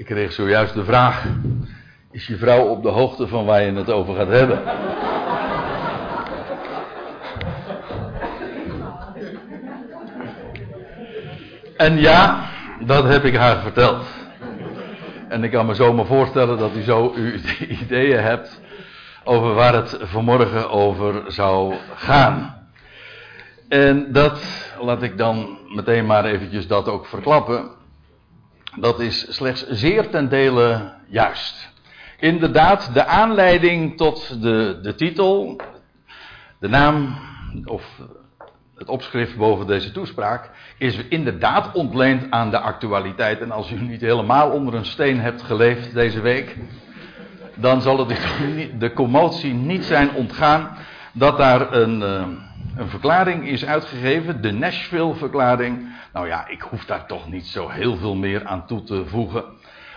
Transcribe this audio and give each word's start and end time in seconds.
Ik 0.00 0.06
kreeg 0.06 0.32
zojuist 0.32 0.74
de 0.74 0.84
vraag: 0.84 1.26
is 2.10 2.26
je 2.26 2.36
vrouw 2.36 2.66
op 2.66 2.82
de 2.82 2.88
hoogte 2.88 3.28
van 3.28 3.44
waar 3.44 3.62
je 3.62 3.72
het 3.72 3.90
over 3.90 4.14
gaat 4.14 4.28
hebben? 4.28 4.62
En 11.76 12.00
ja, 12.00 12.48
dat 12.84 13.04
heb 13.04 13.24
ik 13.24 13.36
haar 13.36 13.62
verteld. 13.62 14.06
En 15.28 15.44
ik 15.44 15.50
kan 15.50 15.66
me 15.66 15.74
zomaar 15.74 16.06
voorstellen 16.06 16.58
dat 16.58 16.76
u 16.76 16.82
zo 16.82 17.12
uw 17.14 17.32
ideeën 17.82 18.22
hebt 18.22 18.60
over 19.24 19.54
waar 19.54 19.74
het 19.74 19.98
vanmorgen 20.00 20.70
over 20.70 21.32
zou 21.32 21.74
gaan. 21.94 22.68
En 23.68 24.12
dat, 24.12 24.42
laat 24.80 25.02
ik 25.02 25.18
dan 25.18 25.58
meteen 25.74 26.06
maar 26.06 26.24
eventjes 26.24 26.66
dat 26.66 26.88
ook 26.88 27.06
verklappen. 27.06 27.78
Dat 28.76 29.00
is 29.00 29.34
slechts 29.34 29.66
zeer 29.68 30.10
ten 30.10 30.28
dele 30.28 30.92
juist. 31.06 31.68
Inderdaad, 32.18 32.94
de 32.94 33.04
aanleiding 33.04 33.96
tot 33.96 34.42
de, 34.42 34.78
de 34.82 34.94
titel, 34.94 35.60
de 36.58 36.68
naam 36.68 37.18
of 37.64 38.00
het 38.76 38.88
opschrift 38.88 39.36
boven 39.36 39.66
deze 39.66 39.92
toespraak, 39.92 40.50
is 40.78 40.96
inderdaad 41.08 41.74
ontleend 41.74 42.30
aan 42.30 42.50
de 42.50 42.58
actualiteit. 42.58 43.40
En 43.40 43.50
als 43.50 43.70
u 43.70 43.80
niet 43.80 44.00
helemaal 44.00 44.50
onder 44.50 44.74
een 44.74 44.84
steen 44.84 45.20
hebt 45.20 45.42
geleefd 45.42 45.94
deze 45.94 46.20
week, 46.20 46.56
dan 47.54 47.82
zal 47.82 47.98
het 47.98 48.18
de 48.78 48.92
commotie 48.92 49.52
niet 49.52 49.84
zijn 49.84 50.14
ontgaan 50.14 50.76
dat 51.12 51.36
daar 51.36 51.72
een, 51.72 52.02
eh, 52.02 52.26
een 52.80 52.88
verklaring 52.88 53.48
is 53.48 53.64
uitgegeven, 53.64 54.42
de 54.42 54.52
Nashville-verklaring. 54.52 55.88
Nou 56.12 56.26
ja, 56.26 56.48
ik 56.48 56.60
hoef 56.60 56.84
daar 56.84 57.06
toch 57.06 57.30
niet 57.30 57.46
zo 57.46 57.68
heel 57.68 57.96
veel 57.96 58.14
meer 58.14 58.46
aan 58.46 58.66
toe 58.66 58.82
te 58.82 59.06
voegen, 59.06 59.44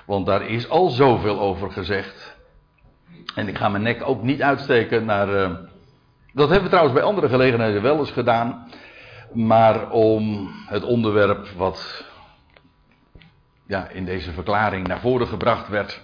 want 0.05 0.25
daar 0.25 0.47
is 0.47 0.69
al 0.69 0.89
zoveel 0.89 1.39
over 1.39 1.71
gezegd. 1.71 2.35
En 3.35 3.47
ik 3.47 3.57
ga 3.57 3.69
mijn 3.69 3.83
nek 3.83 4.07
ook 4.07 4.23
niet 4.23 4.41
uitsteken 4.41 5.05
naar. 5.05 5.29
Uh, 5.29 5.49
dat 6.33 6.47
hebben 6.47 6.63
we 6.63 6.69
trouwens 6.69 6.95
bij 6.95 7.03
andere 7.03 7.29
gelegenheden 7.29 7.81
wel 7.81 7.99
eens 7.99 8.11
gedaan. 8.11 8.67
Maar 9.33 9.89
om 9.89 10.51
het 10.67 10.83
onderwerp 10.83 11.47
wat 11.57 12.05
ja, 13.67 13.87
in 13.87 14.05
deze 14.05 14.31
verklaring 14.31 14.87
naar 14.87 14.99
voren 14.99 15.27
gebracht 15.27 15.67
werd, 15.67 16.01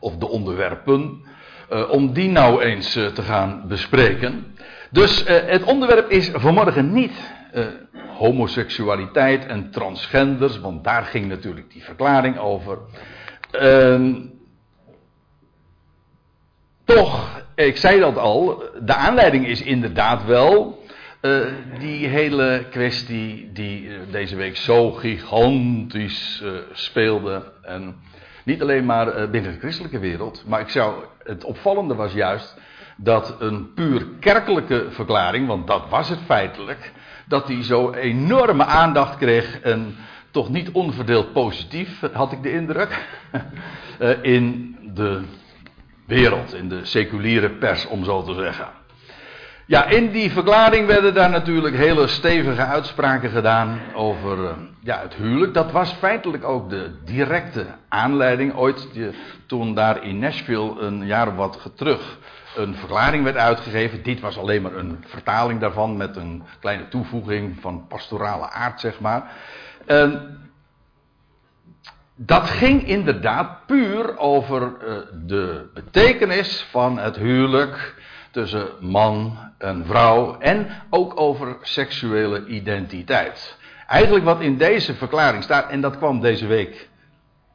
of 0.00 0.16
de 0.16 0.28
onderwerpen, 0.28 1.24
uh, 1.72 1.90
om 1.90 2.12
die 2.12 2.30
nou 2.30 2.62
eens 2.62 2.96
uh, 2.96 3.06
te 3.06 3.22
gaan 3.22 3.64
bespreken. 3.68 4.51
Dus 4.92 5.22
uh, 5.22 5.28
het 5.28 5.62
onderwerp 5.62 6.10
is 6.10 6.30
vanmorgen 6.34 6.92
niet 6.92 7.12
homoseksualiteit 8.22 9.46
en 9.46 9.70
transgenders, 9.70 10.60
want 10.60 10.84
daar 10.84 11.04
ging 11.04 11.26
natuurlijk 11.26 11.70
die 11.72 11.84
verklaring 11.84 12.38
over. 12.38 12.78
Ehm, 13.50 14.14
toch, 16.84 17.42
ik 17.54 17.76
zei 17.76 18.00
dat 18.00 18.16
al, 18.16 18.62
de 18.82 18.94
aanleiding 18.94 19.46
is 19.46 19.62
inderdaad 19.62 20.24
wel 20.24 20.82
uh, 21.22 21.46
die 21.78 22.06
hele 22.06 22.66
kwestie 22.70 23.52
die 23.52 23.90
deze 24.10 24.36
week 24.36 24.56
zo 24.56 24.90
gigantisch 24.90 26.44
speelde. 26.72 27.52
En 27.62 27.96
niet 28.44 28.62
alleen 28.62 28.84
maar 28.84 29.30
binnen 29.30 29.52
de 29.52 29.58
christelijke 29.58 29.98
wereld. 29.98 30.44
Maar 30.46 30.60
ik 30.60 30.68
zou, 30.68 31.04
het 31.22 31.44
opvallende 31.44 31.94
was 31.94 32.12
juist 32.12 32.56
dat 33.02 33.36
een 33.38 33.72
puur 33.74 34.06
kerkelijke 34.20 34.86
verklaring, 34.90 35.46
want 35.46 35.66
dat 35.66 35.88
was 35.88 36.08
het 36.08 36.18
feitelijk, 36.26 36.92
dat 37.26 37.46
die 37.46 37.64
zo 37.64 37.90
enorme 37.90 38.64
aandacht 38.64 39.16
kreeg 39.16 39.60
en 39.60 39.96
toch 40.30 40.48
niet 40.48 40.70
onverdeeld 40.70 41.32
positief, 41.32 42.00
had 42.12 42.32
ik 42.32 42.42
de 42.42 42.52
indruk, 42.52 43.06
in 44.22 44.76
de 44.94 45.22
wereld, 46.06 46.54
in 46.54 46.68
de 46.68 46.84
seculiere 46.84 47.50
pers 47.50 47.86
om 47.86 48.04
zo 48.04 48.22
te 48.22 48.34
zeggen. 48.34 48.68
Ja, 49.66 49.84
in 49.84 50.10
die 50.10 50.30
verklaring 50.30 50.86
werden 50.86 51.14
daar 51.14 51.30
natuurlijk 51.30 51.76
hele 51.76 52.06
stevige 52.06 52.64
uitspraken 52.64 53.30
gedaan 53.30 53.80
over 53.94 54.38
uh, 54.38 54.50
ja, 54.80 55.00
het 55.00 55.14
huwelijk. 55.14 55.54
Dat 55.54 55.72
was 55.72 55.92
feitelijk 55.92 56.44
ook 56.44 56.70
de 56.70 56.90
directe 57.04 57.66
aanleiding. 57.88 58.54
Ooit 58.54 58.88
toen 59.46 59.74
daar 59.74 60.04
in 60.04 60.18
Nashville 60.18 60.80
een 60.80 61.06
jaar 61.06 61.34
wat 61.34 61.72
terug 61.74 62.18
een 62.56 62.74
verklaring 62.74 63.24
werd 63.24 63.36
uitgegeven. 63.36 64.02
Dit 64.02 64.20
was 64.20 64.38
alleen 64.38 64.62
maar 64.62 64.74
een 64.74 65.04
vertaling 65.06 65.60
daarvan 65.60 65.96
met 65.96 66.16
een 66.16 66.42
kleine 66.60 66.88
toevoeging 66.88 67.60
van 67.60 67.86
pastorale 67.86 68.50
aard, 68.50 68.80
zeg 68.80 69.00
maar. 69.00 69.32
Uh, 69.86 70.14
dat 72.14 72.50
ging 72.50 72.86
inderdaad 72.86 73.66
puur 73.66 74.18
over 74.18 74.62
uh, 74.62 74.96
de 75.26 75.70
betekenis 75.74 76.66
van 76.70 76.98
het 76.98 77.16
huwelijk 77.16 77.94
tussen 78.30 78.68
man 78.80 79.38
en 79.58 79.86
vrouw 79.86 80.38
en 80.38 80.68
ook 80.90 81.20
over 81.20 81.56
seksuele 81.60 82.46
identiteit. 82.46 83.58
Eigenlijk 83.86 84.24
wat 84.24 84.40
in 84.40 84.56
deze 84.56 84.94
verklaring 84.94 85.42
staat, 85.42 85.70
en 85.70 85.80
dat 85.80 85.96
kwam 85.96 86.20
deze 86.20 86.46
week, 86.46 86.88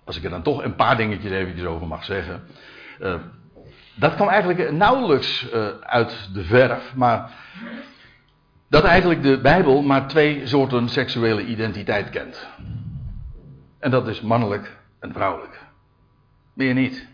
als 0.05 0.17
ik 0.17 0.23
er 0.23 0.29
dan 0.29 0.41
toch 0.41 0.63
een 0.63 0.75
paar 0.75 0.97
dingetjes 0.97 1.31
eventjes 1.31 1.67
over 1.67 1.87
mag 1.87 2.03
zeggen. 2.03 2.43
Dat 3.99 4.15
kwam 4.15 4.27
eigenlijk 4.27 4.71
nauwelijks 4.71 5.47
uh, 5.53 5.67
uit 5.81 6.29
de 6.33 6.43
verf, 6.43 6.93
maar 6.95 7.31
dat 8.69 8.83
eigenlijk 8.83 9.23
de 9.23 9.37
Bijbel 9.37 9.81
maar 9.81 10.07
twee 10.07 10.47
soorten 10.47 10.89
seksuele 10.89 11.45
identiteit 11.45 12.09
kent. 12.09 12.47
En 13.79 13.91
dat 13.91 14.07
is 14.07 14.21
mannelijk 14.21 14.77
en 14.99 15.13
vrouwelijk. 15.13 15.61
Meer 16.53 16.73
niet. 16.73 17.07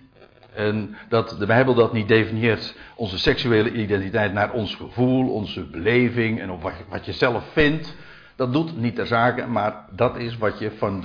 En 0.56 0.96
dat 1.10 1.36
de 1.40 1.46
Bijbel 1.46 1.74
dat 1.74 1.94
niet 1.94 2.08
definieert, 2.08 2.76
onze 2.96 3.18
seksuele 3.18 3.72
identiteit 3.72 4.34
naar 4.34 4.52
ons 4.52 4.76
gevoel, 4.76 5.34
onze 5.34 5.64
beleving 5.64 6.42
en 6.42 6.52
op 6.52 6.72
wat 6.90 7.06
je, 7.06 7.14
zelf 7.14 7.44
vindt. 7.52 7.96
Dat 8.36 8.54
doet 8.54 8.78
niet 8.78 8.96
ter 8.96 9.08
zake, 9.08 9.48
maar 9.48 9.86
dat 9.92 10.18
is 10.18 10.38
wat 10.38 10.60
je 10.60 10.72
van 10.78 11.02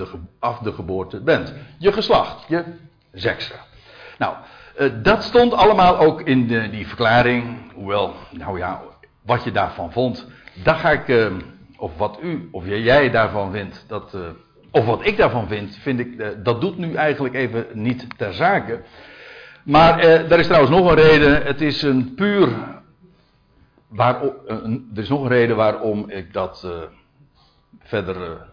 de, 0.63 0.73
geboorte 0.73 1.21
bent. 1.21 1.53
Je 1.77 1.91
geslacht, 1.91 2.47
je 2.47 2.63
sekse. 3.13 3.53
Nou, 4.17 4.35
dat 5.01 5.23
stond 5.23 5.53
allemaal 5.53 5.97
ook 5.97 6.21
in 6.21 6.47
de, 6.47 6.69
die 6.69 6.87
verklaring. 6.87 7.57
Hoewel, 7.73 8.13
nou 8.31 8.57
ja, 8.57 8.81
wat 9.21 9.43
je 9.43 9.51
daarvan 9.51 9.91
vond, 9.91 10.27
daar 10.63 10.75
ga 10.75 10.91
ik, 10.91 11.07
uh, 11.07 11.27
of 11.77 11.97
wat 11.97 12.19
u, 12.21 12.49
of 12.51 12.65
jij 12.65 13.09
daarvan 13.09 13.51
vindt, 13.51 13.85
dat, 13.87 14.13
uh, 14.15 14.21
of 14.71 14.85
wat 14.85 15.05
ik 15.05 15.17
daarvan 15.17 15.47
vind, 15.47 15.77
vind 15.81 15.99
ik, 15.99 16.43
dat 16.43 16.61
doet 16.61 16.77
nu 16.77 16.93
eigenlijk 16.93 17.35
even 17.35 17.65
niet 17.73 18.17
ter 18.17 18.33
zake. 18.33 18.81
Maar 19.63 19.99
eh, 19.99 20.31
er 20.31 20.39
is 20.39 20.45
trouwens 20.45 20.75
nog 20.75 20.89
een 20.89 20.95
reden. 20.95 21.43
Het 21.43 21.61
is 21.61 21.81
een 21.81 22.13
puur. 22.13 22.49
Er 23.97 24.33
is 24.93 25.09
nog 25.09 25.21
een 25.21 25.27
reden 25.27 25.55
waarom 25.55 26.09
ik 26.09 26.33
dat 26.33 26.67
verder. 27.79 28.48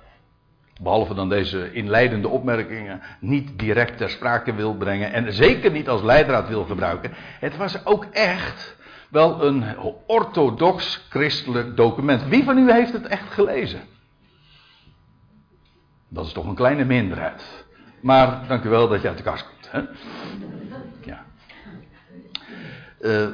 Behalve 0.81 1.15
dan 1.15 1.29
deze 1.29 1.73
inleidende 1.73 2.29
opmerkingen. 2.29 3.03
niet 3.21 3.59
direct 3.59 3.99
ter 3.99 4.11
sprake 4.11 4.55
wil 4.55 4.75
brengen. 4.75 5.13
En 5.13 5.33
zeker 5.33 5.71
niet 5.71 5.89
als 5.89 6.03
leidraad 6.03 6.49
wil 6.49 6.65
gebruiken. 6.65 7.13
Het 7.41 7.57
was 7.57 7.87
ook 7.87 8.05
echt 8.05 8.77
wel 9.11 9.45
een 9.45 9.65
orthodox 10.07 11.07
christelijk 11.09 11.77
document. 11.77 12.29
Wie 12.29 12.45
van 12.45 12.59
u 12.59 12.73
heeft 12.73 12.93
het 12.93 13.07
echt 13.07 13.33
gelezen? 13.33 13.81
Dat 16.09 16.27
is 16.27 16.33
toch 16.33 16.47
een 16.47 16.55
kleine 16.55 16.85
minderheid. 16.85 17.67
Maar 18.01 18.47
dank 18.49 18.65
u 18.65 18.69
wel 18.69 18.89
dat 18.89 19.03
je 19.03 19.09
uit 19.09 19.17
de 19.17 19.23
kast 19.23 19.49
komt. 19.49 19.71
Hè? 19.71 19.83
Uh, 23.01 23.29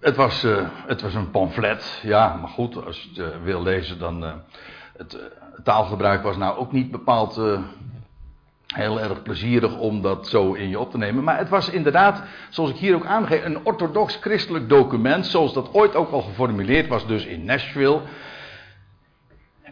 het, 0.00 0.16
was, 0.16 0.44
uh, 0.44 0.68
het 0.86 1.00
was 1.00 1.14
een 1.14 1.30
pamflet, 1.30 2.00
ja, 2.02 2.36
maar 2.36 2.48
goed, 2.48 2.84
als 2.84 3.02
je 3.02 3.08
het 3.08 3.34
uh, 3.34 3.42
wil 3.42 3.62
lezen, 3.62 3.98
dan. 3.98 4.42
Het 4.96 5.18
taalgebruik 5.64 6.22
was 6.22 6.36
nou 6.36 6.58
ook 6.58 6.72
niet 6.72 6.90
bepaald 6.90 7.40
heel 8.74 9.00
erg 9.00 9.22
plezierig 9.22 9.78
om 9.78 10.02
dat 10.02 10.28
zo 10.28 10.52
in 10.52 10.68
je 10.68 10.78
op 10.78 10.90
te 10.90 10.98
nemen. 10.98 11.24
Maar 11.24 11.38
het 11.38 11.48
was 11.48 11.70
inderdaad, 11.70 12.22
zoals 12.48 12.70
ik 12.70 12.76
hier 12.76 12.94
ook 12.94 13.06
aangeef, 13.06 13.44
een 13.44 13.64
orthodox 13.64 14.18
christelijk 14.20 14.68
document, 14.68 15.26
zoals 15.26 15.52
dat 15.52 15.74
ooit 15.74 15.94
ook 15.94 16.10
al 16.10 16.20
geformuleerd 16.20 16.88
was, 16.88 17.06
dus 17.06 17.24
in 17.24 17.44
Nashville. 17.44 18.00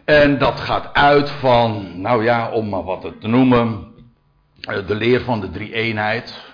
En 0.05 0.37
dat 0.37 0.59
gaat 0.59 0.93
uit 0.93 1.29
van, 1.29 1.91
nou 2.01 2.23
ja, 2.23 2.51
om 2.51 2.69
maar 2.69 2.83
wat 2.83 3.11
te 3.19 3.27
noemen, 3.27 3.93
de 4.87 4.95
leer 4.95 5.21
van 5.21 5.39
de 5.39 5.49
drie 5.49 5.73
eenheid. 5.73 6.49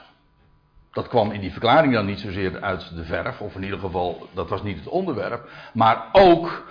Dat 0.92 1.08
kwam 1.08 1.32
in 1.32 1.42
die 1.42 1.52
verklaring 1.52 1.94
dan 1.94 2.06
niet 2.06 2.20
zozeer 2.20 2.62
uit 2.62 2.96
de 2.96 3.04
verf, 3.04 3.42
of 3.42 3.56
in 3.56 3.64
ieder 3.64 3.80
geval, 3.80 4.28
dat 4.34 4.50
was 4.50 4.64
niet 4.64 4.78
het 4.78 4.88
onderwerp. 4.88 5.50
Maar 5.74 6.06
ook 6.12 6.66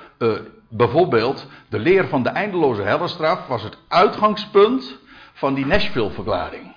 bijvoorbeeld 0.68 1.46
de 1.68 1.78
leer 1.78 2.08
van 2.08 2.22
de 2.22 2.28
eindeloze 2.28 2.82
hellenstraf 2.82 3.46
was 3.46 3.62
het 3.62 3.78
uitgangspunt 3.88 4.98
van 5.32 5.54
die 5.54 5.66
Nashville-verklaring. 5.66 6.74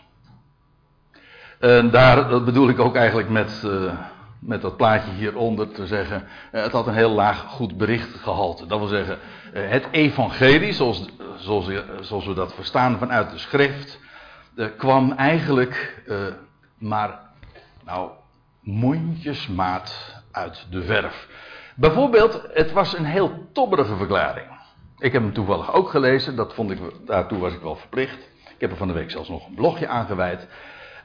En 1.59 1.89
daar, 1.89 2.29
dat 2.29 2.45
bedoel 2.45 2.69
ik 2.69 2.79
ook 2.79 2.95
eigenlijk 2.95 3.29
met, 3.29 3.61
uh, 3.65 3.93
met 4.39 4.61
dat 4.61 4.77
plaatje 4.77 5.11
hieronder 5.11 5.71
te 5.71 5.87
zeggen, 5.87 6.27
eh, 6.51 6.63
het 6.63 6.71
had 6.71 6.87
een 6.87 6.93
heel 6.93 7.11
laag 7.11 7.39
goed 7.39 7.77
bericht 7.77 8.15
gehalte. 8.15 8.67
Dat 8.67 8.79
wil 8.79 8.87
zeggen, 8.87 9.19
eh, 9.53 9.69
het 9.69 9.87
evangelie, 9.91 10.73
zoals, 10.73 11.05
zoals, 11.37 11.69
zoals 11.99 12.25
we 12.25 12.33
dat 12.33 12.53
verstaan 12.53 12.97
vanuit 12.97 13.31
de 13.31 13.37
schrift, 13.37 13.99
kwam 14.77 15.11
eigenlijk 15.11 16.03
maar, 16.77 17.19
nou, 17.85 18.09
mondjesmaat 18.59 20.21
uit 20.31 20.65
de 20.69 20.83
verf. 20.83 21.27
Bijvoorbeeld, 21.79 22.41
het 22.53 22.71
was 22.71 22.97
een 22.97 23.05
heel 23.05 23.47
tobberige 23.53 23.95
verklaring. 23.95 24.47
Ik 24.97 25.11
heb 25.11 25.21
hem 25.21 25.33
toevallig 25.33 25.73
ook 25.73 25.89
gelezen, 25.89 26.35
dat 26.35 26.53
vond 26.53 26.71
ik, 26.71 26.79
daartoe 27.05 27.39
was 27.39 27.53
ik 27.53 27.61
wel 27.61 27.75
verplicht. 27.75 28.17
Ik 28.43 28.55
heb 28.57 28.71
er 28.71 28.77
van 28.77 28.87
de 28.87 28.93
week 28.93 29.11
zelfs 29.11 29.29
nog 29.29 29.47
een 29.47 29.55
blogje 29.55 29.87
aangeweid. 29.87 30.47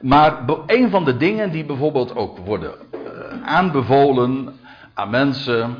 Maar 0.01 0.43
een 0.65 0.89
van 0.89 1.05
de 1.05 1.17
dingen 1.17 1.51
die 1.51 1.65
bijvoorbeeld 1.65 2.15
ook 2.15 2.37
worden 2.37 2.73
uh, 2.73 2.99
aanbevolen 3.45 4.59
aan 4.93 5.09
mensen 5.09 5.75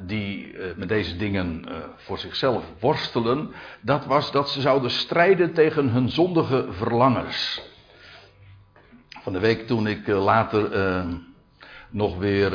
die 0.00 0.52
uh, 0.52 0.64
met 0.76 0.88
deze 0.88 1.16
dingen 1.16 1.64
uh, 1.68 1.74
voor 1.96 2.18
zichzelf 2.18 2.64
worstelen, 2.80 3.50
dat 3.80 4.04
was 4.04 4.32
dat 4.32 4.50
ze 4.50 4.60
zouden 4.60 4.90
strijden 4.90 5.52
tegen 5.52 5.88
hun 5.88 6.08
zondige 6.08 6.66
verlangens. 6.70 7.62
Van 9.08 9.32
de 9.32 9.40
week 9.40 9.66
toen 9.66 9.86
ik 9.86 10.06
later 10.06 10.68
nog 11.90 12.16
weer 12.18 12.52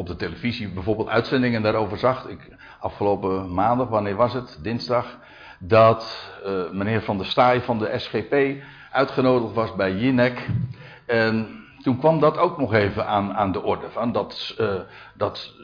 op 0.00 0.06
de 0.06 0.16
televisie 0.16 0.68
bijvoorbeeld 0.68 1.08
uitzendingen 1.08 1.62
daarover 1.62 1.98
zag. 1.98 2.26
Ik, 2.26 2.56
afgelopen 2.78 3.54
maandag, 3.54 3.88
wanneer 3.88 4.16
was 4.16 4.32
het? 4.32 4.58
Dinsdag. 4.62 5.18
Dat 5.58 6.30
meneer 6.72 7.02
Van 7.02 7.16
der 7.16 7.26
Staaij 7.26 7.60
van 7.60 7.78
de 7.78 7.98
SGP 7.98 8.62
uitgenodigd 8.90 9.54
was 9.54 9.74
bij 9.74 9.94
Jinek. 9.94 10.46
En 11.06 11.64
toen 11.82 11.98
kwam 11.98 12.20
dat 12.20 12.38
ook 12.38 12.58
nog 12.58 12.72
even 12.72 13.06
aan, 13.06 13.34
aan 13.34 13.52
de 13.52 13.62
orde. 13.62 13.90
Van 13.90 14.12
dat 14.12 14.56
uh, 14.60 14.74
dat 15.14 15.54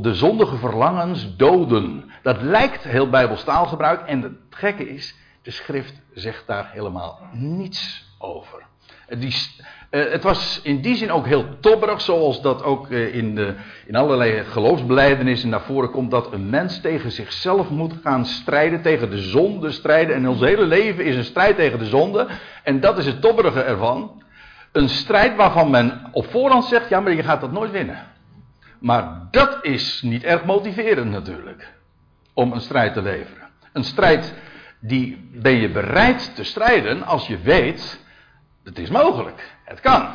de 0.00 0.14
zondige 0.14 0.56
verlangens 0.56 1.36
doden. 1.36 2.10
Dat 2.22 2.42
lijkt 2.42 2.84
heel 2.84 3.10
Bijbels 3.10 3.44
taalgebruik. 3.44 4.00
En 4.06 4.22
het 4.22 4.32
gekke 4.50 4.88
is, 4.88 5.16
de 5.42 5.50
schrift 5.50 6.00
zegt 6.14 6.46
daar 6.46 6.70
helemaal 6.70 7.20
niets 7.32 8.04
over. 8.18 8.70
Die, 9.18 9.36
uh, 9.90 10.10
het 10.10 10.22
was 10.22 10.60
in 10.62 10.80
die 10.80 10.96
zin 10.96 11.12
ook 11.12 11.26
heel 11.26 11.46
tobberig, 11.60 12.00
zoals 12.00 12.42
dat 12.42 12.62
ook 12.62 12.90
uh, 12.90 13.14
in, 13.14 13.34
de, 13.34 13.54
in 13.86 13.96
allerlei 13.96 14.44
geloofsbelijdenissen 14.44 15.48
naar 15.48 15.60
voren 15.60 15.90
komt, 15.90 16.10
dat 16.10 16.32
een 16.32 16.50
mens 16.50 16.80
tegen 16.80 17.10
zichzelf 17.12 17.70
moet 17.70 17.94
gaan 18.02 18.26
strijden, 18.26 18.82
tegen 18.82 19.10
de 19.10 19.18
zonde 19.18 19.70
strijden. 19.70 20.14
En 20.14 20.28
ons 20.28 20.40
hele 20.40 20.66
leven 20.66 21.04
is 21.04 21.16
een 21.16 21.24
strijd 21.24 21.56
tegen 21.56 21.78
de 21.78 21.86
zonde. 21.86 22.26
En 22.62 22.80
dat 22.80 22.98
is 22.98 23.06
het 23.06 23.20
tobberige 23.20 23.60
ervan. 23.60 24.22
Een 24.72 24.88
strijd 24.88 25.36
waarvan 25.36 25.70
men 25.70 26.08
op 26.12 26.30
voorhand 26.30 26.64
zegt, 26.64 26.88
ja 26.88 27.00
maar 27.00 27.14
je 27.14 27.22
gaat 27.22 27.40
dat 27.40 27.52
nooit 27.52 27.70
winnen. 27.70 28.06
Maar 28.78 29.28
dat 29.30 29.58
is 29.62 30.02
niet 30.02 30.24
erg 30.24 30.44
motiverend 30.44 31.10
natuurlijk, 31.10 31.72
om 32.34 32.52
een 32.52 32.60
strijd 32.60 32.92
te 32.92 33.02
leveren. 33.02 33.48
Een 33.72 33.84
strijd 33.84 34.34
die 34.80 35.28
ben 35.32 35.60
je 35.60 35.70
bereid 35.70 36.34
te 36.34 36.44
strijden 36.44 37.02
als 37.02 37.26
je 37.26 37.38
weet 37.38 38.00
het 38.64 38.78
is 38.78 38.90
mogelijk. 38.90 39.56
Het 39.64 39.80
kan. 39.80 40.08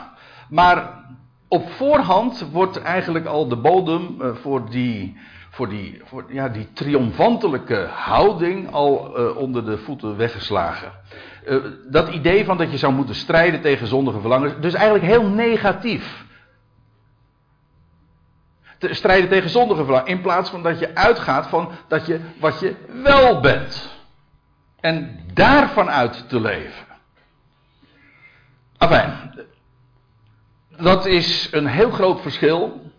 Maar 0.50 1.06
op 1.48 1.72
voorhand 1.72 2.48
wordt 2.52 2.82
eigenlijk 2.82 3.26
al 3.26 3.48
de 3.48 3.56
bodem 3.56 4.22
eh, 4.22 4.36
voor 4.36 4.70
die, 4.70 5.18
voor 5.50 5.70
die, 5.70 6.02
voor, 6.04 6.26
ja, 6.28 6.50
die 6.50 6.74
triomfantelijke 6.74 7.88
houding 7.92 8.72
al 8.72 9.20
uh, 9.20 9.38
onder 9.38 9.66
de 9.66 9.78
voeten 9.78 10.18
weggeslagen. 10.18 10.92
Uh, 11.48 11.64
dat 11.90 12.10
idee 12.10 12.46
van 12.46 12.58
dat 12.58 12.72
je 12.72 12.78
zou 12.78 12.94
moeten 12.94 13.16
strijden 13.16 13.62
tegen 13.62 13.88
zondige 13.88 14.20
verlangens, 14.20 14.54
dus 14.60 14.74
eigenlijk 14.74 15.06
heel 15.06 15.28
negatief. 15.28 16.26
Te 18.78 18.94
strijden 18.94 19.30
tegen 19.30 19.50
zondige 19.50 19.84
verlangens, 19.84 20.12
in 20.12 20.22
plaats 20.22 20.50
van 20.50 20.64
dat 20.64 20.80
je 20.80 20.96
uitgaat 20.96 21.48
van 21.48 21.72
dat 21.88 22.06
je 22.06 22.20
wat 22.40 22.60
je 22.60 22.76
wel 23.04 23.40
bent. 23.40 23.96
En 24.80 25.20
daarvan 25.34 25.90
uit 25.90 26.30
te 26.30 26.42
leven. 26.42 26.87
Enfin, 28.78 29.14
dat 30.78 31.06
is 31.06 31.48
een 31.52 31.68
heel 31.68 31.90
groot 31.90 32.22
verschil. 32.22 32.92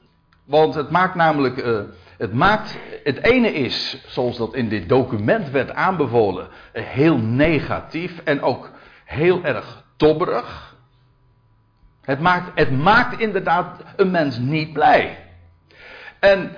Want 0.44 0.74
het 0.74 0.90
maakt 0.90 1.14
namelijk. 1.14 1.64
Uh, 1.64 1.80
het, 2.18 2.32
maakt, 2.32 2.78
het 3.04 3.24
ene 3.24 3.52
is, 3.52 4.04
zoals 4.06 4.36
dat 4.36 4.54
in 4.54 4.68
dit 4.68 4.88
document 4.88 5.50
werd 5.50 5.72
aanbevolen, 5.72 6.48
heel 6.72 7.16
negatief 7.16 8.20
en 8.24 8.42
ook 8.42 8.70
heel 9.04 9.44
erg 9.44 9.84
tobberig. 9.96 10.76
Het 12.02 12.20
maakt, 12.20 12.50
het 12.54 12.70
maakt 12.70 13.20
inderdaad 13.20 13.82
een 13.96 14.10
mens 14.10 14.38
niet 14.38 14.72
blij. 14.72 15.18
En 16.20 16.56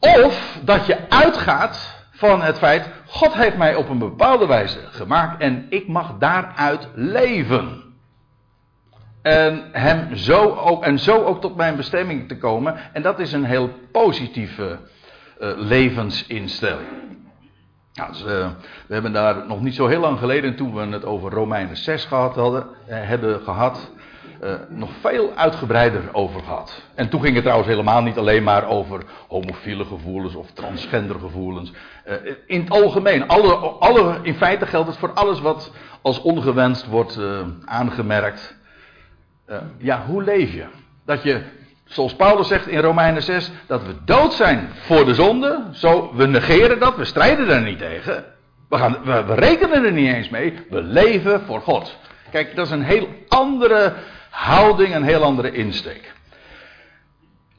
of 0.00 0.58
dat 0.64 0.86
je 0.86 1.10
uitgaat 1.10 2.04
van 2.10 2.42
het 2.42 2.58
feit, 2.58 2.90
God 3.06 3.34
heeft 3.34 3.56
mij 3.56 3.74
op 3.74 3.88
een 3.88 3.98
bepaalde 3.98 4.46
wijze 4.46 4.80
gemaakt 4.90 5.40
en 5.40 5.66
ik 5.68 5.88
mag 5.88 6.18
daaruit 6.18 6.88
leven. 6.94 7.85
En, 9.26 9.64
hem 9.72 10.16
zo 10.16 10.54
ook, 10.54 10.84
en 10.84 10.98
zo 10.98 11.24
ook 11.24 11.40
tot 11.40 11.56
mijn 11.56 11.76
bestemming 11.76 12.28
te 12.28 12.38
komen. 12.38 12.74
En 12.92 13.02
dat 13.02 13.18
is 13.18 13.32
een 13.32 13.44
heel 13.44 13.70
positieve 13.92 14.78
uh, 15.40 15.50
levensinstelling. 15.56 16.88
Nou, 17.94 18.12
we 18.86 18.94
hebben 18.94 19.12
daar 19.12 19.46
nog 19.46 19.60
niet 19.60 19.74
zo 19.74 19.86
heel 19.86 20.00
lang 20.00 20.18
geleden, 20.18 20.56
toen 20.56 20.74
we 20.74 20.86
het 20.86 21.04
over 21.04 21.30
Romeinen 21.30 21.76
6 21.76 22.04
gehad 22.04 22.34
hadden, 22.34 22.62
uh, 22.62 22.68
hebben 22.88 23.40
gehad, 23.40 23.90
nog 24.68 24.90
veel 25.00 25.32
uitgebreider 25.34 26.02
over 26.12 26.42
gehad. 26.42 26.82
En 26.94 27.08
toen 27.08 27.20
ging 27.20 27.34
het 27.34 27.42
trouwens 27.42 27.68
helemaal 27.68 28.02
niet 28.02 28.18
alleen 28.18 28.42
maar 28.42 28.68
over 28.68 29.02
homofiele 29.28 29.84
gevoelens 29.84 30.34
of 30.34 30.50
transgender 30.50 31.18
gevoelens. 31.18 31.72
in 32.46 32.60
het 32.60 32.70
algemeen, 32.70 33.28
alle, 33.28 33.54
alle, 33.54 34.18
in 34.22 34.34
feite 34.34 34.66
geldt 34.66 34.88
het 34.88 34.96
voor 34.96 35.12
alles 35.12 35.40
wat 35.40 35.72
als 36.02 36.20
ongewenst 36.20 36.86
wordt 36.86 37.20
aangemerkt. 37.64 38.56
Uh, 39.50 39.56
ja, 39.78 40.04
hoe 40.06 40.22
leef 40.22 40.52
je? 40.52 40.64
Dat 41.04 41.22
je, 41.22 41.42
zoals 41.84 42.14
Paulus 42.14 42.48
zegt 42.48 42.66
in 42.66 42.80
Romeinen 42.80 43.22
6, 43.22 43.50
dat 43.66 43.82
we 43.86 43.94
dood 44.04 44.34
zijn 44.34 44.68
voor 44.72 45.04
de 45.04 45.14
zonde. 45.14 45.62
Zo, 45.72 46.12
we 46.14 46.26
negeren 46.26 46.78
dat, 46.78 46.96
we 46.96 47.04
strijden 47.04 47.48
er 47.48 47.62
niet 47.62 47.78
tegen. 47.78 48.24
We, 48.68 48.76
gaan, 48.76 48.96
we, 49.04 49.24
we 49.24 49.34
rekenen 49.34 49.84
er 49.84 49.92
niet 49.92 50.14
eens 50.14 50.28
mee. 50.28 50.54
We 50.70 50.82
leven 50.82 51.40
voor 51.40 51.60
God. 51.60 51.98
Kijk, 52.30 52.56
dat 52.56 52.66
is 52.66 52.72
een 52.72 52.82
heel 52.82 53.08
andere 53.28 53.92
houding, 54.30 54.94
een 54.94 55.02
heel 55.02 55.22
andere 55.22 55.52
insteek. 55.52 56.12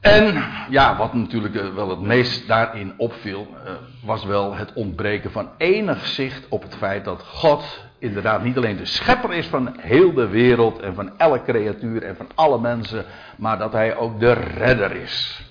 En 0.00 0.44
ja, 0.70 0.96
wat 0.96 1.14
natuurlijk 1.14 1.54
eh, 1.54 1.74
wel 1.74 1.88
het 1.88 2.00
meest 2.00 2.48
daarin 2.48 2.94
opviel, 2.96 3.46
uh, 3.50 3.70
was 4.02 4.24
wel 4.24 4.54
het 4.54 4.72
ontbreken 4.72 5.30
van 5.30 5.50
enig 5.56 6.06
zicht 6.06 6.46
op 6.48 6.62
het 6.62 6.76
feit 6.76 7.04
dat 7.04 7.22
God 7.22 7.86
inderdaad 7.98 8.42
niet 8.42 8.56
alleen 8.56 8.76
de 8.76 8.84
schepper 8.84 9.32
is 9.32 9.46
van 9.46 9.76
heel 9.80 10.12
de 10.12 10.28
wereld 10.28 10.80
en 10.80 10.94
van 10.94 11.18
elke 11.18 11.52
creatuur 11.52 12.02
en 12.02 12.16
van 12.16 12.26
alle 12.34 12.60
mensen, 12.60 13.04
maar 13.36 13.58
dat 13.58 13.72
hij 13.72 13.96
ook 13.96 14.20
de 14.20 14.32
redder 14.32 14.92
is. 14.92 15.42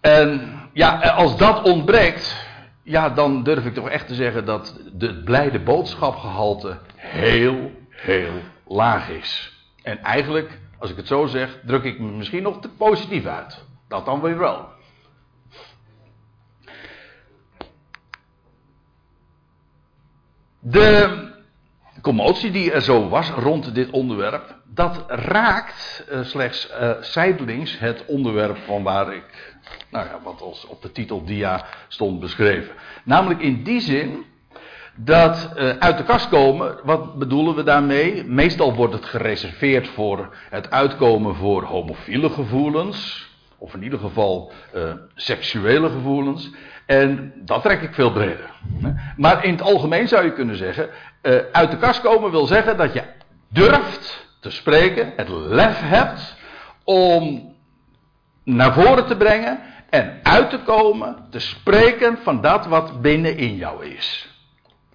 En 0.00 0.52
ja, 0.72 0.98
als 0.98 1.36
dat 1.36 1.62
ontbreekt, 1.62 2.46
ja, 2.82 3.08
dan 3.08 3.42
durf 3.42 3.64
ik 3.64 3.74
toch 3.74 3.88
echt 3.88 4.06
te 4.06 4.14
zeggen 4.14 4.44
dat 4.44 4.80
de 4.92 5.22
blijde 5.22 5.60
boodschapgehalte 5.60 6.78
heel, 6.96 7.72
heel 7.88 8.40
laag 8.66 9.08
is. 9.08 9.52
En 9.82 10.02
eigenlijk, 10.02 10.58
als 10.78 10.90
ik 10.90 10.96
het 10.96 11.06
zo 11.06 11.26
zeg, 11.26 11.60
druk 11.64 11.84
ik 11.84 11.98
me 11.98 12.10
misschien 12.10 12.42
nog 12.42 12.60
te 12.60 12.68
positief 12.68 13.26
uit. 13.26 13.64
Dat 13.88 14.04
dan 14.04 14.20
weer 14.20 14.38
wel. 14.38 14.68
De 20.60 21.26
commotie 22.00 22.50
die 22.50 22.72
er 22.72 22.82
zo 22.82 23.08
was 23.08 23.30
rond 23.30 23.74
dit 23.74 23.90
onderwerp, 23.90 24.56
dat 24.64 25.04
raakt 25.06 26.06
uh, 26.10 26.24
slechts 26.24 26.70
uh, 26.70 26.90
zijdelings 27.00 27.78
het 27.78 28.04
onderwerp 28.06 28.56
van 28.56 28.82
waar 28.82 29.14
ik, 29.14 29.58
nou 29.90 30.06
ja, 30.06 30.20
wat 30.22 30.40
als 30.40 30.66
op 30.66 30.82
de 30.82 30.92
titel 30.92 31.24
dia 31.24 31.64
stond 31.88 32.20
beschreven. 32.20 32.74
Namelijk 33.04 33.40
in 33.40 33.62
die 33.62 33.80
zin 33.80 34.24
dat 35.00 35.50
uh, 35.56 35.68
uit 35.78 35.96
de 35.98 36.04
kast 36.04 36.28
komen, 36.28 36.76
wat 36.84 37.18
bedoelen 37.18 37.54
we 37.54 37.62
daarmee? 37.62 38.24
Meestal 38.24 38.74
wordt 38.74 38.94
het 38.94 39.04
gereserveerd 39.04 39.88
voor 39.88 40.36
het 40.50 40.70
uitkomen 40.70 41.34
voor 41.34 41.62
homofiele 41.62 42.30
gevoelens, 42.30 43.28
of 43.58 43.74
in 43.74 43.82
ieder 43.82 43.98
geval 43.98 44.52
seksuele 45.14 45.88
gevoelens. 45.88 46.50
En 46.86 47.32
dat 47.36 47.62
trek 47.62 47.82
ik 47.82 47.94
veel 47.94 48.12
breder. 48.12 48.50
Maar 49.16 49.44
in 49.44 49.52
het 49.52 49.62
algemeen 49.62 50.08
zou 50.08 50.24
je 50.24 50.32
kunnen 50.32 50.56
zeggen: 50.56 50.88
uh, 51.22 51.38
uit 51.52 51.70
de 51.70 51.76
kast 51.76 52.00
komen 52.00 52.30
wil 52.30 52.46
zeggen 52.46 52.76
dat 52.76 52.92
je 52.92 53.02
durft 53.48 54.28
te 54.40 54.50
spreken, 54.50 55.12
het 55.16 55.28
lef 55.28 55.80
hebt 55.80 56.36
om 56.84 57.54
naar 58.44 58.72
voren 58.72 59.06
te 59.06 59.16
brengen 59.16 59.60
en 59.90 60.20
uit 60.22 60.50
te 60.50 60.58
komen, 60.58 61.26
te 61.30 61.38
spreken 61.38 62.18
van 62.22 62.40
dat 62.40 62.66
wat 62.66 63.00
binnenin 63.00 63.56
jou 63.56 63.86
is. 63.86 64.37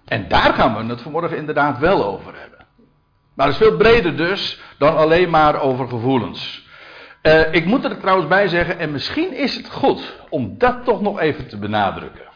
En 0.04 0.28
daar 0.28 0.54
gaan 0.54 0.76
we 0.76 0.92
het 0.92 1.02
vanmorgen 1.02 1.36
inderdaad 1.36 1.78
wel 1.78 2.04
over 2.04 2.34
hebben. 2.40 2.66
Maar 3.34 3.46
het 3.46 3.60
is 3.60 3.66
veel 3.66 3.76
breder 3.76 4.16
dus 4.16 4.60
dan 4.78 4.96
alleen 4.96 5.30
maar 5.30 5.60
over 5.60 5.88
gevoelens. 5.88 6.68
Uh, 7.22 7.52
ik 7.52 7.64
moet 7.64 7.84
er 7.84 7.98
trouwens 7.98 8.28
bij 8.28 8.48
zeggen, 8.48 8.78
en 8.78 8.92
misschien 8.92 9.32
is 9.32 9.56
het 9.56 9.70
goed 9.70 10.14
om 10.28 10.58
dat 10.58 10.84
toch 10.84 11.00
nog 11.00 11.20
even 11.20 11.48
te 11.48 11.58
benadrukken. 11.58 12.28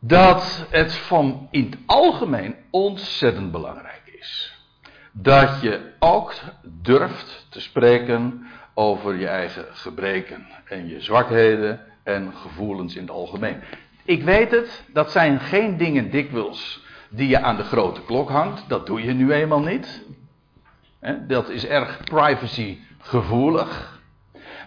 Dat 0.00 0.66
het 0.70 0.94
van 0.94 1.48
in 1.50 1.64
het 1.64 1.78
algemeen 1.86 2.54
ontzettend 2.70 3.52
belangrijk 3.52 4.02
is. 4.04 4.54
Dat 5.12 5.60
je 5.60 5.92
ook 5.98 6.34
durft 6.62 7.46
te 7.48 7.60
spreken 7.60 8.46
over 8.74 9.16
je 9.16 9.28
eigen 9.28 9.64
gebreken 9.70 10.46
en 10.64 10.88
je 10.88 11.00
zwakheden 11.00 11.80
en 12.02 12.32
gevoelens 12.34 12.94
in 12.94 13.02
het 13.02 13.10
algemeen. 13.10 13.62
Ik 14.06 14.22
weet 14.22 14.50
het, 14.50 14.84
dat 14.92 15.10
zijn 15.10 15.40
geen 15.40 15.76
dingen 15.76 16.10
dikwijls 16.10 16.84
die 17.08 17.28
je 17.28 17.42
aan 17.42 17.56
de 17.56 17.64
grote 17.64 18.00
klok 18.02 18.30
hangt. 18.30 18.68
Dat 18.68 18.86
doe 18.86 19.04
je 19.04 19.12
nu 19.12 19.32
eenmaal 19.32 19.60
niet. 19.60 20.04
Dat 21.26 21.48
is 21.48 21.66
erg 21.66 22.00
privacy 22.04 22.78
gevoelig. 22.98 24.00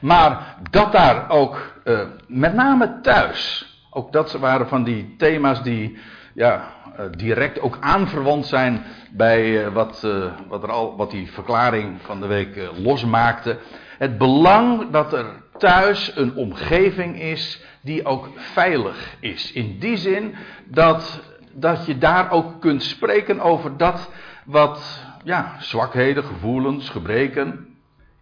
Maar 0.01 0.55
dat 0.69 0.91
daar 0.91 1.29
ook, 1.29 1.73
eh, 1.83 1.99
met 2.27 2.53
name 2.53 2.99
thuis, 3.01 3.65
ook 3.89 4.11
dat 4.11 4.31
waren 4.31 4.67
van 4.67 4.83
die 4.83 5.15
thema's 5.17 5.63
die 5.63 5.97
ja, 6.33 6.67
eh, 6.95 7.05
direct 7.11 7.61
ook 7.61 7.77
aanverwant 7.79 8.45
zijn 8.45 8.83
bij 9.11 9.65
eh, 9.65 9.73
wat, 9.73 10.07
wat, 10.47 10.63
er 10.63 10.71
al, 10.71 10.97
wat 10.97 11.11
die 11.11 11.31
verklaring 11.31 12.01
van 12.01 12.19
de 12.21 12.27
week 12.27 12.69
losmaakte. 12.75 13.57
Het 13.97 14.17
belang 14.17 14.89
dat 14.91 15.13
er 15.13 15.25
thuis 15.59 16.15
een 16.15 16.35
omgeving 16.35 17.21
is 17.21 17.63
die 17.81 18.05
ook 18.05 18.29
veilig 18.35 19.15
is. 19.19 19.51
In 19.51 19.79
die 19.79 19.97
zin 19.97 20.35
dat, 20.65 21.21
dat 21.51 21.85
je 21.85 21.97
daar 21.97 22.31
ook 22.31 22.61
kunt 22.61 22.83
spreken 22.83 23.39
over 23.39 23.77
dat 23.77 24.09
wat 24.45 25.03
ja, 25.23 25.55
zwakheden, 25.59 26.23
gevoelens, 26.23 26.89
gebreken. 26.89 27.67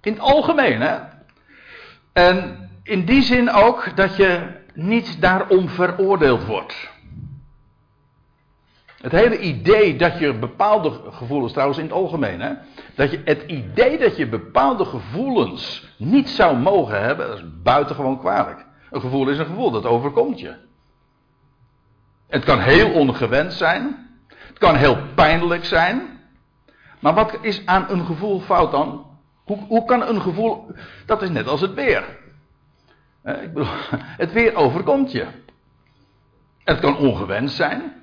In 0.02 0.12
het 0.12 0.22
algemeen, 0.22 0.82
hè. 0.82 0.98
En 2.14 2.70
in 2.84 3.06
die 3.06 3.22
zin 3.22 3.52
ook 3.52 3.96
dat 3.96 4.16
je 4.16 4.48
niet 4.74 5.22
daarom 5.22 5.70
veroordeeld 5.70 6.46
wordt. 6.46 6.90
Het 9.08 9.16
hele 9.16 9.40
idee 9.40 9.96
dat 9.96 10.20
je 10.20 10.34
bepaalde 10.34 10.92
gevoelens, 11.12 11.52
trouwens 11.52 11.80
in 11.80 11.86
het 11.86 11.94
algemeen, 11.94 12.42
hè, 12.42 12.54
dat 12.96 13.12
je 13.12 13.22
het 13.26 13.44
idee 13.48 13.98
dat 13.98 14.18
je 14.18 14.28
bepaalde 14.28 14.86
gevoelens 14.86 15.88
niet 15.98 16.30
zou 16.30 16.58
mogen 16.58 17.02
hebben, 17.02 17.28
dat 17.28 17.38
is 17.38 17.62
buitengewoon 17.64 18.20
kwalijk. 18.20 18.66
Een 18.92 19.02
gevoel 19.02 19.30
is 19.30 19.38
een 19.38 19.46
gevoel, 19.46 19.72
dat 19.72 19.86
overkomt 19.86 20.40
je. 20.40 20.56
Het 22.28 22.44
kan 22.44 22.60
heel 22.60 22.92
ongewend 22.92 23.54
zijn, 23.54 24.10
het 24.28 24.58
kan 24.58 24.76
heel 24.76 24.98
pijnlijk 25.16 25.66
zijn, 25.66 26.02
maar 27.00 27.14
wat 27.14 27.38
is 27.42 27.66
aan 27.66 27.86
een 27.90 28.06
gevoel 28.06 28.40
fout 28.40 28.72
dan? 28.72 29.06
Hoe, 29.44 29.58
hoe 29.68 29.86
kan 29.86 30.08
een 30.08 30.22
gevoel. 30.22 30.72
Dat 31.06 31.22
is 31.22 31.30
net 31.30 31.48
als 31.48 31.62
het 31.62 31.74
weer. 31.74 32.04
ik 33.24 33.54
bedoel, 33.54 33.72
het 34.24 34.32
weer 34.32 34.56
overkomt 34.56 35.12
je. 35.12 35.26
Het 36.64 36.80
kan 36.80 36.98
ongewenst 36.98 37.56
zijn. 37.56 37.97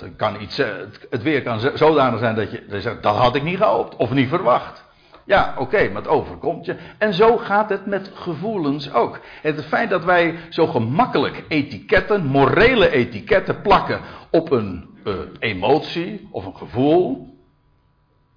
Het, 0.00 0.16
kan 0.16 0.40
iets, 0.40 0.58
eh, 0.58 0.66
het 1.10 1.22
weer 1.22 1.42
kan 1.42 1.60
zodanig 1.74 2.18
zijn 2.18 2.34
dat 2.34 2.50
je, 2.50 2.80
zegt: 2.80 3.02
dat 3.02 3.16
had 3.16 3.34
ik 3.34 3.42
niet 3.42 3.56
gehoopt 3.56 3.96
of 3.96 4.10
niet 4.10 4.28
verwacht. 4.28 4.86
Ja, 5.24 5.54
oké, 5.58 5.88
maar 5.88 6.02
het 6.02 6.10
overkomt 6.10 6.64
je. 6.64 6.76
En 6.98 7.14
zo 7.14 7.36
gaat 7.36 7.68
het 7.68 7.86
met 7.86 8.10
gevoelens 8.14 8.92
ook. 8.92 9.20
Het 9.42 9.64
feit 9.64 9.90
dat 9.90 10.04
wij 10.04 10.34
zo 10.48 10.66
gemakkelijk 10.66 11.44
etiketten, 11.48 12.26
morele 12.26 12.90
etiketten 12.90 13.60
plakken 13.60 14.00
op 14.30 14.50
een 14.50 14.88
uh, 15.04 15.14
emotie 15.38 16.28
of 16.30 16.46
een 16.46 16.56
gevoel. 16.56 17.36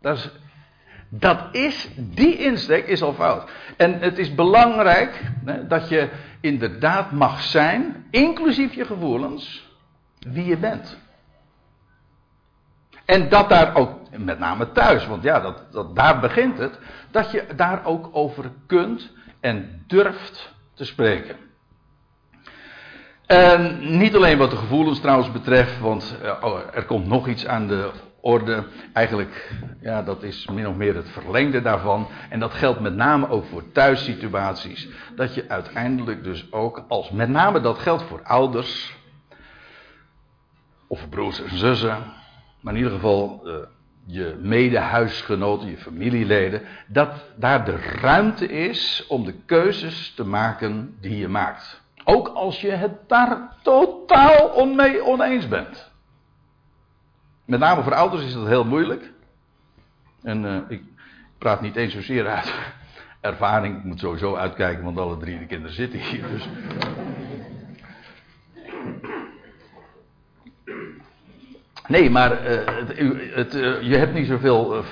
Dat 0.01 0.17
is, 0.17 0.29
dat 1.09 1.39
is, 1.51 1.89
die 1.95 2.37
insteek 2.37 2.87
is 2.87 3.01
al 3.01 3.13
fout. 3.13 3.49
En 3.77 3.99
het 3.99 4.17
is 4.17 4.35
belangrijk 4.35 5.21
dat 5.67 5.89
je 5.89 6.09
inderdaad 6.41 7.11
mag 7.11 7.41
zijn, 7.41 8.05
inclusief 8.09 8.73
je 8.73 8.85
gevoelens, 8.85 9.69
wie 10.19 10.45
je 10.45 10.57
bent. 10.57 11.00
En 13.11 13.29
dat 13.29 13.49
daar 13.49 13.75
ook, 13.75 13.91
met 14.17 14.39
name 14.39 14.71
thuis, 14.71 15.07
want 15.07 15.23
ja, 15.23 15.39
dat, 15.39 15.65
dat, 15.71 15.95
daar 15.95 16.19
begint 16.19 16.57
het, 16.57 16.79
dat 17.09 17.31
je 17.31 17.45
daar 17.55 17.85
ook 17.85 18.09
over 18.11 18.51
kunt 18.65 19.11
en 19.39 19.83
durft 19.87 20.53
te 20.73 20.85
spreken. 20.85 21.35
En 23.25 23.77
niet 23.97 24.15
alleen 24.15 24.37
wat 24.37 24.49
de 24.49 24.57
gevoelens 24.57 24.99
trouwens 24.99 25.31
betreft, 25.31 25.79
want 25.79 26.17
eh, 26.21 26.33
oh, 26.41 26.59
er 26.73 26.85
komt 26.85 27.07
nog 27.07 27.27
iets 27.27 27.47
aan 27.47 27.67
de 27.67 27.91
orde. 28.21 28.63
Eigenlijk, 28.93 29.51
ja, 29.81 30.03
dat 30.03 30.23
is 30.23 30.47
min 30.47 30.67
of 30.67 30.75
meer 30.75 30.95
het 30.95 31.09
verlengde 31.09 31.61
daarvan. 31.61 32.07
En 32.29 32.39
dat 32.39 32.53
geldt 32.53 32.79
met 32.79 32.95
name 32.95 33.29
ook 33.29 33.45
voor 33.45 33.71
thuissituaties. 33.71 34.89
Dat 35.15 35.33
je 35.33 35.45
uiteindelijk 35.47 36.23
dus 36.23 36.51
ook, 36.51 36.83
als 36.87 37.09
met 37.09 37.29
name 37.29 37.61
dat 37.61 37.79
geldt 37.79 38.03
voor 38.03 38.21
ouders, 38.23 38.97
of 40.87 41.09
broers 41.09 41.41
en 41.41 41.57
zussen, 41.57 42.19
maar 42.61 42.73
in 42.73 42.79
ieder 42.79 42.93
geval 42.93 43.41
uh, 43.43 43.55
je 44.05 44.37
medehuisgenoten, 44.41 45.69
je 45.69 45.77
familieleden, 45.77 46.61
dat 46.87 47.13
daar 47.35 47.65
de 47.65 47.75
ruimte 47.75 48.47
is 48.47 49.05
om 49.07 49.25
de 49.25 49.33
keuzes 49.45 50.13
te 50.15 50.25
maken 50.25 50.97
die 50.99 51.17
je 51.17 51.27
maakt. 51.27 51.81
Ook 52.03 52.27
als 52.27 52.61
je 52.61 52.71
het 52.71 52.91
daar 53.07 53.55
totaal 53.61 54.47
onmee 54.47 55.05
oneens 55.05 55.47
bent. 55.47 55.91
Met 57.45 57.59
name 57.59 57.83
voor 57.83 57.93
ouders 57.93 58.23
is 58.23 58.33
dat 58.33 58.47
heel 58.47 58.65
moeilijk. 58.65 59.11
En 60.23 60.43
uh, 60.43 60.57
ik 60.67 60.83
praat 61.37 61.61
niet 61.61 61.75
eens 61.75 61.93
zozeer 61.93 62.27
uit 62.27 62.53
ervaring. 63.21 63.77
Ik 63.77 63.83
moet 63.83 63.99
sowieso 63.99 64.35
uitkijken, 64.35 64.83
want 64.83 64.97
alle 64.97 65.17
drie 65.17 65.39
de 65.39 65.45
kinderen 65.45 65.75
zitten 65.75 65.99
hier. 65.99 66.27
Dus. 66.27 66.49
Nee, 71.87 72.09
maar 72.09 72.31
uh, 72.31 72.59
het, 72.65 72.97
het, 73.35 73.55
uh, 73.55 73.81
je 73.81 73.97
hebt 73.97 74.13
niet 74.13 74.27
zoveel 74.27 74.83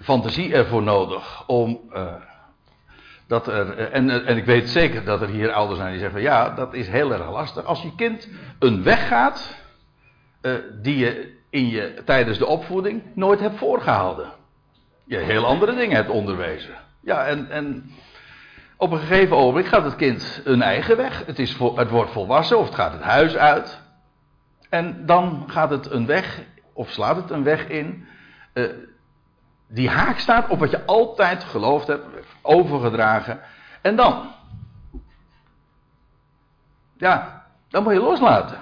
fantasie 0.00 0.54
ervoor 0.54 0.82
nodig 0.82 1.46
om 1.46 1.80
dat 3.28 3.46
er, 3.46 3.76
eh, 3.76 3.94
en, 3.94 4.26
en 4.26 4.36
ik 4.36 4.44
weet 4.44 4.70
zeker 4.70 5.04
dat 5.04 5.20
er 5.20 5.28
hier 5.28 5.52
ouders 5.52 5.78
zijn 5.78 5.90
die 5.90 6.00
zeggen: 6.00 6.20
van 6.20 6.30
ja, 6.30 6.50
dat 6.50 6.74
is 6.74 6.88
heel 6.88 7.12
erg 7.12 7.30
lastig. 7.30 7.64
Als 7.64 7.82
je 7.82 7.94
kind 7.94 8.28
een 8.58 8.82
weg 8.82 9.08
gaat 9.08 9.56
die 10.82 10.96
je 10.96 11.36
in 11.50 11.68
je 11.68 12.02
tijdens 12.04 12.38
de 12.38 12.46
opvoeding 12.46 13.02
nooit 13.14 13.40
hebt 13.40 13.58
voorgehouden. 13.58 14.32
Je 15.04 15.16
heel 15.16 15.46
andere 15.46 15.74
dingen 15.74 15.96
hebt 15.96 16.10
onderwezen. 16.10 16.74
Ja, 17.00 17.26
en, 17.26 17.50
en 17.50 17.90
op 18.76 18.92
een 18.92 18.98
gegeven 18.98 19.36
ogenblik 19.36 19.66
gaat 19.66 19.84
het 19.84 19.96
kind 19.96 20.42
een 20.44 20.62
eigen 20.62 20.96
weg. 20.96 21.22
Het, 21.26 21.38
is, 21.38 21.56
het 21.74 21.90
wordt 21.90 22.10
volwassen 22.10 22.58
of 22.58 22.66
het 22.66 22.74
gaat 22.74 22.92
het 22.92 23.02
huis 23.02 23.36
uit. 23.36 23.80
En 24.68 25.06
dan 25.06 25.44
gaat 25.46 25.70
het 25.70 25.90
een 25.90 26.06
weg, 26.06 26.42
of 26.72 26.90
slaat 26.90 27.16
het 27.16 27.30
een 27.30 27.42
weg 27.42 27.68
in. 27.68 28.06
Uh, 28.54 28.66
die 29.68 29.88
haak 29.88 30.18
staat 30.18 30.48
op 30.48 30.58
wat 30.58 30.70
je 30.70 30.84
altijd 30.84 31.44
geloofd 31.44 31.86
hebt, 31.86 32.06
overgedragen. 32.42 33.40
En 33.82 33.96
dan? 33.96 34.32
Ja, 36.96 37.46
dan 37.68 37.82
moet 37.82 37.92
je 37.92 38.00
loslaten. 38.00 38.58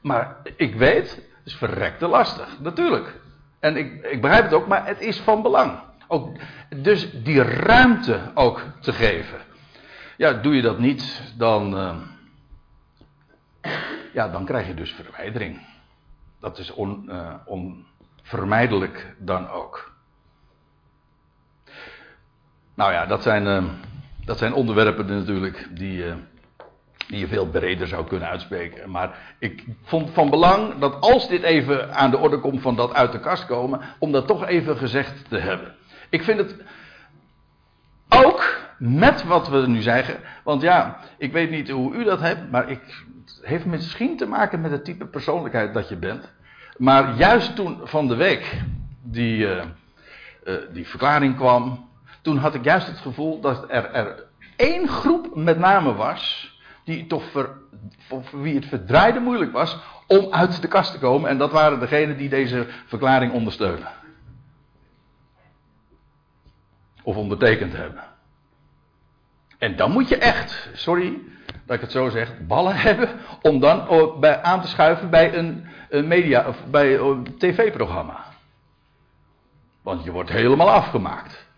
Maar 0.00 0.36
ik 0.56 0.74
weet, 0.74 1.10
het 1.14 1.40
is 1.44 1.54
verrekte 1.54 2.06
lastig, 2.06 2.60
natuurlijk. 2.60 3.20
En 3.60 3.76
ik, 3.76 4.04
ik 4.04 4.20
begrijp 4.20 4.44
het 4.44 4.52
ook, 4.52 4.66
maar 4.66 4.86
het 4.86 5.00
is 5.00 5.20
van 5.20 5.42
belang. 5.42 5.78
Ook, 6.08 6.36
dus 6.76 7.22
die 7.22 7.42
ruimte 7.42 8.20
ook 8.34 8.62
te 8.80 8.92
geven. 8.92 9.38
Ja, 10.16 10.32
doe 10.32 10.56
je 10.56 10.62
dat 10.62 10.78
niet, 10.78 11.32
dan, 11.36 11.74
uh, 11.74 11.96
ja, 14.12 14.28
dan 14.28 14.44
krijg 14.44 14.66
je 14.66 14.74
dus 14.74 14.92
verwijdering. 14.92 15.60
Dat 16.40 16.58
is 16.58 16.70
on, 16.70 17.04
uh, 17.08 17.34
onvermijdelijk 17.44 19.14
dan 19.18 19.48
ook. 19.48 19.92
Nou 22.74 22.92
ja, 22.92 23.06
dat 23.06 23.22
zijn, 23.22 23.46
uh, 23.46 23.64
dat 24.24 24.38
zijn 24.38 24.52
onderwerpen 24.52 25.06
natuurlijk 25.06 25.68
die, 25.70 26.04
uh, 26.04 26.14
die 27.08 27.18
je 27.18 27.28
veel 27.28 27.46
breder 27.46 27.88
zou 27.88 28.06
kunnen 28.06 28.28
uitspreken. 28.28 28.90
Maar 28.90 29.34
ik 29.38 29.64
vond 29.82 30.10
van 30.10 30.30
belang 30.30 30.78
dat 30.78 31.00
als 31.00 31.28
dit 31.28 31.42
even 31.42 31.94
aan 31.94 32.10
de 32.10 32.18
orde 32.18 32.38
komt 32.38 32.60
van 32.60 32.76
dat 32.76 32.94
uit 32.94 33.12
de 33.12 33.20
kast 33.20 33.46
komen, 33.46 33.80
om 33.98 34.12
dat 34.12 34.26
toch 34.26 34.46
even 34.46 34.76
gezegd 34.76 35.28
te 35.28 35.38
hebben. 35.38 35.74
Ik 36.08 36.22
vind 36.22 36.38
het 36.38 36.54
met 38.80 39.24
wat 39.24 39.48
we 39.48 39.66
nu 39.66 39.80
zeggen, 39.80 40.20
want 40.44 40.62
ja, 40.62 40.98
ik 41.18 41.32
weet 41.32 41.50
niet 41.50 41.70
hoe 41.70 41.94
u 41.94 42.04
dat 42.04 42.20
hebt, 42.20 42.50
maar 42.50 42.70
ik, 42.70 42.80
het 43.24 43.40
heeft 43.42 43.64
misschien 43.64 44.16
te 44.16 44.26
maken 44.26 44.60
met 44.60 44.70
het 44.70 44.84
type 44.84 45.06
persoonlijkheid 45.06 45.74
dat 45.74 45.88
je 45.88 45.96
bent. 45.96 46.32
Maar 46.76 47.16
juist 47.16 47.56
toen 47.56 47.80
van 47.82 48.08
de 48.08 48.14
week 48.14 48.62
die, 49.02 49.38
uh, 49.38 49.62
die 50.72 50.88
verklaring 50.88 51.36
kwam, 51.36 51.88
toen 52.22 52.36
had 52.36 52.54
ik 52.54 52.64
juist 52.64 52.86
het 52.86 52.98
gevoel 52.98 53.40
dat 53.40 53.64
er, 53.68 53.90
er 53.90 54.24
één 54.56 54.88
groep 54.88 55.34
met 55.34 55.58
name 55.58 55.94
was. 55.94 56.48
Die 56.84 57.06
toch 57.06 57.24
voor 57.30 57.56
wie 58.32 58.54
het 58.54 58.66
verdraaide 58.66 59.20
moeilijk 59.20 59.52
was 59.52 59.78
om 60.06 60.32
uit 60.32 60.62
de 60.62 60.68
kast 60.68 60.92
te 60.92 60.98
komen. 60.98 61.30
En 61.30 61.38
dat 61.38 61.52
waren 61.52 61.80
degenen 61.80 62.16
die 62.16 62.28
deze 62.28 62.66
verklaring 62.86 63.32
ondersteunen. 63.32 63.88
of 67.02 67.16
ondertekend 67.16 67.72
hebben. 67.72 68.04
En 69.60 69.76
dan 69.76 69.90
moet 69.90 70.08
je 70.08 70.16
echt, 70.16 70.68
sorry 70.72 71.18
dat 71.66 71.76
ik 71.76 71.80
het 71.80 71.92
zo 71.92 72.08
zeg, 72.08 72.32
ballen 72.46 72.76
hebben 72.86 73.08
om 73.42 73.60
dan 73.60 73.80
aan 74.42 74.60
te 74.60 74.68
schuiven 74.68 75.10
bij 75.10 75.34
een, 75.34 75.66
een 75.88 76.08
media 76.08 76.46
of 76.46 76.56
bij 76.70 76.98
een 76.98 77.34
tv-programma. 77.38 78.24
Want 79.82 80.04
je 80.04 80.10
wordt 80.10 80.30
helemaal 80.30 80.70
afgemaakt. 80.70 81.48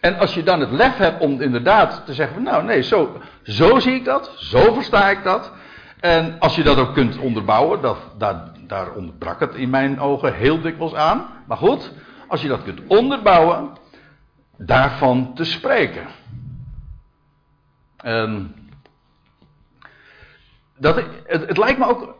En 0.00 0.18
als 0.18 0.34
je 0.34 0.42
dan 0.42 0.60
het 0.60 0.70
lef 0.70 0.96
hebt 0.96 1.20
om 1.20 1.40
inderdaad 1.40 2.02
te 2.06 2.14
zeggen: 2.14 2.34
van, 2.34 2.44
Nou, 2.44 2.64
nee, 2.64 2.82
zo, 2.82 3.20
zo 3.42 3.78
zie 3.78 3.94
ik 3.94 4.04
dat, 4.04 4.32
zo 4.36 4.72
versta 4.72 5.10
ik 5.10 5.22
dat. 5.24 5.52
En 6.00 6.36
als 6.38 6.56
je 6.56 6.62
dat 6.62 6.78
ook 6.78 6.94
kunt 6.94 7.18
onderbouwen, 7.18 7.80
dat, 7.80 7.98
daar, 8.18 8.50
daar 8.66 8.92
ontbrak 8.92 9.40
het 9.40 9.54
in 9.54 9.70
mijn 9.70 10.00
ogen 10.00 10.34
heel 10.34 10.60
dikwijls 10.60 10.94
aan. 10.94 11.26
Maar 11.46 11.56
goed, 11.56 11.92
als 12.28 12.42
je 12.42 12.48
dat 12.48 12.62
kunt 12.62 12.80
onderbouwen, 12.86 13.70
daarvan 14.56 15.34
te 15.34 15.44
spreken. 15.44 16.06
En 18.06 18.54
dat, 20.78 21.02
het, 21.26 21.56
lijkt 21.56 21.78
me 21.78 21.86
ook 21.86 22.16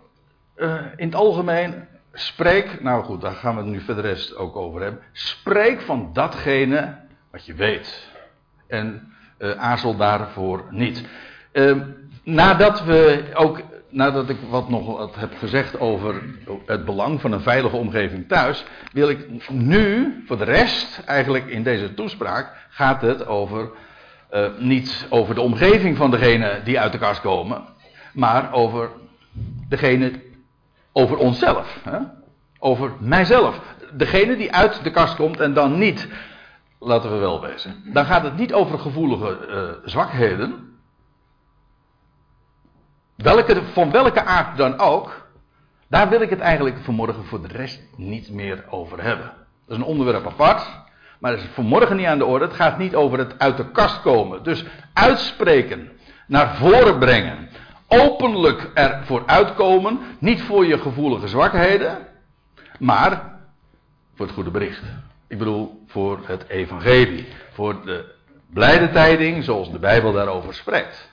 uh, 0.57 0.83
in 0.97 1.07
het 1.07 1.15
algemeen, 1.15 1.89
spreek, 2.13 2.83
nou 2.83 3.05
goed, 3.05 3.21
daar 3.21 3.35
gaan 3.35 3.55
we 3.55 3.61
het 3.61 3.71
nu 3.71 3.81
verder 3.81 4.05
rest 4.05 4.37
ook 4.37 4.57
over 4.57 4.83
hebben. 4.83 5.03
Spreek 5.13 5.81
van 5.81 6.11
datgene 6.13 6.99
wat 7.31 7.47
je 7.47 7.55
weet. 7.55 8.09
En 8.67 9.13
uh, 9.39 9.51
aarzel 9.51 9.97
daarvoor 9.97 10.65
niet. 10.71 11.05
Uh, 11.53 11.77
nadat 12.23 12.85
we 12.85 13.25
ook, 13.35 13.61
nadat 13.89 14.29
ik 14.29 14.39
wat 14.49 14.69
nog 14.69 14.97
wat 14.97 15.15
heb 15.15 15.35
gezegd 15.39 15.81
over 15.81 16.23
het 16.67 16.85
belang 16.85 17.21
van 17.21 17.33
een 17.33 17.41
veilige 17.41 17.77
omgeving 17.77 18.29
thuis, 18.29 18.65
wil 18.93 19.09
ik 19.09 19.51
nu, 19.51 20.15
voor 20.27 20.39
de 20.39 20.45
rest, 20.45 21.03
eigenlijk 21.05 21.47
in 21.47 21.63
deze 21.63 21.95
toespraak, 21.95 22.67
gaat 22.69 23.03
het 23.03 23.27
over, 23.27 23.71
uh, 24.31 24.47
niet 24.59 25.07
over 25.11 25.35
de 25.35 25.41
omgeving 25.41 25.97
van 25.97 26.11
degene 26.11 26.61
die 26.65 26.81
uit 26.81 26.93
de 26.93 26.99
kast 26.99 27.21
komen, 27.21 27.65
maar 28.13 28.53
over 28.53 28.91
degene, 29.69 30.23
over 30.93 31.17
onszelf. 31.17 31.79
Hè? 31.83 31.99
Over 32.59 32.93
mijzelf. 33.01 33.61
Degene 33.93 34.37
die 34.37 34.53
uit 34.53 34.85
de 34.85 34.91
kast 34.91 35.17
komt 35.17 35.41
en 35.41 35.55
dan 35.55 35.79
niet 35.79 36.09
laten 36.79 37.11
we 37.11 37.17
wel 37.17 37.41
wezen. 37.41 37.83
Dan 37.93 38.05
gaat 38.05 38.23
het 38.23 38.37
niet 38.37 38.53
over 38.53 38.79
gevoelige 38.79 39.39
uh, 39.49 39.89
zwakheden. 39.89 40.79
Welke, 43.15 43.63
van 43.73 43.91
welke 43.91 44.25
aard 44.25 44.57
dan 44.57 44.79
ook. 44.79 45.25
Daar 45.89 46.09
wil 46.09 46.21
ik 46.21 46.31
het 46.31 46.41
eigenlijk 46.41 46.79
vanmorgen 46.79 47.25
voor 47.25 47.43
de 47.43 47.49
rest 47.49 47.83
niet 47.97 48.31
meer 48.31 48.65
over 48.71 49.03
hebben. 49.03 49.27
Dat 49.67 49.77
is 49.77 49.77
een 49.77 49.91
onderwerp 49.91 50.27
apart. 50.27 50.85
Maar 51.19 51.31
dat 51.31 51.41
is 51.41 51.49
vanmorgen 51.53 51.97
niet 51.97 52.07
aan 52.07 52.19
de 52.19 52.25
orde. 52.25 52.45
Het 52.45 52.55
gaat 52.55 52.79
niet 52.79 52.95
over 52.95 53.19
het 53.19 53.39
uit 53.39 53.57
de 53.57 53.71
kast 53.71 54.01
komen. 54.01 54.43
Dus 54.43 54.65
uitspreken. 54.93 55.91
Naar 56.27 56.57
voren 56.57 56.99
brengen. 56.99 57.49
Openlijk 57.89 58.71
ervoor 58.75 59.23
uitkomen. 59.27 60.01
Niet 60.19 60.43
voor 60.43 60.67
je 60.67 60.79
gevoelige 60.79 61.29
zwakheden. 61.29 61.99
Maar 62.79 63.39
voor 64.15 64.27
het 64.27 64.35
goede 64.35 64.51
bericht. 64.51 64.83
Ik 65.27 65.39
bedoel 65.39 65.83
voor 65.87 66.21
het 66.25 66.49
evangelie. 66.49 67.29
Voor 67.53 67.85
de 67.85 68.15
blijde 68.53 68.91
tijding 68.91 69.45
zoals 69.45 69.71
de 69.71 69.79
Bijbel 69.79 70.13
daarover 70.13 70.55
spreekt. 70.55 71.11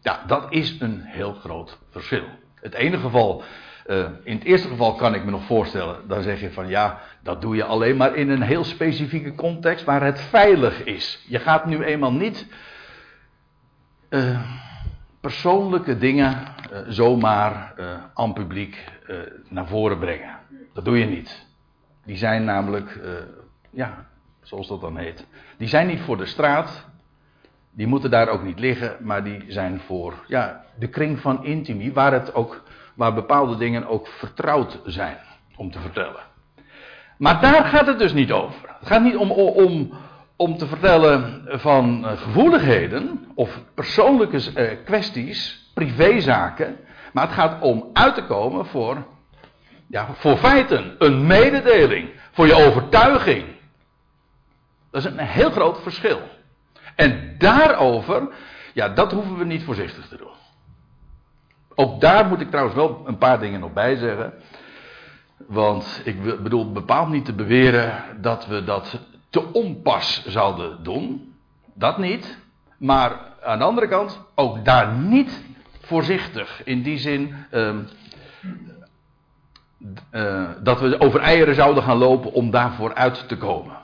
Ja, 0.00 0.22
dat 0.26 0.46
is 0.48 0.76
een 0.80 1.00
heel 1.04 1.32
groot 1.32 1.78
verschil. 1.90 2.24
Het 2.54 2.74
ene 2.74 2.98
geval, 2.98 3.42
uh, 3.86 4.06
in 4.22 4.34
het 4.36 4.44
eerste 4.44 4.68
geval 4.68 4.94
kan 4.94 5.14
ik 5.14 5.24
me 5.24 5.30
nog 5.30 5.44
voorstellen, 5.44 6.08
dan 6.08 6.22
zeg 6.22 6.40
je 6.40 6.52
van 6.52 6.68
ja, 6.68 7.00
dat 7.22 7.40
doe 7.40 7.56
je 7.56 7.64
alleen 7.64 7.96
maar 7.96 8.16
in 8.16 8.30
een 8.30 8.42
heel 8.42 8.64
specifieke 8.64 9.34
context 9.34 9.84
waar 9.84 10.04
het 10.04 10.20
veilig 10.20 10.84
is. 10.84 11.24
Je 11.28 11.38
gaat 11.38 11.66
nu 11.66 11.82
eenmaal 11.82 12.12
niet 12.12 12.46
uh, 14.10 14.40
persoonlijke 15.20 15.98
dingen 15.98 16.42
uh, 16.72 16.78
zomaar 16.88 17.74
aan 18.14 18.32
publiek 18.32 18.84
naar 19.48 19.66
voren 19.66 19.98
brengen. 19.98 20.38
Dat 20.72 20.84
doe 20.84 20.98
je 20.98 21.06
niet. 21.06 21.46
Die 22.04 22.16
zijn 22.16 22.44
namelijk, 22.44 23.00
ja, 23.70 24.06
zoals 24.42 24.68
dat 24.68 24.80
dan 24.80 24.96
heet. 24.96 25.26
Die 25.56 25.68
zijn 25.68 25.86
niet 25.86 26.00
voor 26.00 26.16
de 26.16 26.26
straat. 26.26 26.86
Die 27.70 27.86
moeten 27.86 28.10
daar 28.10 28.28
ook 28.28 28.42
niet 28.42 28.58
liggen, 28.58 28.96
maar 29.00 29.24
die 29.24 29.44
zijn 29.48 29.80
voor 29.80 30.14
ja, 30.26 30.64
de 30.78 30.88
kring 30.88 31.20
van 31.20 31.44
intimie, 31.44 31.92
waar, 31.92 32.12
het 32.12 32.34
ook, 32.34 32.62
waar 32.94 33.14
bepaalde 33.14 33.56
dingen 33.56 33.86
ook 33.86 34.08
vertrouwd 34.08 34.80
zijn 34.84 35.18
om 35.56 35.70
te 35.70 35.78
vertellen. 35.78 36.22
Maar 37.18 37.40
daar 37.40 37.64
gaat 37.64 37.86
het 37.86 37.98
dus 37.98 38.12
niet 38.12 38.32
over. 38.32 38.68
Het 38.78 38.88
gaat 38.88 39.02
niet 39.02 39.16
om, 39.16 39.30
om, 39.30 39.92
om 40.36 40.56
te 40.56 40.66
vertellen 40.66 41.42
van 41.46 42.04
uh, 42.04 42.12
gevoeligheden 42.12 43.28
of 43.34 43.60
persoonlijke 43.74 44.40
uh, 44.56 44.84
kwesties, 44.84 45.70
privézaken. 45.74 46.76
Maar 47.12 47.24
het 47.24 47.34
gaat 47.34 47.62
om 47.62 47.90
uit 47.92 48.14
te 48.14 48.24
komen 48.24 48.66
voor 48.66 49.04
ja, 49.86 50.08
voor 50.14 50.36
feiten, 50.36 50.94
een 50.98 51.26
mededeling, 51.26 52.10
voor 52.32 52.46
je 52.46 52.54
overtuiging. 52.54 53.44
Dat 54.90 55.04
is 55.04 55.10
een 55.10 55.18
heel 55.18 55.50
groot 55.50 55.82
verschil. 55.82 56.20
En 56.94 57.34
daarover, 57.38 58.28
ja, 58.72 58.88
dat 58.88 59.12
hoeven 59.12 59.38
we 59.38 59.44
niet 59.44 59.64
voorzichtig 59.64 60.08
te 60.08 60.16
doen. 60.16 60.33
Ook 61.74 62.00
daar 62.00 62.26
moet 62.26 62.40
ik 62.40 62.50
trouwens 62.50 62.76
wel 62.76 63.02
een 63.06 63.18
paar 63.18 63.40
dingen 63.40 63.60
nog 63.60 63.72
bij 63.72 63.96
zeggen. 63.96 64.32
Want 65.46 66.00
ik 66.04 66.42
bedoel 66.42 66.72
bepaald 66.72 67.08
niet 67.08 67.24
te 67.24 67.32
beweren 67.32 68.04
dat 68.20 68.46
we 68.46 68.64
dat 68.64 68.98
te 69.30 69.52
onpas 69.52 70.24
zouden 70.26 70.82
doen. 70.82 71.34
Dat 71.74 71.98
niet. 71.98 72.38
Maar 72.78 73.18
aan 73.42 73.58
de 73.58 73.64
andere 73.64 73.88
kant 73.88 74.20
ook 74.34 74.64
daar 74.64 74.92
niet 74.92 75.44
voorzichtig. 75.80 76.64
In 76.64 76.82
die 76.82 76.98
zin. 76.98 77.34
Uh, 77.50 77.74
uh, 80.12 80.48
dat 80.62 80.80
we 80.80 81.00
over 81.00 81.20
eieren 81.20 81.54
zouden 81.54 81.82
gaan 81.82 81.96
lopen 81.96 82.32
om 82.32 82.50
daarvoor 82.50 82.94
uit 82.94 83.28
te 83.28 83.36
komen. 83.36 83.76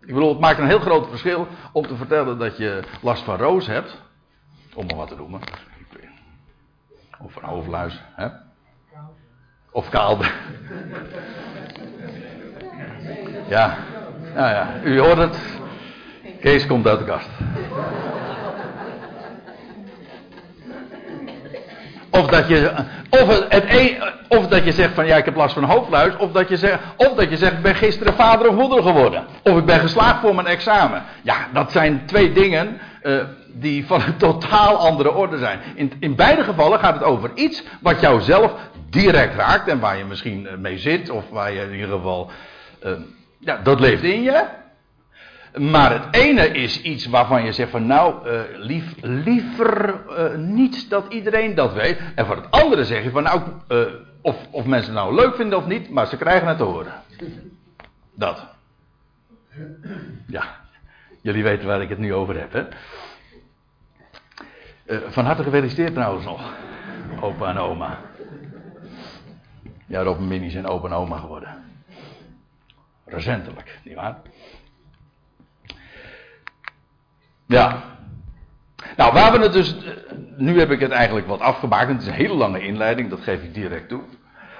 Ik 0.00 0.14
bedoel, 0.14 0.28
het 0.28 0.40
maakt 0.40 0.58
een 0.58 0.66
heel 0.66 0.78
groot 0.78 1.08
verschil 1.08 1.46
om 1.72 1.86
te 1.86 1.96
vertellen 1.96 2.38
dat 2.38 2.56
je 2.56 2.82
last 3.00 3.22
van 3.22 3.36
roos 3.36 3.66
hebt. 3.66 4.02
Om 4.74 4.86
maar 4.86 4.96
wat 4.96 5.08
te 5.08 5.16
noemen. 5.16 5.40
Of 7.18 7.32
van 7.32 7.42
hoofdluis. 7.42 8.02
Hè? 8.14 8.26
Of 9.70 9.88
kaalde. 9.88 10.24
Ja, 13.48 13.76
nou 14.34 14.48
ja, 14.48 14.68
u 14.82 15.00
hoort 15.00 15.18
het. 15.18 15.38
Kees 16.40 16.66
komt 16.66 16.86
uit 16.86 16.98
de 16.98 17.04
kast. 17.04 17.28
Of 22.10 22.26
dat 22.26 22.48
je, 22.48 22.72
of, 23.10 23.48
het 23.48 23.64
een, 23.68 24.02
of 24.28 24.46
dat 24.46 24.64
je 24.64 24.72
zegt 24.72 24.94
van 24.94 25.06
ja, 25.06 25.16
ik 25.16 25.24
heb 25.24 25.36
last 25.36 25.54
van 25.54 25.64
hoofdluis. 25.64 26.16
Of 26.16 26.32
dat 26.32 26.48
je 26.48 26.56
zegt, 26.56 26.80
of 26.96 27.14
dat 27.14 27.30
je 27.30 27.36
zegt, 27.36 27.52
ik 27.52 27.62
ben 27.62 27.74
gisteren 27.74 28.14
vader 28.14 28.48
of 28.48 28.54
moeder 28.54 28.82
geworden. 28.82 29.24
Of 29.42 29.58
ik 29.58 29.64
ben 29.64 29.80
geslaagd 29.80 30.20
voor 30.20 30.34
mijn 30.34 30.46
examen. 30.46 31.02
Ja, 31.22 31.36
dat 31.52 31.72
zijn 31.72 32.06
twee 32.06 32.32
dingen 32.32 32.80
uh, 33.02 33.22
die 33.60 33.86
van 33.86 34.02
een 34.02 34.16
totaal 34.16 34.76
andere 34.76 35.12
orde 35.12 35.38
zijn. 35.38 35.60
In, 35.74 35.92
in 36.00 36.14
beide 36.14 36.44
gevallen 36.44 36.78
gaat 36.78 36.94
het 36.94 37.02
over 37.02 37.30
iets 37.34 37.62
wat 37.80 38.00
jou 38.00 38.20
zelf 38.20 38.54
direct 38.90 39.34
raakt. 39.34 39.68
En 39.68 39.80
waar 39.80 39.96
je 39.98 40.04
misschien 40.04 40.46
eh, 40.46 40.56
mee 40.56 40.78
zit. 40.78 41.10
Of 41.10 41.28
waar 41.30 41.52
je 41.52 41.60
in 41.60 41.72
ieder 41.72 41.88
geval, 41.88 42.30
uh, 42.84 42.92
ja, 43.38 43.56
dat 43.62 43.80
leeft 43.80 44.02
in 44.02 44.22
je. 44.22 44.44
Maar 45.54 45.92
het 45.92 46.14
ene 46.14 46.48
is 46.48 46.82
iets 46.82 47.06
waarvan 47.06 47.44
je 47.44 47.52
zegt 47.52 47.70
van 47.70 47.86
nou, 47.86 48.28
uh, 48.28 48.40
lief, 48.56 48.94
liever 49.00 50.00
niet 50.36 50.90
dat 50.90 51.06
iedereen 51.08 51.54
dat 51.54 51.72
weet. 51.72 52.00
En 52.14 52.26
voor 52.26 52.36
het 52.36 52.50
andere 52.50 52.84
zeg 52.84 53.02
je 53.02 53.10
van 53.10 53.22
nou, 53.22 53.40
of, 54.22 54.36
of 54.50 54.64
mensen 54.64 54.94
het 54.94 55.02
nou 55.02 55.14
leuk 55.14 55.34
vinden 55.34 55.58
of 55.58 55.66
niet, 55.66 55.90
maar 55.90 56.06
ze 56.06 56.16
krijgen 56.16 56.48
het 56.48 56.56
te 56.56 56.64
horen. 56.64 56.92
Dat. 58.14 58.46
Ja, 60.26 60.44
jullie 61.22 61.42
weten 61.42 61.66
waar 61.66 61.82
ik 61.82 61.88
het 61.88 61.98
nu 61.98 62.14
over 62.14 62.38
heb, 62.38 62.52
hè? 62.52 62.62
Van 64.86 65.24
harte 65.24 65.42
gefeliciteerd 65.42 65.94
trouwens 65.94 66.24
nog, 66.24 66.52
opa 67.20 67.48
en 67.48 67.58
oma. 67.58 67.98
Ja, 69.86 70.02
Robin 70.02 70.28
Minnie 70.28 70.50
zijn 70.50 70.66
opa 70.66 70.86
en 70.86 70.94
oma 70.94 71.16
geworden. 71.16 71.64
Recentelijk, 73.04 73.78
nietwaar? 73.84 74.16
Ja. 77.46 77.82
Nou, 78.96 79.12
waar 79.12 79.32
we 79.32 79.38
het 79.38 79.52
dus. 79.52 79.76
Nu 80.36 80.58
heb 80.58 80.70
ik 80.70 80.80
het 80.80 80.90
eigenlijk 80.90 81.26
wat 81.26 81.40
afgebakend. 81.40 81.90
Het 81.90 82.00
is 82.00 82.06
een 82.06 82.14
hele 82.14 82.34
lange 82.34 82.60
inleiding, 82.60 83.10
dat 83.10 83.20
geef 83.20 83.42
ik 83.42 83.54
direct 83.54 83.88
toe. 83.88 84.02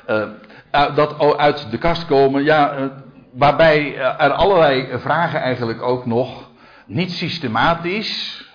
Uh, 0.09 0.95
dat 0.95 1.37
uit 1.37 1.71
de 1.71 1.79
kast 1.79 2.07
komen, 2.07 2.45
ja, 2.45 2.91
waarbij 3.33 3.97
er 3.97 4.33
allerlei 4.33 4.99
vragen 4.99 5.41
eigenlijk 5.41 5.83
ook 5.83 6.07
nog 6.07 6.51
niet 6.87 7.13
systematisch, 7.13 8.46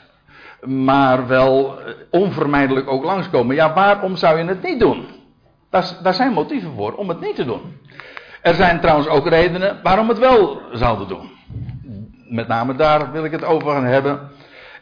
maar 0.62 1.28
wel 1.28 1.80
onvermijdelijk 2.10 2.90
ook 2.90 3.04
langskomen. 3.04 3.56
Ja, 3.56 3.74
waarom 3.74 4.16
zou 4.16 4.38
je 4.38 4.44
het 4.44 4.64
niet 4.64 4.80
doen? 4.80 5.06
Daar, 5.70 5.98
daar 6.04 6.14
zijn 6.14 6.34
motieven 6.34 6.72
voor 6.76 6.94
om 6.94 7.10
het 7.10 7.20
niet 7.20 7.36
te 7.36 7.46
doen. 7.46 7.80
Er 8.42 8.54
zijn 8.54 8.80
trouwens 8.80 9.08
ook 9.08 9.28
redenen 9.28 9.80
waarom 9.84 10.10
het 10.10 10.20
wel 10.20 10.62
zouden 10.72 11.08
doen 11.08 11.30
met 12.32 12.48
name 12.48 12.76
daar 12.76 13.12
wil 13.12 13.24
ik 13.24 13.32
het 13.32 13.44
over 13.44 13.72
gaan 13.72 13.84
hebben. 13.84 14.30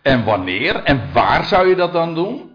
En 0.01 0.23
wanneer 0.23 0.75
en 0.83 1.01
waar 1.13 1.43
zou 1.43 1.67
je 1.67 1.75
dat 1.75 1.93
dan 1.93 2.15
doen? 2.15 2.47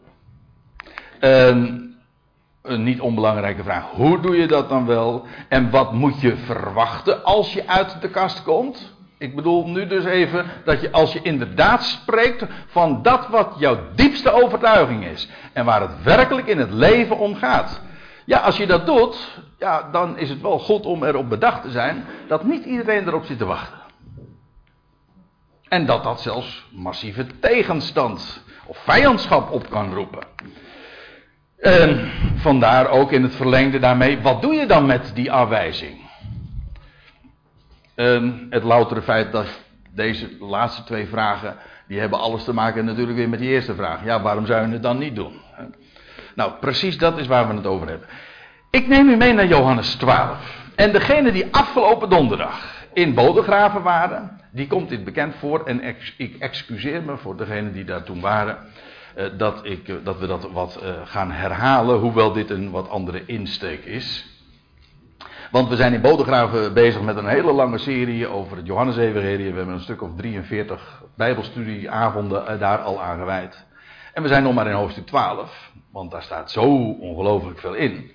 een 2.62 2.82
niet 2.82 3.00
onbelangrijke 3.00 3.62
vraag. 3.62 3.90
Hoe 3.90 4.20
doe 4.20 4.36
je 4.36 4.46
dat 4.46 4.68
dan 4.68 4.86
wel? 4.86 5.26
En 5.48 5.70
wat 5.70 5.92
moet 5.92 6.20
je 6.20 6.36
verwachten 6.36 7.24
als 7.24 7.52
je 7.52 7.68
uit 7.68 8.00
de 8.00 8.08
kast 8.08 8.42
komt? 8.42 8.93
Ik 9.18 9.34
bedoel 9.34 9.68
nu 9.68 9.86
dus 9.86 10.04
even 10.04 10.46
dat 10.64 10.80
je 10.80 10.92
als 10.92 11.12
je 11.12 11.22
inderdaad 11.22 11.84
spreekt 11.84 12.46
van 12.66 13.02
dat 13.02 13.28
wat 13.28 13.54
jouw 13.58 13.78
diepste 13.94 14.32
overtuiging 14.32 15.06
is. 15.06 15.28
En 15.52 15.64
waar 15.64 15.80
het 15.80 16.02
werkelijk 16.02 16.46
in 16.46 16.58
het 16.58 16.70
leven 16.70 17.18
om 17.18 17.34
gaat. 17.34 17.80
Ja, 18.24 18.38
als 18.38 18.56
je 18.56 18.66
dat 18.66 18.86
doet, 18.86 19.42
ja, 19.58 19.88
dan 19.92 20.18
is 20.18 20.28
het 20.28 20.40
wel 20.40 20.58
goed 20.58 20.86
om 20.86 21.04
erop 21.04 21.28
bedacht 21.28 21.62
te 21.62 21.70
zijn 21.70 22.04
dat 22.28 22.44
niet 22.44 22.64
iedereen 22.64 23.06
erop 23.06 23.24
zit 23.24 23.38
te 23.38 23.44
wachten. 23.44 23.78
En 25.68 25.86
dat 25.86 26.04
dat 26.04 26.20
zelfs 26.20 26.66
massieve 26.70 27.26
tegenstand 27.40 28.42
of 28.66 28.78
vijandschap 28.78 29.50
op 29.50 29.70
kan 29.70 29.94
roepen. 29.94 30.26
En 31.58 32.10
vandaar 32.36 32.88
ook 32.88 33.12
in 33.12 33.22
het 33.22 33.34
verlengde 33.34 33.78
daarmee, 33.78 34.20
wat 34.20 34.42
doe 34.42 34.54
je 34.54 34.66
dan 34.66 34.86
met 34.86 35.10
die 35.14 35.32
afwijzing? 35.32 36.03
En 37.94 38.46
het 38.50 38.62
loutere 38.62 39.02
feit 39.02 39.32
dat 39.32 39.46
deze 39.94 40.28
laatste 40.40 40.84
twee 40.84 41.06
vragen, 41.06 41.56
die 41.88 42.00
hebben 42.00 42.18
alles 42.18 42.44
te 42.44 42.54
maken 42.54 42.84
natuurlijk 42.84 43.16
weer 43.16 43.28
met 43.28 43.38
die 43.38 43.48
eerste 43.48 43.74
vraag. 43.74 44.04
Ja, 44.04 44.22
waarom 44.22 44.46
zou 44.46 44.66
je 44.66 44.72
het 44.72 44.82
dan 44.82 44.98
niet 44.98 45.14
doen? 45.14 45.40
Nou, 46.34 46.52
precies 46.60 46.98
dat 46.98 47.18
is 47.18 47.26
waar 47.26 47.48
we 47.48 47.54
het 47.54 47.66
over 47.66 47.88
hebben. 47.88 48.08
Ik 48.70 48.86
neem 48.88 49.08
u 49.08 49.16
mee 49.16 49.32
naar 49.32 49.46
Johannes 49.46 49.94
12. 49.94 50.62
En 50.74 50.92
degene 50.92 51.32
die 51.32 51.46
afgelopen 51.50 52.08
donderdag 52.08 52.86
in 52.92 53.14
Bodegraven 53.14 53.82
waren, 53.82 54.40
die 54.50 54.66
komt 54.66 54.88
dit 54.88 55.04
bekend 55.04 55.34
voor. 55.34 55.64
En 55.64 55.82
ik 56.16 56.36
excuseer 56.38 57.02
me 57.02 57.16
voor 57.16 57.36
degenen 57.36 57.72
die 57.72 57.84
daar 57.84 58.02
toen 58.02 58.20
waren. 58.20 58.58
Eh, 59.14 59.26
dat, 59.36 59.60
ik, 59.62 59.88
eh, 59.88 59.94
dat 60.04 60.18
we 60.18 60.26
dat 60.26 60.50
wat 60.52 60.76
eh, 60.82 60.90
gaan 61.04 61.30
herhalen, 61.30 61.98
hoewel 61.98 62.32
dit 62.32 62.50
een 62.50 62.70
wat 62.70 62.88
andere 62.88 63.22
insteek 63.26 63.84
is. 63.84 64.33
Want 65.54 65.68
we 65.68 65.76
zijn 65.76 65.92
in 65.92 66.00
Bodegraven 66.00 66.72
bezig 66.72 67.02
met 67.02 67.16
een 67.16 67.26
hele 67.26 67.52
lange 67.52 67.78
serie 67.78 68.26
over 68.26 68.56
het 68.56 68.66
Johannes-evangelie. 68.66 69.50
We 69.50 69.56
hebben 69.56 69.74
een 69.74 69.80
stuk 69.80 70.02
of 70.02 70.10
43 70.16 71.02
bijbelstudieavonden 71.16 72.58
daar 72.58 72.78
al 72.78 73.02
aan 73.02 73.18
gewijd. 73.18 73.66
En 74.12 74.22
we 74.22 74.28
zijn 74.28 74.42
nog 74.42 74.54
maar 74.54 74.66
in 74.66 74.72
hoofdstuk 74.72 75.06
12, 75.06 75.70
want 75.92 76.10
daar 76.10 76.22
staat 76.22 76.50
zo 76.50 76.64
ongelooflijk 77.00 77.58
veel 77.58 77.74
in. 77.74 78.10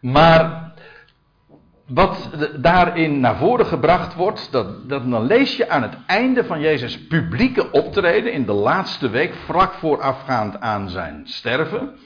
Maar 0.00 0.72
wat 1.86 2.30
daarin 2.56 3.20
naar 3.20 3.36
voren 3.36 3.66
gebracht 3.66 4.14
wordt, 4.14 4.52
dat, 4.52 4.88
dat, 4.88 5.10
dan 5.10 5.26
lees 5.26 5.56
je 5.56 5.68
aan 5.68 5.82
het 5.82 5.96
einde 6.06 6.44
van 6.44 6.60
Jezus' 6.60 7.06
publieke 7.06 7.70
optreden 7.70 8.32
in 8.32 8.46
de 8.46 8.52
laatste 8.52 9.10
week, 9.10 9.34
vlak 9.34 9.72
voorafgaand 9.72 10.60
aan 10.60 10.88
zijn 10.88 11.22
sterven, 11.24 11.98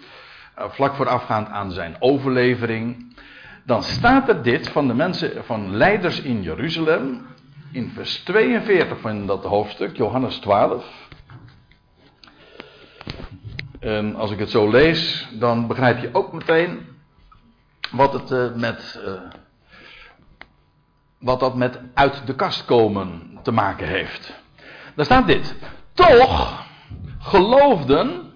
eh, 0.54 0.64
vlak 0.68 0.94
voorafgaand 0.94 1.48
aan 1.48 1.72
zijn 1.72 1.96
overlevering, 1.98 3.10
dan 3.64 3.82
staat 3.82 4.28
er 4.28 4.42
dit 4.42 4.68
van 4.68 4.86
de 4.86 4.94
mensen, 4.94 5.44
van 5.44 5.76
leiders 5.76 6.20
in 6.20 6.42
Jeruzalem, 6.42 7.26
in 7.70 7.90
vers 7.90 8.18
42 8.18 9.00
van 9.00 9.26
dat 9.26 9.44
hoofdstuk, 9.44 9.96
Johannes 9.96 10.36
12. 10.36 10.84
En 13.80 14.14
als 14.14 14.30
ik 14.30 14.38
het 14.38 14.50
zo 14.50 14.70
lees, 14.70 15.28
dan 15.32 15.66
begrijp 15.66 15.98
je 15.98 16.08
ook 16.12 16.32
meteen 16.32 16.86
wat 17.90 18.12
het 18.12 18.30
uh, 18.30 18.54
met. 18.54 19.00
Uh, 19.06 19.12
wat 21.22 21.40
dat 21.40 21.56
met 21.56 21.80
uit 21.94 22.26
de 22.26 22.34
kast 22.34 22.64
komen 22.64 23.38
te 23.42 23.52
maken 23.52 23.86
heeft. 23.86 24.34
Daar 24.94 25.04
staat 25.04 25.26
dit. 25.26 25.54
Toch 25.92 26.64
geloofden 27.18 28.32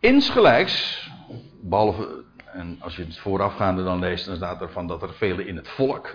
insgelijks, 0.00 1.08
behalve, 1.62 2.24
en 2.58 2.76
als 2.80 2.96
je 2.96 3.04
het 3.04 3.18
voorafgaande 3.18 3.84
dan 3.84 3.98
leest, 3.98 4.26
dan 4.26 4.36
staat 4.36 4.60
er 4.60 4.70
van 4.70 4.86
dat 4.86 5.02
er 5.02 5.12
velen 5.12 5.46
in 5.46 5.56
het 5.56 5.68
volk, 5.68 6.10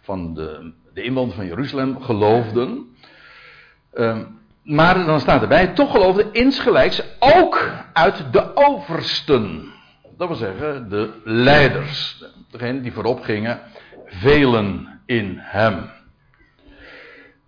van 0.00 0.34
de, 0.34 0.72
de 0.94 1.02
inwoners 1.02 1.36
van 1.36 1.46
Jeruzalem, 1.46 2.02
geloofden. 2.02 2.96
Ehm, 3.92 4.24
maar 4.62 5.06
dan 5.06 5.20
staat 5.20 5.42
erbij, 5.42 5.66
toch 5.66 5.90
geloofden 5.90 6.32
insgelijks 6.32 7.02
ook 7.18 7.70
uit 7.92 8.32
de 8.32 8.56
oversten. 8.56 9.72
Dat 10.16 10.28
wil 10.28 10.36
zeggen, 10.36 10.88
de 10.88 11.20
leiders. 11.24 12.24
Degene 12.50 12.80
die 12.80 12.92
voorop 12.92 13.22
gingen 13.22 13.60
velen 14.06 15.00
in 15.06 15.36
hem. 15.38 15.90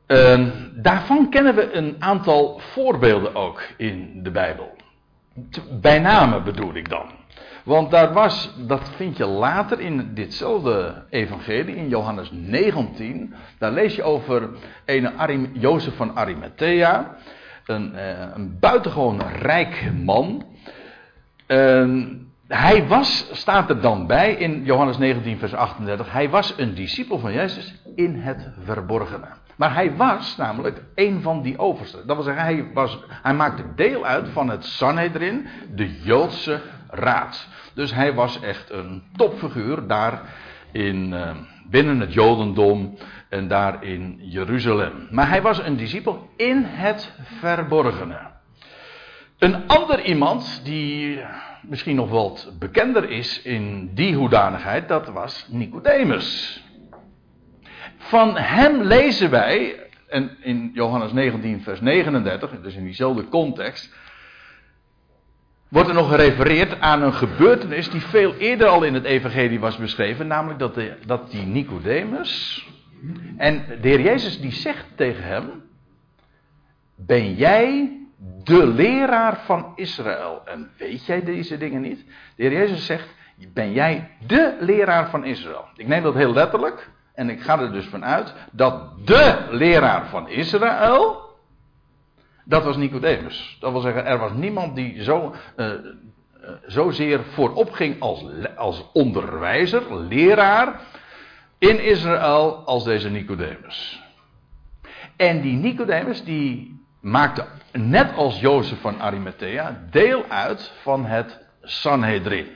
Uh, 0.06 0.48
daarvan 0.74 1.30
kennen 1.30 1.54
we 1.54 1.72
een 1.72 1.96
aantal 1.98 2.58
voorbeelden 2.58 3.34
ook 3.34 3.62
in 3.76 4.22
de 4.22 4.30
Bijbel. 4.30 4.76
Bij 5.80 5.98
name 5.98 6.42
bedoel 6.42 6.74
ik 6.74 6.88
dan. 6.88 7.23
Want 7.64 7.90
daar 7.90 8.12
was, 8.12 8.54
dat 8.56 8.90
vind 8.96 9.16
je 9.16 9.26
later 9.26 9.80
in 9.80 10.14
ditzelfde 10.14 11.04
evangelie, 11.10 11.76
in 11.76 11.88
Johannes 11.88 12.30
19. 12.32 13.34
Daar 13.58 13.72
lees 13.72 13.96
je 13.96 14.02
over 14.02 14.48
een 14.84 15.18
Arim, 15.18 15.50
Jozef 15.52 15.96
van 15.96 16.16
Arimathea. 16.16 17.16
Een, 17.66 17.92
uh, 17.94 18.00
een 18.34 18.58
buitengewoon 18.58 19.22
rijk 19.28 19.90
man. 20.02 20.44
Uh, 21.48 22.06
hij 22.48 22.86
was, 22.86 23.28
staat 23.32 23.70
er 23.70 23.80
dan 23.80 24.06
bij 24.06 24.32
in 24.32 24.64
Johannes 24.64 24.98
19, 24.98 25.38
vers 25.38 25.54
38, 25.54 26.12
hij 26.12 26.30
was 26.30 26.54
een 26.56 26.74
discipel 26.74 27.18
van 27.18 27.32
Jezus 27.32 27.74
in 27.94 28.14
het 28.14 28.48
verborgene. 28.64 29.28
Maar 29.56 29.74
hij 29.74 29.96
was 29.96 30.36
namelijk 30.36 30.82
een 30.94 31.22
van 31.22 31.42
die 31.42 31.58
oversten. 31.58 32.06
Dat 32.06 32.16
wil 32.16 32.24
zeggen, 32.24 32.42
hij, 32.42 32.70
was, 32.74 32.98
hij 33.08 33.34
maakte 33.34 33.62
deel 33.74 34.04
uit 34.04 34.28
van 34.28 34.48
het 34.48 34.64
Sanhedrin, 34.64 35.46
de 35.74 36.00
Joodse 36.00 36.60
raad. 36.94 37.48
Dus 37.74 37.94
hij 37.94 38.14
was 38.14 38.40
echt 38.40 38.70
een 38.70 39.02
topfiguur 39.16 39.86
daar 39.86 40.22
in, 40.72 41.12
uh, 41.12 41.30
binnen 41.70 42.00
het 42.00 42.12
Jodendom 42.12 42.98
en 43.28 43.48
daar 43.48 43.84
in 43.84 44.18
Jeruzalem. 44.20 45.08
Maar 45.10 45.28
hij 45.28 45.42
was 45.42 45.58
een 45.58 45.76
discipel 45.76 46.30
in 46.36 46.64
het 46.64 47.12
verborgene. 47.38 48.18
Een 49.38 49.66
ander 49.66 50.04
iemand 50.04 50.60
die 50.64 51.20
misschien 51.62 51.96
nog 51.96 52.10
wat 52.10 52.52
bekender 52.58 53.10
is 53.10 53.42
in 53.42 53.90
die 53.94 54.14
hoedanigheid, 54.14 54.88
dat 54.88 55.08
was 55.08 55.46
Nicodemus. 55.50 56.62
Van 57.96 58.36
hem 58.36 58.82
lezen 58.82 59.30
wij, 59.30 59.80
en 60.08 60.36
in 60.40 60.70
Johannes 60.74 61.12
19, 61.12 61.62
vers 61.62 61.80
39, 61.80 62.50
dus 62.62 62.74
in 62.74 62.84
diezelfde 62.84 63.28
context, 63.28 63.94
wordt 65.74 65.88
er 65.88 65.94
nog 65.94 66.08
gerefereerd 66.08 66.80
aan 66.80 67.02
een 67.02 67.14
gebeurtenis 67.14 67.90
die 67.90 68.00
veel 68.00 68.34
eerder 68.34 68.66
al 68.66 68.82
in 68.82 68.94
het 68.94 69.04
Evangelie 69.04 69.60
was 69.60 69.76
beschreven, 69.76 70.26
namelijk 70.26 70.58
dat, 70.58 70.74
de, 70.74 70.96
dat 71.06 71.30
die 71.30 71.46
Nicodemus, 71.46 72.66
en 73.36 73.64
de 73.80 73.88
Heer 73.88 74.00
Jezus 74.00 74.40
die 74.40 74.52
zegt 74.52 74.86
tegen 74.94 75.24
hem, 75.24 75.62
ben 76.96 77.34
jij 77.34 77.98
de 78.44 78.66
leraar 78.66 79.40
van 79.44 79.72
Israël. 79.74 80.42
En 80.44 80.70
weet 80.78 81.06
jij 81.06 81.24
deze 81.24 81.56
dingen 81.56 81.80
niet? 81.80 82.04
De 82.36 82.42
Heer 82.42 82.52
Jezus 82.52 82.86
zegt: 82.86 83.08
Ben 83.52 83.72
jij 83.72 84.10
de 84.26 84.56
leraar 84.60 85.10
van 85.10 85.24
Israël? 85.24 85.64
Ik 85.76 85.86
neem 85.86 86.02
dat 86.02 86.14
heel 86.14 86.32
letterlijk. 86.32 86.90
En 87.14 87.30
ik 87.30 87.42
ga 87.42 87.60
er 87.60 87.72
dus 87.72 87.86
vanuit 87.86 88.34
dat 88.52 89.06
de 89.06 89.46
leraar 89.50 90.06
van 90.06 90.28
Israël. 90.28 91.23
Dat 92.44 92.64
was 92.64 92.76
Nicodemus. 92.76 93.56
Dat 93.60 93.72
wil 93.72 93.80
zeggen, 93.80 94.06
er 94.06 94.18
was 94.18 94.32
niemand 94.32 94.74
die 94.74 95.02
zo, 95.02 95.34
uh, 95.56 95.66
uh, 95.66 95.74
zozeer 96.66 97.24
voorop 97.24 97.72
ging 97.72 98.00
als, 98.00 98.24
als 98.56 98.84
onderwijzer, 98.92 99.94
leraar 99.94 100.80
in 101.58 101.84
Israël 101.84 102.62
als 102.64 102.84
deze 102.84 103.10
Nicodemus. 103.10 104.02
En 105.16 105.40
die 105.40 105.56
Nicodemus 105.56 106.24
die 106.24 106.80
maakte 107.00 107.46
net 107.72 108.16
als 108.16 108.40
Jozef 108.40 108.80
van 108.80 109.00
Arimathea, 109.00 109.84
deel 109.90 110.24
uit 110.28 110.72
van 110.82 111.06
het 111.06 111.40
Sanhedrin. 111.62 112.48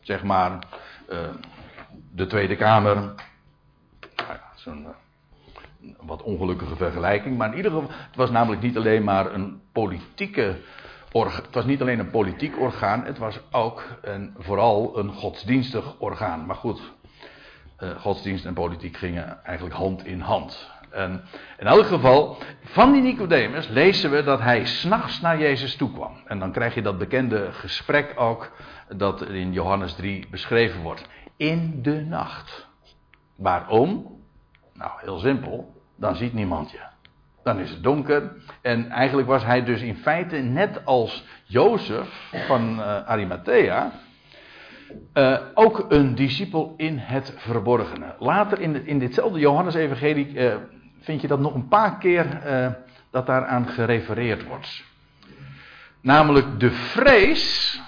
Zeg 0.00 0.22
maar 0.22 0.58
uh, 1.10 1.18
de 2.12 2.26
Tweede 2.26 2.56
Kamer. 2.56 2.94
Nou 2.94 3.14
ja, 4.16 4.42
Zo'n 4.54 4.86
wat 6.00 6.22
ongelukkige 6.22 6.76
vergelijking. 6.76 7.36
Maar 7.36 7.50
in 7.50 7.56
ieder 7.56 7.70
geval, 7.70 7.88
het 7.90 8.16
was 8.16 8.30
namelijk 8.30 8.62
niet 8.62 8.76
alleen 8.76 9.04
maar 9.04 9.34
een 9.34 9.60
politieke. 9.72 10.56
Het 11.12 11.54
was 11.54 11.64
niet 11.64 11.80
alleen 11.80 11.98
een 11.98 12.10
politiek 12.10 12.60
orgaan, 12.60 13.04
het 13.04 13.18
was 13.18 13.40
ook 13.50 13.98
en 14.02 14.34
vooral 14.38 14.98
een 14.98 15.12
godsdienstig 15.12 15.94
orgaan. 15.98 16.46
Maar 16.46 16.56
goed, 16.56 16.80
uh, 17.80 17.90
godsdienst 18.00 18.44
en 18.44 18.54
politiek 18.54 18.96
gingen 18.96 19.44
eigenlijk 19.44 19.76
hand 19.76 20.06
in 20.06 20.20
hand. 20.20 20.70
En 20.90 21.24
in 21.58 21.66
elk 21.66 21.86
geval, 21.86 22.38
van 22.64 22.92
die 22.92 23.02
Nicodemus 23.02 23.68
lezen 23.68 24.10
we 24.10 24.22
dat 24.22 24.40
hij 24.40 24.64
s'nachts 24.64 25.20
naar 25.20 25.38
Jezus 25.38 25.76
toe 25.76 25.92
kwam. 25.92 26.16
En 26.26 26.38
dan 26.38 26.52
krijg 26.52 26.74
je 26.74 26.82
dat 26.82 26.98
bekende 26.98 27.52
gesprek 27.52 28.12
ook, 28.16 28.52
dat 28.96 29.22
in 29.22 29.52
Johannes 29.52 29.94
3 29.94 30.26
beschreven 30.30 30.82
wordt. 30.82 31.08
In 31.36 31.82
de 31.82 32.00
nacht. 32.00 32.68
Waarom? 33.36 34.20
Nou, 34.72 34.90
heel 34.96 35.18
simpel. 35.18 35.75
Dan 35.96 36.16
ziet 36.16 36.32
niemand 36.32 36.70
je. 36.70 36.80
dan 37.42 37.58
is 37.58 37.70
het 37.70 37.82
donker. 37.82 38.32
En 38.62 38.90
eigenlijk 38.90 39.28
was 39.28 39.44
hij 39.44 39.64
dus 39.64 39.80
in 39.80 39.96
feite 39.96 40.36
net 40.36 40.84
als 40.84 41.24
Jozef 41.44 42.30
van 42.46 42.78
uh, 42.78 43.02
Arimathea. 43.06 43.92
Uh, 45.14 45.38
ook 45.54 45.86
een 45.88 46.14
discipel 46.14 46.74
in 46.76 46.98
het 46.98 47.34
verborgene. 47.36 48.14
Later 48.18 48.60
in, 48.60 48.86
in 48.86 48.98
ditzelfde 48.98 49.38
Johannes-evangelie 49.38 50.32
uh, 50.32 50.54
vind 51.00 51.20
je 51.20 51.26
dat 51.26 51.40
nog 51.40 51.54
een 51.54 51.68
paar 51.68 51.98
keer 51.98 52.40
dat 53.10 53.26
daaraan 53.26 53.68
gerefereerd 53.68 54.44
wordt. 54.44 54.84
Namelijk 56.00 56.60
de 56.60 56.70
vrees 56.70 57.80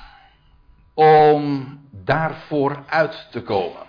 om 0.95 1.79
daarvoor 1.91 2.83
uit 2.87 3.29
te 3.31 3.43
komen. 3.43 3.88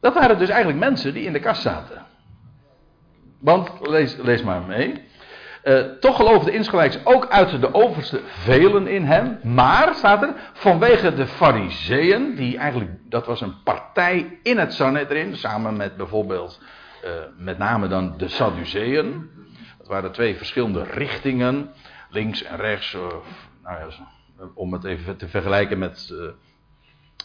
Dat 0.00 0.14
waren 0.14 0.38
dus 0.38 0.48
eigenlijk 0.48 0.78
mensen 0.78 1.14
die 1.14 1.24
in 1.24 1.32
de 1.32 1.40
kast 1.40 1.62
zaten. 1.62 2.06
Want, 3.38 3.70
lees, 3.80 4.16
lees 4.16 4.42
maar 4.42 4.62
mee. 4.62 5.06
Uh, 5.64 5.80
toch 5.80 6.16
geloofde 6.16 6.52
insgelijks 6.52 6.98
ook 7.04 7.28
uit 7.28 7.60
de 7.60 7.74
overste 7.74 8.20
velen 8.24 8.86
in 8.86 9.04
hem. 9.04 9.38
Maar, 9.42 9.94
staat 9.94 10.22
er, 10.22 10.34
vanwege 10.52 11.14
de 11.14 11.26
fariseeën, 11.26 12.34
die 12.34 12.58
eigenlijk, 12.58 12.90
dat 13.04 13.26
was 13.26 13.40
een 13.40 13.62
partij 13.62 14.38
in 14.42 14.58
het 14.58 14.72
Sanhedrin, 14.72 15.36
samen 15.36 15.76
met 15.76 15.96
bijvoorbeeld, 15.96 16.60
uh, 17.04 17.10
met 17.36 17.58
name 17.58 17.88
dan 17.88 18.14
de 18.16 18.28
Sadduceeën. 18.28 19.30
Dat 19.78 19.86
waren 19.86 20.12
twee 20.12 20.36
verschillende 20.36 20.82
richtingen, 20.82 21.70
links 22.10 22.42
en 22.42 22.56
rechts, 22.56 22.94
uh, 22.94 23.00
nou 23.62 23.78
ja, 23.78 23.88
om 24.54 24.72
het 24.72 24.84
even 24.84 25.16
te 25.16 25.28
vergelijken 25.28 25.78
met 25.78 26.14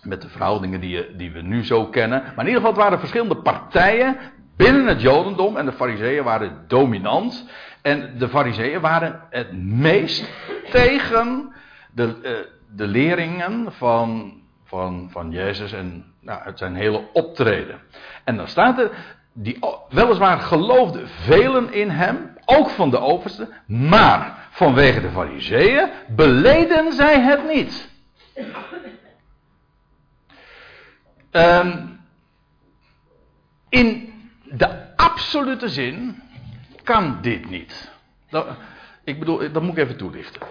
met 0.04 0.22
de 0.22 0.30
verhoudingen 0.30 0.80
die, 0.80 1.16
die 1.16 1.32
we 1.32 1.42
nu 1.42 1.66
zo 1.66 1.86
kennen. 1.86 2.22
Maar 2.22 2.46
in 2.46 2.52
ieder 2.52 2.62
geval, 2.62 2.74
waren 2.74 3.00
verschillende 3.00 3.36
partijen 3.36 4.18
binnen 4.56 4.86
het 4.86 5.02
Jodendom. 5.02 5.58
En 5.58 5.66
de 5.66 5.72
Fariseeën 5.72 6.24
waren 6.24 6.64
dominant. 6.68 7.50
En 7.82 8.18
de 8.18 8.30
Fariseeën 8.30 8.82
waren 8.82 9.22
het 9.30 9.58
meest 9.64 10.30
tegen 10.72 11.54
de, 11.92 12.16
uh, 12.24 12.32
de 12.76 12.88
leringen 12.88 13.72
van, 13.72 14.34
van, 14.66 15.08
van 15.12 15.32
Jezus 15.32 15.74
en 15.74 16.14
nou, 16.20 16.42
het 16.44 16.58
zijn 16.58 16.76
hele 16.76 17.04
optreden. 17.14 17.80
En 18.24 18.38
dan 18.38 18.48
staat 18.48 18.80
er, 18.80 18.92
die, 19.34 19.60
weliswaar 19.90 20.40
geloofden 20.40 21.08
velen 21.08 21.74
in 21.74 21.90
hem, 21.90 22.34
ook 22.46 22.70
van 22.70 22.90
de 22.90 23.00
overste, 23.00 23.50
maar 23.66 24.48
vanwege 24.50 25.02
de 25.02 25.10
Fariseeën 25.10 25.90
beleden 26.08 26.94
zij 26.94 27.22
het 27.22 27.48
niet. 27.48 27.90
Um, 31.36 32.00
in 33.70 34.14
de 34.44 34.96
absolute 34.96 35.70
zin 35.70 36.22
kan 36.84 37.18
dit 37.22 37.50
niet. 37.50 37.92
Dat, 38.30 38.48
ik 39.04 39.20
bedoel, 39.20 39.52
dat 39.52 39.62
moet 39.62 39.78
ik 39.78 39.84
even 39.84 39.98
toelichten. 39.98 40.42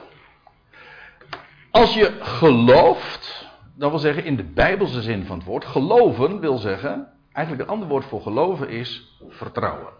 Als 1.70 1.94
je 1.94 2.18
gelooft, 2.20 3.48
dat 3.74 3.90
wil 3.90 3.98
zeggen 3.98 4.24
in 4.24 4.36
de 4.36 4.44
bijbelse 4.44 5.02
zin 5.02 5.26
van 5.26 5.36
het 5.36 5.46
woord, 5.46 5.64
geloven 5.64 6.40
wil 6.40 6.58
zeggen, 6.58 7.08
eigenlijk 7.32 7.68
een 7.68 7.74
ander 7.74 7.88
woord 7.88 8.04
voor 8.04 8.22
geloven 8.22 8.68
is 8.68 9.18
vertrouwen. 9.28 9.92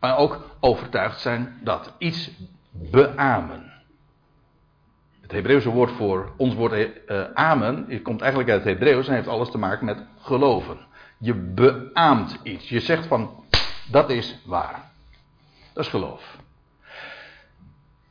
Maar 0.00 0.16
ook 0.16 0.56
overtuigd 0.60 1.20
zijn 1.20 1.60
dat 1.62 1.94
iets 1.98 2.30
beamen. 2.70 3.69
Het 5.30 5.38
Hebreeuwse 5.38 5.70
woord 5.70 5.90
voor 5.90 6.32
ons 6.36 6.54
woord 6.54 6.72
uh, 6.72 7.22
amen 7.34 8.02
komt 8.02 8.20
eigenlijk 8.20 8.50
uit 8.50 8.64
het 8.64 8.72
Hebreeuws 8.72 9.08
en 9.08 9.14
heeft 9.14 9.28
alles 9.28 9.50
te 9.50 9.58
maken 9.58 9.84
met 9.84 10.04
geloven. 10.20 10.78
Je 11.18 11.34
beaamt 11.34 12.38
iets. 12.42 12.68
Je 12.68 12.80
zegt 12.80 13.06
van 13.06 13.44
dat 13.90 14.10
is 14.10 14.38
waar. 14.44 14.90
Dat 15.72 15.84
is 15.84 15.90
geloof. 15.90 16.36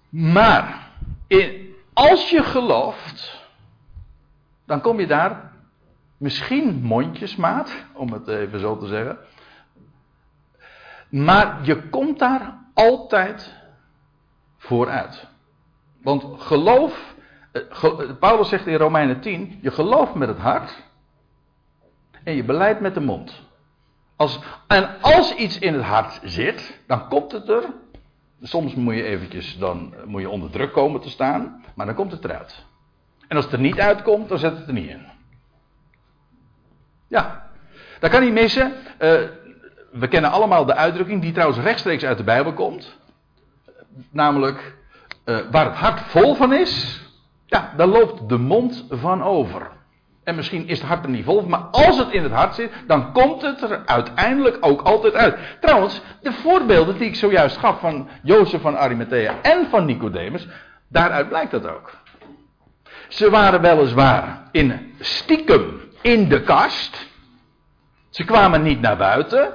Maar 0.09 0.89
in, 1.27 1.75
als 1.93 2.29
je 2.29 2.43
gelooft, 2.43 3.45
dan 4.65 4.81
kom 4.81 4.99
je 4.99 5.07
daar 5.07 5.51
misschien 6.17 6.81
mondjesmaat, 6.81 7.85
om 7.93 8.13
het 8.13 8.27
even 8.27 8.59
zo 8.59 8.77
te 8.77 8.87
zeggen. 8.87 9.17
Maar 11.09 11.59
je 11.63 11.89
komt 11.89 12.19
daar 12.19 12.57
altijd 12.73 13.55
vooruit. 14.57 15.27
Want 16.03 16.41
geloof, 16.41 17.15
eh, 17.51 17.61
Paulus 18.19 18.49
zegt 18.49 18.67
in 18.67 18.75
Romeinen 18.75 19.19
10, 19.19 19.59
je 19.61 19.71
gelooft 19.71 20.13
met 20.13 20.27
het 20.27 20.37
hart 20.37 20.83
en 22.23 22.35
je 22.35 22.43
beleidt 22.43 22.79
met 22.79 22.93
de 22.93 22.99
mond. 22.99 23.47
Als, 24.15 24.39
en 24.67 25.01
als 25.01 25.33
iets 25.33 25.59
in 25.59 25.73
het 25.73 25.83
hart 25.83 26.19
zit, 26.23 26.79
dan 26.87 27.07
komt 27.07 27.31
het 27.31 27.49
er. 27.49 27.63
Soms 28.41 28.75
moet 28.75 28.95
je 28.95 29.03
eventjes 29.03 29.57
dan, 29.57 29.93
moet 30.05 30.21
je 30.21 30.29
onder 30.29 30.49
druk 30.49 30.73
komen 30.73 31.01
te 31.01 31.09
staan, 31.09 31.63
maar 31.75 31.85
dan 31.85 31.95
komt 31.95 32.11
het 32.11 32.23
eruit. 32.23 32.65
En 33.27 33.35
als 33.35 33.45
het 33.45 33.53
er 33.53 33.59
niet 33.59 33.79
uitkomt, 33.79 34.29
dan 34.29 34.39
zet 34.39 34.57
het 34.57 34.67
er 34.67 34.73
niet 34.73 34.89
in. 34.89 35.05
Ja, 37.07 37.49
dat 37.99 38.09
kan 38.09 38.21
niet 38.21 38.33
missen. 38.33 38.73
We 39.91 40.07
kennen 40.09 40.31
allemaal 40.31 40.65
de 40.65 40.75
uitdrukking, 40.75 41.21
die 41.21 41.31
trouwens 41.31 41.59
rechtstreeks 41.59 42.03
uit 42.03 42.17
de 42.17 42.23
Bijbel 42.23 42.53
komt. 42.53 42.97
Namelijk, 44.11 44.77
uh, 45.29 45.37
waar 45.51 45.65
het 45.65 45.75
hart 45.75 46.01
vol 46.01 46.35
van 46.35 46.53
is, 46.53 47.01
ja, 47.45 47.73
daar 47.77 47.87
loopt 47.87 48.29
de 48.29 48.37
mond 48.37 48.85
van 48.89 49.23
over. 49.23 49.69
En 50.23 50.35
misschien 50.35 50.67
is 50.67 50.79
het 50.79 50.87
hart 50.87 51.03
er 51.03 51.09
niet 51.09 51.25
vol 51.25 51.41
maar 51.41 51.59
als 51.59 51.97
het 51.97 52.11
in 52.11 52.23
het 52.23 52.31
hart 52.31 52.55
zit, 52.55 52.71
dan 52.87 53.13
komt 53.13 53.41
het 53.41 53.61
er 53.61 53.81
uiteindelijk 53.85 54.57
ook 54.59 54.81
altijd 54.81 55.13
uit. 55.13 55.37
Trouwens, 55.61 56.01
de 56.21 56.31
voorbeelden 56.31 56.97
die 56.97 57.07
ik 57.07 57.15
zojuist 57.15 57.57
gaf 57.57 57.79
van 57.79 58.09
Jozef 58.23 58.61
van 58.61 58.77
Arimathea 58.77 59.33
en 59.41 59.67
van 59.69 59.85
Nicodemus, 59.85 60.47
daaruit 60.87 61.29
blijkt 61.29 61.51
dat 61.51 61.67
ook. 61.67 61.91
Ze 63.07 63.29
waren 63.29 63.61
weliswaar 63.61 64.43
in 64.51 64.93
stiekem 64.99 65.81
in 66.01 66.29
de 66.29 66.41
kast. 66.41 67.07
Ze 68.09 68.23
kwamen 68.23 68.61
niet 68.61 68.81
naar 68.81 68.97
buiten. 68.97 69.53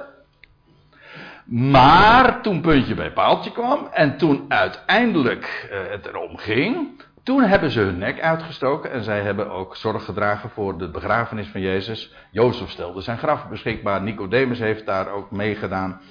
Maar 1.45 2.41
toen 2.41 2.61
puntje 2.61 2.95
bij 2.95 3.11
paaltje 3.11 3.51
kwam 3.51 3.87
en 3.91 4.17
toen 4.17 4.45
uiteindelijk 4.47 5.69
uh, 5.71 5.91
het 5.91 6.05
erom 6.05 6.37
ging, 6.37 7.03
toen 7.23 7.41
hebben 7.43 7.71
ze 7.71 7.79
hun 7.79 7.97
nek 7.97 8.21
uitgestoken 8.21 8.91
en 8.91 9.03
zij 9.03 9.21
hebben 9.21 9.51
ook 9.51 9.75
zorg 9.75 10.05
gedragen 10.05 10.49
voor 10.49 10.77
de 10.77 10.89
begrafenis 10.89 11.47
van 11.47 11.61
Jezus. 11.61 12.13
Jozef 12.31 12.69
stelde 12.69 13.01
zijn 13.01 13.17
graf 13.17 13.47
beschikbaar, 13.49 14.01
Nicodemus 14.01 14.59
heeft 14.59 14.85
daar 14.85 15.09
ook 15.09 15.31
meegedaan 15.31 16.01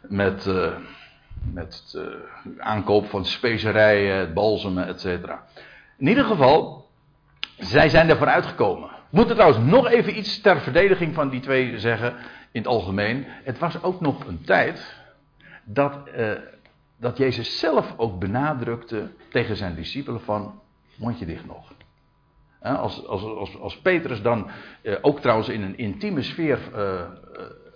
met, 0.00 0.46
uh, 0.46 0.68
met 1.52 1.82
het 1.84 2.02
uh, 2.02 2.64
aankoop 2.64 3.06
van 3.06 3.24
specerijen, 3.24 4.16
het 4.16 4.34
balsemen, 4.34 4.86
etc. 4.86 5.04
In 5.98 6.08
ieder 6.08 6.24
geval, 6.24 6.88
zij 7.58 7.88
zijn 7.88 8.10
er 8.10 8.16
vooruit 8.16 8.46
gekomen. 8.46 8.88
We 8.88 9.20
moeten 9.20 9.36
trouwens 9.36 9.70
nog 9.70 9.90
even 9.90 10.18
iets 10.18 10.40
ter 10.40 10.60
verdediging 10.60 11.14
van 11.14 11.28
die 11.28 11.40
twee 11.40 11.78
zeggen 11.78 12.14
in 12.54 12.60
het 12.60 12.66
algemeen. 12.70 13.24
Het 13.26 13.58
was 13.58 13.82
ook 13.82 14.00
nog 14.00 14.26
een 14.26 14.44
tijd 14.44 14.94
dat, 15.64 15.98
uh, 16.16 16.30
dat 16.96 17.16
Jezus 17.16 17.58
zelf 17.58 17.94
ook 17.96 18.18
benadrukte 18.18 19.10
tegen 19.28 19.56
zijn 19.56 19.74
discipelen 19.74 20.20
van 20.20 20.60
mondje 20.96 21.26
dicht 21.26 21.46
nog. 21.46 21.72
Als, 22.60 23.06
als, 23.06 23.22
als, 23.22 23.58
als 23.58 23.78
Petrus 23.78 24.22
dan 24.22 24.50
uh, 24.82 24.96
ook 25.00 25.20
trouwens 25.20 25.48
in 25.48 25.62
een 25.62 25.78
intieme 25.78 26.22
sfeer 26.22 26.58
uh, 26.76 27.00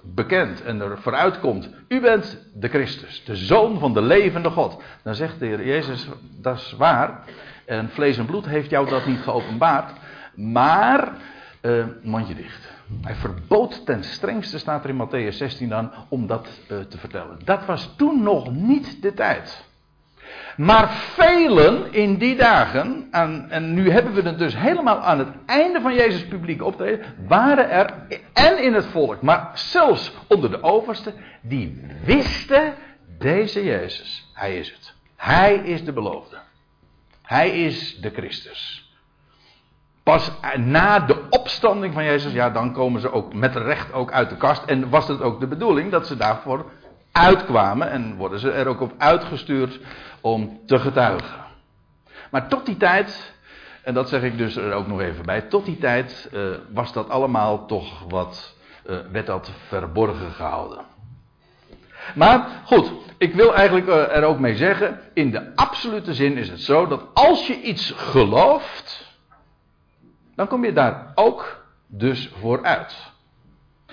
bekend 0.02 0.62
en 0.62 0.80
er 0.80 0.98
vooruit 0.98 1.40
komt, 1.40 1.70
u 1.88 2.00
bent 2.00 2.50
de 2.54 2.68
Christus, 2.68 3.24
de 3.24 3.36
zoon 3.36 3.78
van 3.78 3.94
de 3.94 4.02
levende 4.02 4.50
God. 4.50 4.82
Dan 5.02 5.14
zegt 5.14 5.38
de 5.38 5.46
Heer 5.46 5.66
Jezus, 5.66 6.08
dat 6.40 6.56
is 6.56 6.72
waar, 6.72 7.24
en 7.64 7.88
vlees 7.88 8.18
en 8.18 8.26
bloed 8.26 8.46
heeft 8.46 8.70
jou 8.70 8.88
dat 8.88 9.06
niet 9.06 9.20
geopenbaard, 9.20 9.92
maar 10.34 11.12
mondje 12.02 12.34
dicht. 12.34 12.77
Hij 13.03 13.14
verbood 13.14 13.87
ten 13.87 14.05
strengste, 14.05 14.59
staat 14.59 14.85
er 14.85 14.90
in 14.90 15.09
Matthäus 15.09 15.37
16 15.37 15.68
dan, 15.68 15.90
om 16.09 16.27
dat 16.27 16.48
uh, 16.68 16.79
te 16.79 16.98
vertellen. 16.98 17.38
Dat 17.44 17.64
was 17.64 17.94
toen 17.96 18.22
nog 18.22 18.53
niet 18.53 19.03
de 19.03 19.14
tijd. 19.14 19.66
Maar 20.57 20.92
velen 20.92 21.92
in 21.92 22.16
die 22.16 22.37
dagen, 22.37 23.09
en, 23.11 23.46
en 23.51 23.74
nu 23.74 23.90
hebben 23.90 24.12
we 24.12 24.22
het 24.22 24.38
dus 24.38 24.57
helemaal 24.57 25.01
aan 25.01 25.18
het 25.18 25.29
einde 25.46 25.81
van 25.81 25.94
Jezus' 25.94 26.27
publiek 26.27 26.62
optreden, 26.62 27.14
waren 27.27 27.70
er, 27.70 27.94
en 28.33 28.62
in 28.62 28.74
het 28.74 28.87
volk, 28.87 29.22
maar 29.22 29.51
zelfs 29.55 30.12
onder 30.27 30.51
de 30.51 30.62
oversten, 30.62 31.14
die 31.40 31.81
wisten, 32.05 32.74
deze 33.18 33.64
Jezus, 33.64 34.31
hij 34.35 34.59
is 34.59 34.70
het. 34.70 34.94
Hij 35.16 35.55
is 35.55 35.85
de 35.85 35.92
beloofde. 35.92 36.37
Hij 37.22 37.51
is 37.51 38.01
de 38.01 38.11
Christus. 38.11 38.88
Pas 40.08 40.30
na 40.56 40.98
de 40.98 41.16
opstanding 41.30 41.94
van 41.94 42.04
Jezus, 42.04 42.32
ja, 42.32 42.50
dan 42.50 42.72
komen 42.72 43.00
ze 43.00 43.12
ook 43.12 43.34
met 43.34 43.56
recht 43.56 43.92
ook 43.92 44.12
uit 44.12 44.28
de 44.28 44.36
kast. 44.36 44.64
En 44.64 44.88
was 44.88 45.08
het 45.08 45.20
ook 45.20 45.40
de 45.40 45.46
bedoeling 45.46 45.90
dat 45.90 46.06
ze 46.06 46.16
daarvoor 46.16 46.64
uitkwamen 47.12 47.90
en 47.90 48.16
worden 48.16 48.38
ze 48.38 48.50
er 48.50 48.66
ook 48.66 48.80
op 48.80 48.92
uitgestuurd 48.98 49.80
om 50.20 50.60
te 50.66 50.78
getuigen. 50.78 51.44
Maar 52.30 52.48
tot 52.48 52.66
die 52.66 52.76
tijd, 52.76 53.34
en 53.82 53.94
dat 53.94 54.08
zeg 54.08 54.22
ik 54.22 54.38
dus 54.38 54.56
er 54.56 54.72
ook 54.72 54.86
nog 54.86 55.00
even 55.00 55.24
bij, 55.24 55.40
tot 55.40 55.64
die 55.64 55.78
tijd 55.78 56.30
uh, 56.32 56.40
was 56.72 56.92
dat 56.92 57.08
allemaal 57.08 57.66
toch 57.66 58.04
wat 58.08 58.56
uh, 58.86 58.96
werd 59.12 59.26
dat 59.26 59.50
verborgen 59.66 60.32
gehouden. 60.32 60.84
Maar 62.14 62.48
goed, 62.64 62.92
ik 63.18 63.34
wil 63.34 63.54
eigenlijk 63.54 63.86
uh, 63.86 64.16
er 64.16 64.24
ook 64.24 64.38
mee 64.38 64.56
zeggen, 64.56 65.00
in 65.14 65.30
de 65.30 65.52
absolute 65.54 66.14
zin 66.14 66.36
is 66.36 66.48
het 66.48 66.60
zo 66.60 66.86
dat 66.86 67.02
als 67.14 67.46
je 67.46 67.60
iets 67.60 67.92
gelooft, 67.96 69.07
dan 70.38 70.46
kom 70.46 70.64
je 70.64 70.72
daar 70.72 71.12
ook 71.14 71.66
dus 71.87 72.31
vooruit. 72.40 73.12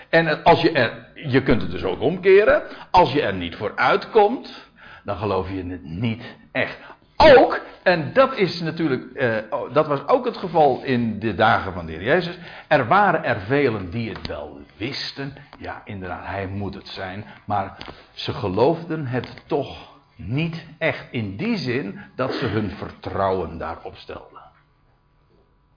En 0.10 0.44
als 0.44 0.62
je 0.62 0.72
er, 0.72 1.08
je 1.30 1.44
kunt 1.44 1.62
het 1.62 1.72
dus 1.72 1.84
ook 1.84 2.02
omkeren, 2.02 2.64
als 2.92 3.14
je 3.14 3.22
er 3.22 3.34
niet 3.34 3.56
vooruit 3.56 4.10
komt, 4.10 4.70
dan 5.04 5.18
geloof 5.18 5.50
je 5.50 5.64
het 5.64 5.84
niet 5.84 6.36
echt. 6.52 6.78
Ook, 7.18 7.62
en 7.84 8.14
dat 8.14 8.38
is 8.38 8.62
natuurlijk, 8.62 9.14
eh, 9.14 9.36
oh, 9.50 9.74
dat 9.74 9.88
was 9.88 10.08
ook 10.08 10.26
het 10.26 10.38
geval 10.38 10.84
in 10.84 11.20
de 11.20 11.36
dagen 11.36 11.74
van 11.74 11.86
de 11.86 11.92
Heer 11.92 12.04
Jezus. 12.04 12.38
Er 12.68 12.88
waren 12.88 13.24
er 13.24 13.40
velen 13.40 13.90
die 13.90 14.10
het 14.10 14.28
wel 14.28 14.60
wisten. 14.78 15.34
Ja, 15.58 15.82
inderdaad, 15.86 16.26
hij 16.26 16.48
moet 16.48 16.74
het 16.74 16.88
zijn. 16.88 17.26
Maar 17.46 17.78
ze 18.14 18.34
geloofden 18.34 19.08
het 19.08 19.44
toch 19.48 19.98
niet 20.16 20.66
echt. 20.78 21.08
In 21.12 21.36
die 21.36 21.58
zin 21.58 22.00
dat 22.16 22.34
ze 22.34 22.46
hun 22.46 22.72
vertrouwen 22.72 23.58
daarop 23.58 23.96
stelden. 23.96 24.35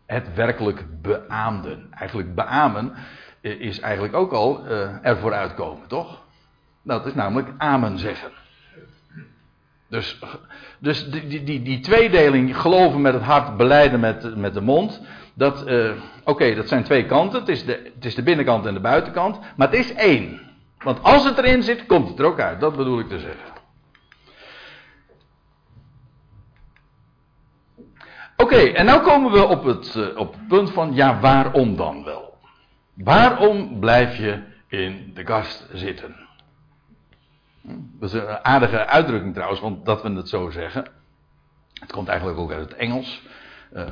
Het 0.08 0.34
werkelijk 0.34 0.84
beaamden. 1.02 1.86
Eigenlijk 1.90 2.34
beamen 2.34 2.92
eh, 3.40 3.60
is 3.60 3.80
eigenlijk 3.80 4.14
ook 4.14 4.32
al 4.32 4.66
uh, 4.66 4.88
ervoor 5.02 5.32
uitkomen, 5.32 5.86
toch? 5.86 6.22
Dat 6.82 7.06
is 7.06 7.14
namelijk 7.14 7.48
amen 7.58 7.98
zeggen. 7.98 8.30
Dus, 9.88 10.18
dus 10.78 11.10
die, 11.10 11.44
die, 11.44 11.62
die, 11.62 11.80
tweedeling, 11.80 12.60
geloven 12.60 13.00
met 13.00 13.12
het 13.14 13.22
hart, 13.22 13.56
beleiden 13.56 14.00
met, 14.00 14.36
met 14.36 14.54
de 14.54 14.60
mond. 14.60 15.00
Dat, 15.34 15.68
uh, 15.68 15.90
oké, 16.24 16.54
dat 16.54 16.68
zijn 16.68 16.84
twee 16.84 17.06
kanten. 17.06 17.40
Het 17.40 17.48
is, 17.48 17.64
de, 17.64 17.90
het 17.94 18.04
is 18.04 18.14
de 18.14 18.22
binnenkant 18.22 18.66
en 18.66 18.74
de 18.74 18.80
buitenkant. 18.80 19.38
Maar 19.56 19.70
het 19.70 19.78
is 19.78 19.94
één. 19.94 20.40
Want 20.78 21.02
als 21.02 21.24
het 21.24 21.38
erin 21.38 21.62
zit, 21.62 21.86
komt 21.86 22.08
het 22.08 22.18
er 22.18 22.24
ook 22.24 22.40
uit. 22.40 22.60
Dat 22.60 22.76
bedoel 22.76 22.98
ik 22.98 23.08
te 23.08 23.18
zeggen. 23.18 23.57
Oké, 28.42 28.56
en 28.56 28.86
nu 28.86 28.98
komen 28.98 29.32
we 29.32 29.46
op 29.46 29.64
het, 29.64 29.94
uh, 29.94 30.16
op 30.16 30.36
punt 30.48 30.70
van, 30.70 30.94
ja, 30.94 31.20
waarom 31.20 31.76
dan 31.76 32.04
wel? 32.04 32.38
Waarom 32.94 33.80
blijf 33.80 34.16
je 34.16 34.42
in 34.66 35.10
de 35.14 35.22
kast 35.22 35.68
zitten? 35.72 36.16
Dat 37.98 38.08
is 38.08 38.12
een 38.12 38.44
aardige 38.44 38.86
uitdrukking 38.86 39.34
trouwens, 39.34 39.60
want 39.60 39.84
dat 39.84 40.02
we 40.02 40.10
het 40.10 40.28
zo 40.28 40.50
zeggen. 40.50 40.86
Het 41.72 41.92
komt 41.92 42.08
eigenlijk 42.08 42.38
ook 42.38 42.52
uit 42.52 42.68
het 42.68 42.78
Engels. 42.78 43.22
Uh, 43.72 43.86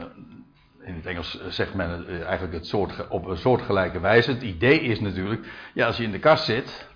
in 0.81 0.95
het 0.95 1.07
Engels 1.07 1.41
zegt 1.49 1.75
men 1.75 2.07
eigenlijk 2.25 2.53
het 2.53 2.67
soort, 2.67 3.09
op 3.09 3.27
een 3.27 3.37
soortgelijke 3.37 4.01
wijze. 4.01 4.31
Het 4.31 4.43
idee 4.43 4.81
is 4.81 5.01
natuurlijk, 5.01 5.47
ja, 5.75 5.87
als 5.87 5.97
je 5.97 6.03
in 6.03 6.11
de 6.11 6.19
kast 6.19 6.45
zit, 6.45 6.89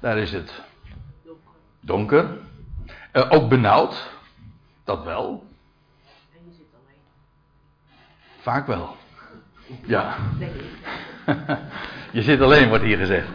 daar 0.00 0.18
is 0.18 0.32
het 0.32 0.62
donker. 1.80 2.38
Ook 3.12 3.48
benauwd, 3.48 4.10
dat 4.84 5.04
wel. 5.04 5.46
En 6.32 6.40
je 6.44 6.52
zit 6.52 6.66
alleen. 6.72 7.00
Vaak 8.46 8.66
wel. 8.66 8.96
Ja. 9.86 10.16
je 12.12 12.22
zit 12.22 12.40
alleen, 12.40 12.68
wordt 12.68 12.84
hier 12.84 12.98
gezegd. 12.98 13.28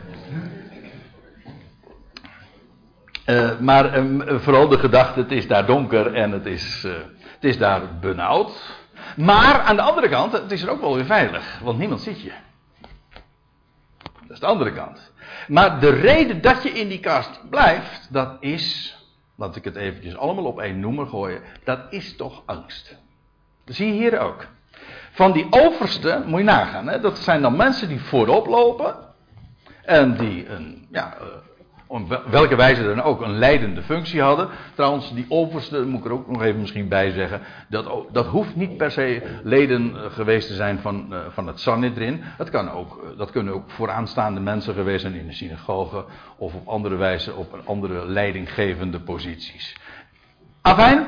Uh, 3.26 3.60
maar 3.60 3.98
um, 3.98 4.40
vooral 4.40 4.68
de 4.68 4.80
gedachte, 4.80 5.20
het 5.20 5.32
is 5.32 5.48
daar 5.48 5.66
donker 5.66 6.14
en 6.14 6.32
het 6.32 6.46
is, 6.46 6.84
uh, 6.86 6.94
het 7.22 7.44
is 7.44 7.58
daar 7.58 8.00
benauwd. 8.00 8.76
Maar 9.16 9.60
aan 9.60 9.76
de 9.76 9.82
andere 9.82 10.10
kant, 10.10 10.32
het 10.32 10.52
is 10.52 10.62
er 10.62 10.70
ook 10.70 10.82
wel 10.82 10.96
weer 10.96 11.06
veilig, 11.06 11.60
want 11.60 11.78
niemand 11.78 12.02
ziet 12.02 12.22
je. 12.22 12.34
Dat 14.02 14.30
is 14.30 14.40
de 14.40 14.46
andere 14.46 14.74
kant. 14.74 15.12
Maar 15.48 15.80
de 15.80 15.90
reden 15.90 16.42
dat 16.42 16.64
je 16.64 16.70
in 16.70 16.88
die 16.88 17.00
kast 17.00 17.50
blijft, 17.50 18.08
dat 18.14 18.38
is, 18.40 18.96
laat 19.36 19.56
ik 19.56 19.64
het 19.64 19.76
eventjes 19.76 20.18
allemaal 20.18 20.46
op 20.46 20.60
één 20.60 20.80
noemer 20.80 21.08
gooien, 21.08 21.42
dat 21.64 21.80
is 21.90 22.16
toch 22.16 22.44
angst. 22.46 22.98
Dat 23.66 23.76
zie 23.76 23.88
je 23.88 23.94
hier 23.94 24.20
ook. 24.20 24.48
Van 25.12 25.32
die 25.32 25.48
overste, 25.50 26.24
moet 26.26 26.40
je 26.40 26.46
nagaan, 26.46 26.88
hè, 26.88 27.00
dat 27.00 27.18
zijn 27.18 27.42
dan 27.42 27.56
mensen 27.56 27.88
die 27.88 28.02
voorop 28.02 28.48
lopen 28.48 28.96
en 29.84 30.18
die 30.18 30.50
een, 30.50 30.88
ja, 30.92 31.18
uh, 31.22 31.28
op 31.92 32.22
welke 32.30 32.56
wijze 32.56 32.84
dan 32.84 33.02
ook 33.02 33.22
een 33.22 33.38
leidende 33.38 33.82
functie 33.82 34.22
hadden. 34.22 34.50
Trouwens, 34.76 35.14
die 35.14 35.26
overste, 35.30 35.86
moet 35.86 36.00
ik 36.00 36.06
er 36.06 36.12
ook 36.12 36.28
nog 36.28 36.42
even 36.42 36.60
misschien 36.60 36.88
bij 36.88 37.12
zeggen, 37.12 37.42
dat, 37.70 37.92
dat 38.12 38.26
hoeft 38.26 38.56
niet 38.56 38.78
per 38.78 38.92
se 38.92 39.22
leden 39.44 39.96
eh, 39.96 40.12
geweest 40.12 40.48
te 40.48 40.54
zijn 40.54 40.80
van, 40.80 41.08
uh, 41.10 41.20
van 41.30 41.48
het 41.48 41.60
Sanhedrin. 41.60 42.24
Dat, 42.38 42.50
kan 42.50 42.72
ook, 42.72 43.04
eh, 43.04 43.18
dat 43.18 43.32
kunnen 43.32 43.54
ook 43.54 43.72
vooraanstaande 43.72 44.40
mensen 44.40 44.74
geweest 44.74 45.02
zijn 45.02 45.14
in 45.14 45.28
de 45.28 45.34
synagoge 45.34 46.06
of 46.38 46.54
op 46.54 46.68
andere 46.68 46.96
wijze 46.96 47.36
op 47.36 47.62
andere 47.66 48.06
leidinggevende 48.06 49.00
posities. 49.00 49.76
Afijn, 50.62 51.08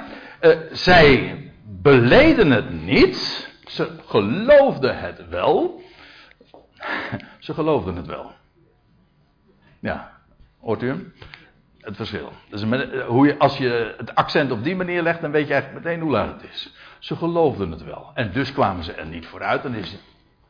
zij 0.71 1.37
beleden 1.81 2.51
het 2.51 2.83
niet, 2.83 3.51
ze 3.73 3.95
geloofden 4.05 4.99
het 4.99 5.29
wel. 5.29 5.81
ze 7.39 7.53
geloofden 7.53 7.95
het 7.95 8.05
wel. 8.05 8.31
Ja, 9.79 10.13
Hoort 10.63 10.81
u 10.81 10.87
hem? 10.87 11.13
Het 11.79 11.95
verschil. 11.95 12.31
Dus 12.49 12.63
hoe 13.07 13.27
je, 13.27 13.37
als 13.37 13.57
je 13.57 13.95
het 13.97 14.15
accent 14.15 14.51
op 14.51 14.63
die 14.63 14.75
manier 14.75 15.01
legt, 15.01 15.21
dan 15.21 15.31
weet 15.31 15.47
je 15.47 15.53
eigenlijk 15.53 15.83
meteen 15.83 16.01
hoe 16.01 16.11
laat 16.11 16.41
het 16.41 16.51
is. 16.51 16.73
Ze 16.99 17.15
geloofden 17.15 17.71
het 17.71 17.83
wel. 17.83 18.11
En 18.13 18.31
dus 18.31 18.53
kwamen 18.53 18.83
ze 18.83 18.93
er 18.93 19.05
niet 19.05 19.25
vooruit. 19.25 19.65
En 19.65 19.73
is 19.73 19.97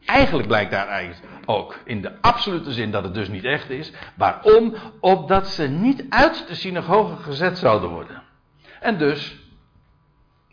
eigenlijk 0.05 0.47
blijkt 0.47 0.71
daar 0.71 0.88
eigenlijk 0.88 1.33
ook 1.45 1.77
in 1.86 2.01
de 2.01 2.12
absolute 2.21 2.71
zin 2.71 2.91
dat 2.91 3.03
het 3.03 3.13
dus 3.13 3.27
niet 3.27 3.43
echt 3.43 3.69
is. 3.69 3.91
Waarom? 4.15 4.75
Opdat 4.99 5.47
ze 5.47 5.67
niet 5.67 6.05
uit 6.09 6.47
de 6.47 6.55
synagoge 6.55 7.23
gezet 7.23 7.57
zouden 7.57 7.89
worden. 7.89 8.23
En 8.79 8.97
dus 8.97 9.38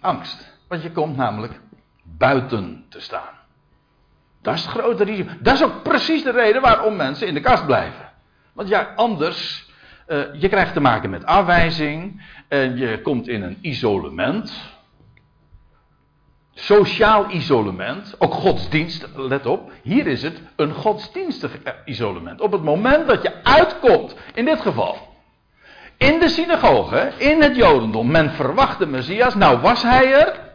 angst. 0.00 0.58
Want 0.68 0.82
je 0.82 0.92
komt 0.92 1.16
namelijk 1.16 1.60
buiten 2.20 2.84
te 2.88 3.00
staan. 3.00 3.38
Dat 4.42 4.54
is 4.54 4.60
het 4.60 4.70
grote 4.70 5.04
risico. 5.04 5.30
Dat 5.40 5.54
is 5.54 5.62
ook 5.62 5.82
precies 5.82 6.22
de 6.22 6.30
reden 6.30 6.62
waarom 6.62 6.96
mensen 6.96 7.26
in 7.26 7.34
de 7.34 7.40
kast 7.40 7.66
blijven. 7.66 8.12
Want 8.52 8.68
ja, 8.68 8.92
anders, 8.96 9.68
uh, 10.08 10.24
je 10.32 10.48
krijgt 10.48 10.72
te 10.72 10.80
maken 10.80 11.10
met 11.10 11.24
afwijzing 11.24 12.22
en 12.48 12.76
je 12.76 13.00
komt 13.02 13.28
in 13.28 13.42
een 13.42 13.58
isolement. 13.60 14.52
Sociaal 16.54 17.30
isolement, 17.30 18.14
ook 18.18 18.34
godsdienst, 18.34 19.08
let 19.14 19.46
op. 19.46 19.72
Hier 19.82 20.06
is 20.06 20.22
het 20.22 20.40
een 20.56 20.72
godsdienstig 20.72 21.52
isolement. 21.84 22.40
Op 22.40 22.52
het 22.52 22.62
moment 22.62 23.08
dat 23.08 23.22
je 23.22 23.44
uitkomt, 23.44 24.14
in 24.34 24.44
dit 24.44 24.60
geval, 24.60 24.96
in 25.96 26.18
de 26.18 26.28
synagoge, 26.28 27.12
in 27.16 27.42
het 27.42 27.56
Jodendom, 27.56 28.10
men 28.10 28.30
verwacht 28.30 28.78
de 28.78 28.86
Messias, 28.86 29.34
nou 29.34 29.58
was 29.58 29.82
hij 29.82 30.12
er. 30.12 30.49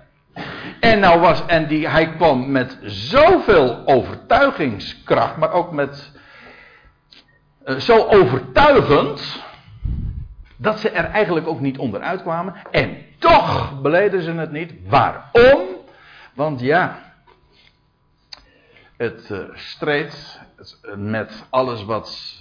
En, 0.80 1.00
nou 1.00 1.20
was, 1.20 1.46
en 1.46 1.68
die, 1.68 1.88
hij 1.88 2.10
kwam 2.10 2.52
met 2.52 2.78
zoveel 2.84 3.82
overtuigingskracht, 3.86 5.38
maar 5.38 5.52
ook 5.52 5.72
met 5.72 6.12
uh, 7.66 7.76
zo 7.76 8.08
overtuigend 8.08 9.44
dat 10.58 10.80
ze 10.80 10.90
er 10.90 11.06
eigenlijk 11.06 11.48
ook 11.48 11.60
niet 11.60 11.78
onderuit 11.78 12.22
kwamen. 12.22 12.56
En 12.72 12.98
toch 13.20 13.82
beleden 13.82 14.22
ze 14.22 14.32
het 14.32 14.52
niet. 14.52 14.74
Waarom? 14.88 15.62
Want 16.34 16.60
ja, 16.60 17.00
het 18.98 19.30
uh, 19.30 19.40
streed 19.54 20.40
met 20.96 21.46
alles 21.50 21.84
wat, 21.84 22.36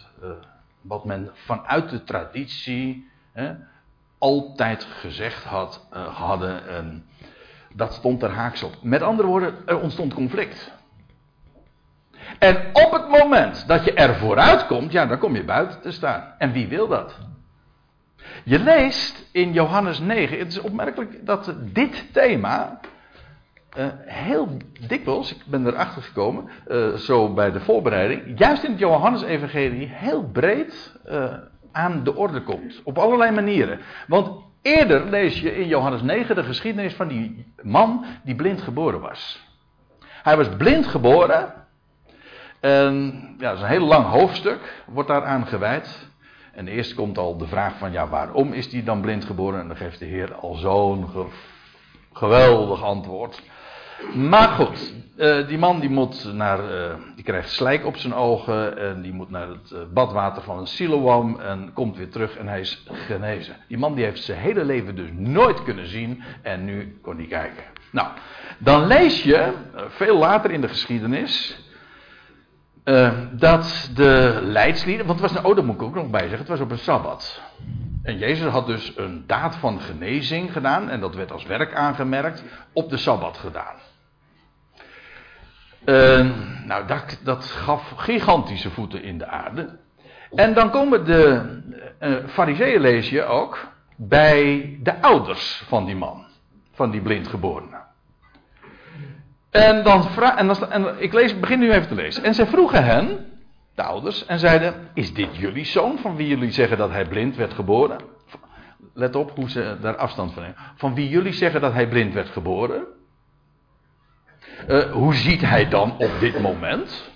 wat 0.81 1.05
men 1.05 1.31
vanuit 1.35 1.91
de 1.91 2.05
traditie 2.05 3.11
altijd 4.19 4.85
gezegd 4.85 5.45
had, 5.45 5.87
hadden. 5.91 6.69
En 6.69 7.07
dat 7.77 7.95
stond 7.95 8.23
er 8.23 8.31
haaks 8.31 8.63
op. 8.63 8.77
Met 8.83 9.03
andere 9.03 9.29
woorden, 9.29 9.55
er 9.67 9.81
ontstond 9.81 10.15
conflict. 10.15 10.73
En 12.39 12.57
op 12.73 12.93
het 12.93 13.09
moment 13.09 13.67
dat 13.67 13.85
je 13.85 13.93
er 13.93 14.15
vooruit 14.15 14.67
komt, 14.67 14.93
ja, 14.93 15.07
dan 15.07 15.19
kom 15.19 15.37
je 15.37 15.45
buiten 15.45 15.81
te 15.81 15.91
staan. 15.91 16.35
En 16.39 16.53
wie 16.53 16.69
wil 16.69 16.89
dat? 16.89 17.19
Je 18.45 18.59
leest 18.59 19.29
in 19.33 19.53
Johannes 19.53 19.99
9, 19.99 20.39
het 20.39 20.49
is 20.49 20.61
opmerkelijk 20.61 21.27
dat 21.27 21.55
dit 21.61 22.13
thema 22.13 22.81
uh, 23.79 23.87
heel 24.01 24.57
dikwijls, 24.89 25.35
ik 25.35 25.43
ben 25.47 25.67
erachter 25.67 26.03
gekomen, 26.03 26.49
uh, 26.69 26.95
zo 26.95 27.35
bij 27.35 27.51
de 27.51 27.61
voorbereiding, 27.61 28.39
juist 28.39 28.63
in 28.65 28.71
het 28.71 28.81
Johannes-evangelie 28.81 29.89
heel 29.89 30.23
breed 30.23 30.97
uh, 31.07 31.35
aan 31.73 32.05
de 32.05 32.15
orde 32.15 32.43
komt. 32.43 32.81
Op 32.85 32.99
allerlei 32.99 33.31
manieren. 33.31 33.81
Want 34.07 34.45
eerder 34.65 35.05
lees 35.05 35.41
je 35.41 35.57
in 35.57 35.69
Johannes 35.69 36.03
9 36.03 36.35
de 36.35 36.43
geschiedenis 36.43 36.95
van 36.95 37.09
die 37.09 37.53
man 37.63 38.05
die 38.25 38.35
blind 38.35 38.63
geboren 38.63 39.01
was. 39.01 39.53
Hij 40.23 40.37
was 40.37 40.49
blind 40.49 40.87
geboren 40.87 41.55
en 42.61 43.13
ja, 43.39 43.49
dat 43.49 43.57
is 43.57 43.63
een 43.63 43.69
heel 43.69 43.87
lang 43.87 44.07
hoofdstuk, 44.07 44.85
wordt 44.87 45.09
daaraan 45.09 45.47
gewijd. 45.47 46.09
En 46.53 46.69
eerst 46.69 46.95
komt 46.95 47.19
al 47.19 47.37
de 47.37 47.47
vraag 47.47 47.79
van, 47.79 47.93
ja, 47.93 48.09
waarom 48.09 48.53
is 48.53 48.73
hij 48.73 48.85
dan 48.85 49.01
blind 49.01 49.25
geboren? 49.25 49.61
En 49.61 49.69
dan 49.69 49.77
geeft 49.77 49.99
de 49.99 50.05
Heer 50.05 50.35
al 50.35 50.55
zo'n 50.55 51.09
ge 51.09 51.27
geweldig 52.13 52.83
antwoord. 52.83 53.43
Maar 54.13 54.49
goed, 54.49 54.95
uh, 55.17 55.47
die 55.47 55.59
man 55.59 55.81
die 55.81 55.91
moet 55.91 56.33
naar, 56.33 56.59
uh, 56.59 56.95
die 57.15 57.25
krijgt 57.25 57.51
slijk 57.51 57.87
op 57.87 57.97
zijn 57.97 58.15
ogen 58.15 58.79
en 58.79 59.03
die 59.03 59.13
moet 59.13 59.31
naar 59.31 59.49
het 59.49 59.71
uh, 59.73 59.79
badwater 59.93 60.43
van 60.43 60.59
een 60.59 60.67
Siloam 60.67 61.41
en 61.41 61.71
komt 61.73 61.97
weer 61.97 62.11
terug 62.11 62.37
en 62.37 62.49
hij 62.49 62.61
is 62.61 62.85
genezen. 62.87 63.57
Die 63.69 63.79
man 63.79 63.95
die 63.95 64.05
heeft 64.05 64.23
zijn 64.23 64.39
hele 64.39 64.65
leven 64.65 64.97
dus 64.97 65.09
nooit 65.13 65.63
kunnen 65.63 65.89
zien 65.89 66.23
en 66.43 66.65
nu 66.65 66.99
kon 67.03 67.17
hij 67.17 67.27
kijken. 67.27 67.65
Nou, 67.91 68.09
dan 68.59 68.87
lees 68.87 69.23
je 69.23 69.53
veel 69.89 70.19
later 70.19 70.51
in 70.51 70.61
de 70.61 70.69
geschiedenis 70.69 71.63
dat 73.31 73.91
de 73.95 74.39
leidslieden, 74.43 75.07
want 75.07 75.21
het 75.21 75.33
was 75.33 75.43
oh 75.43 75.57
dat 75.57 75.65
moet 75.65 75.75
ik 75.75 75.83
ook 75.83 75.95
nog 75.95 76.11
bij 76.11 76.21
zeggen, 76.21 76.39
het 76.39 76.49
was 76.49 76.61
op 76.61 76.71
een 76.71 76.79
Sabbat. 76.79 77.43
En 78.03 78.19
Jezus 78.19 78.51
had 78.51 78.67
dus 78.67 78.93
een 78.97 79.25
daad 79.27 79.57
van 79.57 79.81
genezing 79.81 80.53
gedaan 80.53 80.91
en 80.91 81.01
dat 81.01 81.15
werd 81.15 81.33
als 81.33 81.45
werk 81.45 81.75
aangemerkt 81.75 82.45
op 82.73 82.91
de 82.91 82.97
Sabbat 82.97 83.39
gedaan. 83.39 83.75
Uh, 85.87 86.31
nou, 86.67 86.87
dat, 86.87 87.21
dat, 87.23 87.45
gaf 87.45 87.93
gigantische 87.97 88.71
voeten 88.71 89.03
in 89.03 89.19
de 89.19 89.27
aarde. 89.27 89.79
En 90.35 90.55
dan 90.55 90.71
komen 90.71 91.05
de 91.05 91.43
uh, 92.01 92.17
fariseeën, 92.27 92.81
lees 92.81 93.11
je 93.11 93.25
ook, 93.25 93.69
bij 93.97 94.77
de 94.83 95.03
ouders 95.03 95.63
van 95.67 95.85
die 95.85 95.97
man. 95.97 96.25
Van 96.73 96.91
die 96.91 97.01
blindgeborene. 97.01 97.83
En, 99.51 99.83
dan 99.85 100.09
en, 100.37 100.47
dan, 100.47 100.71
en 100.71 100.95
ik 100.99 101.13
lees, 101.13 101.41
begin 101.41 101.59
nu 101.59 101.73
even 101.73 101.89
te 101.89 101.95
lezen. 101.95 102.25
En 102.25 102.35
zij 102.35 102.47
vroegen 102.47 102.85
hen, 102.85 103.27
de 103.75 103.83
ouders, 103.83 104.27
en 104.27 104.39
zeiden: 104.39 104.75
Is 104.95 105.15
dit 105.15 105.37
jullie 105.37 105.65
zoon 105.65 105.99
van 105.99 106.17
wie 106.17 106.29
jullie 106.29 106.51
zeggen 106.51 106.79
dat 106.79 106.91
hij 106.91 107.07
blind 107.07 107.37
werd 107.37 107.55
geboren? 107.55 107.99
Let 108.95 109.17
op 109.17 109.31
hoe 109.35 109.51
ze 109.51 109.77
daar 109.81 109.97
afstand 109.97 110.33
van 110.33 110.43
nemen. 110.43 110.59
Van 110.75 110.95
wie 110.95 111.09
jullie 111.09 111.33
zeggen 111.33 111.61
dat 111.61 111.73
hij 111.73 111.89
blind 111.89 112.15
werd 112.15 112.29
geboren? 112.29 112.85
Uh, 114.69 114.93
hoe 114.93 115.15
ziet 115.15 115.41
hij 115.41 115.69
dan 115.69 115.99
op 115.99 116.11
dit 116.21 116.41
moment? 116.41 117.11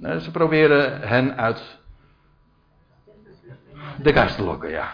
Ze 0.00 0.30
proberen 0.30 1.08
hen 1.08 1.36
uit 1.36 1.78
de 3.96 4.12
kast 4.12 4.36
te 4.36 4.42
lokken, 4.42 4.70
ja. 4.70 4.90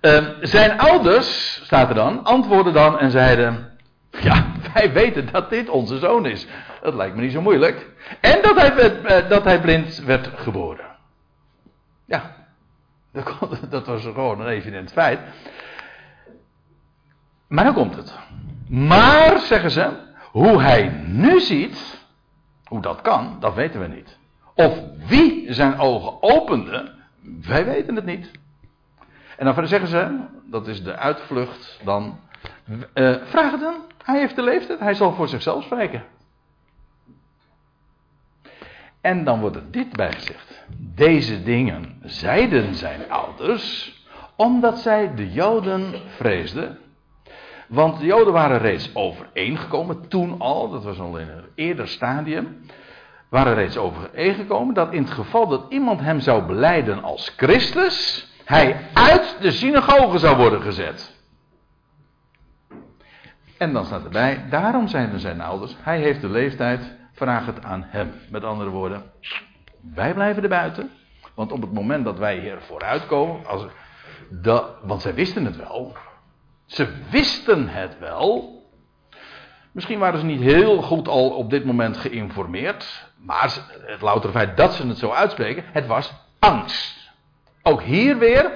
Uh, 0.00 0.28
zijn 0.40 0.78
ouders, 0.78 1.60
staat 1.64 1.88
er 1.88 1.94
dan, 1.94 2.24
antwoordden 2.24 2.72
dan 2.72 2.98
en 2.98 3.10
zeiden: 3.10 3.78
Ja, 4.10 4.46
wij 4.74 4.92
weten 4.92 5.32
dat 5.32 5.50
dit 5.50 5.68
onze 5.68 5.98
zoon 5.98 6.26
is. 6.26 6.46
Dat 6.82 6.94
lijkt 6.94 7.16
me 7.16 7.22
niet 7.22 7.32
zo 7.32 7.42
moeilijk. 7.42 7.86
En 8.20 8.42
dat 8.42 8.56
hij, 8.56 8.74
werd, 8.74 9.28
dat 9.28 9.44
hij 9.44 9.60
blind 9.60 10.04
werd 10.04 10.30
geboren. 10.34 10.86
Ja, 12.04 12.36
dat 13.68 13.86
was 13.86 14.02
gewoon 14.02 14.40
een 14.40 14.46
evident 14.46 14.92
feit. 14.92 15.20
Maar 17.46 17.64
dan 17.64 17.74
komt 17.74 17.96
het. 17.96 18.14
Maar, 18.68 19.38
zeggen 19.38 19.70
ze, 19.70 19.90
hoe 20.30 20.62
hij 20.62 20.88
nu 21.06 21.40
ziet, 21.40 22.04
hoe 22.64 22.80
dat 22.80 23.00
kan, 23.00 23.36
dat 23.40 23.54
weten 23.54 23.80
we 23.80 23.86
niet. 23.86 24.18
Of 24.54 24.80
wie 25.06 25.52
zijn 25.52 25.78
ogen 25.78 26.22
opende, 26.22 26.94
wij 27.40 27.64
weten 27.64 27.94
het 27.94 28.04
niet. 28.04 28.30
En 29.36 29.44
dan 29.44 29.66
zeggen 29.66 29.88
ze, 29.88 30.18
dat 30.44 30.66
is 30.66 30.82
de 30.82 30.96
uitvlucht 30.96 31.80
dan, 31.84 32.18
uh, 32.94 33.16
vraag 33.24 33.50
het 33.50 33.64
hij 34.04 34.18
heeft 34.18 34.36
de 34.36 34.42
leeftijd, 34.42 34.80
hij 34.80 34.94
zal 34.94 35.12
voor 35.12 35.28
zichzelf 35.28 35.64
spreken. 35.64 36.04
En 39.00 39.24
dan 39.24 39.40
wordt 39.40 39.56
er 39.56 39.70
dit 39.70 39.92
bijgezegd. 39.92 40.64
Deze 40.78 41.42
dingen 41.42 41.98
zeiden 42.04 42.74
zijn 42.74 43.10
ouders, 43.10 43.94
omdat 44.36 44.78
zij 44.78 45.14
de 45.14 45.32
Joden 45.32 45.94
vreesden 46.16 46.78
want 47.68 47.98
de 47.98 48.06
Joden 48.06 48.32
waren 48.32 48.58
reeds 48.58 48.94
overeengekomen, 48.94 50.08
toen 50.08 50.40
al, 50.40 50.70
dat 50.70 50.84
was 50.84 50.98
al 50.98 51.18
in 51.18 51.28
een 51.28 51.44
eerder 51.54 51.88
stadium, 51.88 52.66
waren 53.28 53.54
reeds 53.54 53.76
overeengekomen 53.76 54.74
dat 54.74 54.92
in 54.92 55.02
het 55.02 55.10
geval 55.10 55.46
dat 55.46 55.66
iemand 55.68 56.00
hem 56.00 56.20
zou 56.20 56.42
beleiden 56.42 57.02
als 57.02 57.32
Christus, 57.36 58.28
hij 58.44 58.76
uit 58.92 59.36
de 59.40 59.50
synagoge 59.50 60.18
zou 60.18 60.36
worden 60.36 60.62
gezet. 60.62 61.14
En 63.58 63.72
dan 63.72 63.84
staat 63.84 64.04
erbij, 64.04 64.46
daarom 64.50 64.86
er 64.94 65.20
zijn 65.20 65.40
ouders, 65.40 65.76
hij 65.80 66.00
heeft 66.00 66.20
de 66.20 66.28
leeftijd, 66.28 66.96
vraag 67.12 67.46
het 67.46 67.64
aan 67.64 67.84
hem. 67.88 68.12
Met 68.30 68.44
andere 68.44 68.70
woorden, 68.70 69.02
wij 69.94 70.14
blijven 70.14 70.42
er 70.42 70.48
buiten, 70.48 70.90
want 71.34 71.52
op 71.52 71.60
het 71.60 71.72
moment 71.72 72.04
dat 72.04 72.18
wij 72.18 72.38
hier 72.38 72.60
vooruitkomen, 72.60 73.46
als, 73.46 73.66
de, 74.30 74.64
want 74.82 75.02
zij 75.02 75.14
wisten 75.14 75.44
het 75.44 75.56
wel, 75.56 75.96
ze 76.66 76.88
wisten 77.10 77.68
het 77.68 77.98
wel. 77.98 78.54
Misschien 79.72 79.98
waren 79.98 80.18
ze 80.18 80.24
niet 80.24 80.40
heel 80.40 80.82
goed 80.82 81.08
al 81.08 81.30
op 81.30 81.50
dit 81.50 81.64
moment 81.64 81.96
geïnformeerd. 81.96 83.06
Maar 83.16 83.58
het 83.80 84.00
louter 84.00 84.30
feit 84.30 84.56
dat 84.56 84.74
ze 84.74 84.86
het 84.86 84.98
zo 84.98 85.10
uitspreken, 85.10 85.64
het 85.72 85.86
was 85.86 86.12
angst. 86.38 87.10
Ook 87.62 87.82
hier 87.82 88.18
weer. 88.18 88.50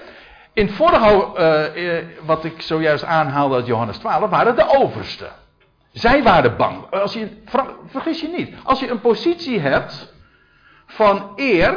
In 0.52 0.66
het 0.66 0.74
vorige, 0.74 1.32
uh, 1.76 2.26
wat 2.26 2.44
ik 2.44 2.62
zojuist 2.62 3.04
aanhaalde 3.04 3.54
uit 3.54 3.66
Johannes 3.66 3.98
12, 3.98 4.30
waren 4.30 4.56
de 4.56 4.68
oversten. 4.68 5.30
Zij 5.92 6.22
waren 6.22 6.56
bang. 6.56 6.90
Als 6.90 7.12
je, 7.12 7.42
vergis 7.86 8.20
je 8.20 8.28
niet. 8.28 8.54
Als 8.64 8.80
je 8.80 8.90
een 8.90 9.00
positie 9.00 9.60
hebt 9.60 10.14
van 10.86 11.32
eer 11.36 11.76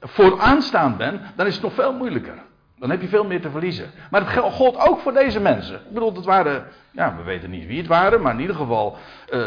voor 0.00 0.40
aanstaan 0.40 0.96
bent, 0.96 1.22
dan 1.36 1.46
is 1.46 1.54
het 1.54 1.62
nog 1.62 1.74
veel 1.74 1.92
moeilijker. 1.92 2.42
Dan 2.82 2.90
heb 2.90 3.00
je 3.00 3.08
veel 3.08 3.24
meer 3.24 3.40
te 3.40 3.50
verliezen. 3.50 3.90
Maar 4.10 4.34
het 4.34 4.52
gold 4.54 4.76
ook 4.76 5.00
voor 5.00 5.12
deze 5.12 5.40
mensen. 5.40 5.74
Ik 5.74 5.92
bedoel, 5.92 6.14
het 6.14 6.24
waren, 6.24 6.66
ja, 6.90 7.16
we 7.16 7.22
weten 7.22 7.50
niet 7.50 7.66
wie 7.66 7.78
het 7.78 7.86
waren, 7.86 8.22
maar 8.22 8.34
in 8.34 8.40
ieder 8.40 8.56
geval. 8.56 8.96
Uh, 9.30 9.46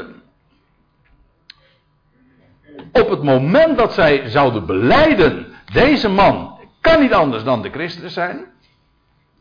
op 2.92 3.10
het 3.10 3.24
moment 3.24 3.78
dat 3.78 3.94
zij 3.94 4.30
zouden 4.30 4.66
beleiden, 4.66 5.54
deze 5.74 6.10
man 6.10 6.60
kan 6.82 7.02
niet 7.02 7.14
anders 7.14 7.44
dan 7.44 7.62
de 7.62 7.70
Christus 7.70 8.14
zijn. 8.14 8.46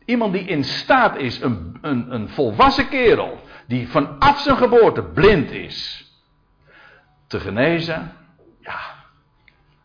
Iemand 0.05 0.33
die 0.33 0.43
in 0.43 0.63
staat 0.63 1.17
is, 1.17 1.41
een, 1.41 1.77
een, 1.81 2.13
een 2.13 2.29
volwassen 2.29 2.89
kerel, 2.89 3.39
die 3.67 3.89
vanaf 3.89 4.39
zijn 4.39 4.57
geboorte 4.57 5.03
blind 5.03 5.51
is, 5.51 6.09
te 7.27 7.39
genezen. 7.39 8.11
Ja, 8.59 8.79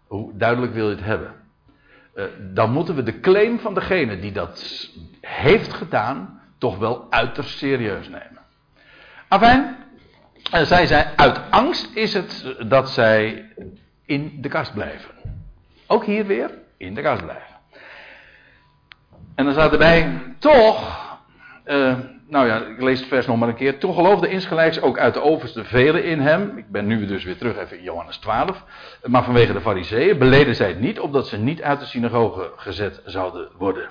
hoe 0.06 0.36
duidelijk 0.36 0.72
wil 0.74 0.88
je 0.88 0.94
het 0.94 1.04
hebben? 1.04 1.39
Eh, 2.20 2.26
dan 2.38 2.70
moeten 2.70 2.94
we 2.94 3.02
de 3.02 3.20
claim 3.20 3.58
van 3.58 3.74
degene 3.74 4.18
die 4.18 4.32
dat 4.32 4.88
heeft 5.20 5.72
gedaan, 5.72 6.40
toch 6.58 6.78
wel 6.78 7.06
uiterst 7.10 7.58
serieus 7.58 8.08
nemen. 8.08 8.38
Afijn, 9.28 9.76
uh, 10.54 10.62
zij 10.62 10.86
zei, 10.86 11.06
uit 11.16 11.40
angst 11.50 11.96
is 11.96 12.14
het 12.14 12.54
dat 12.66 12.90
zij 12.90 13.48
in 14.04 14.38
de 14.40 14.48
kast 14.48 14.74
blijven. 14.74 15.14
Ook 15.86 16.04
hier 16.04 16.26
weer, 16.26 16.50
in 16.76 16.94
de 16.94 17.02
kast 17.02 17.22
blijven. 17.22 17.58
En 19.34 19.44
dan 19.44 19.52
staat 19.52 19.72
erbij, 19.72 20.20
toch, 20.38 20.98
nou 22.31 22.47
ja, 22.47 22.64
ik 22.64 22.83
lees 22.83 22.99
het 22.99 23.09
vers 23.09 23.26
nog 23.26 23.39
maar 23.39 23.49
een 23.49 23.55
keer. 23.55 23.78
Toen 23.78 23.95
geloofde 23.95 24.28
insgelijks 24.28 24.81
ook 24.81 24.99
uit 24.99 25.14
de 25.14 25.22
overste 25.22 25.64
velen 25.64 26.05
in 26.05 26.20
hem. 26.20 26.59
Ik 26.59 26.70
ben 26.70 26.87
nu 26.87 27.07
dus 27.07 27.24
weer 27.24 27.37
terug 27.37 27.57
even 27.57 27.78
in 27.78 27.83
Johannes 27.83 28.16
12. 28.16 28.64
Maar 29.05 29.24
vanwege 29.24 29.53
de 29.53 29.61
fariseeën 29.61 30.18
beleden 30.18 30.55
zij 30.55 30.68
het 30.68 30.81
niet, 30.81 31.01
opdat 31.01 31.28
ze 31.28 31.39
niet 31.39 31.62
uit 31.62 31.81
de 31.81 31.87
synagoge 31.87 32.53
gezet 32.57 33.03
zouden 33.05 33.49
worden. 33.59 33.87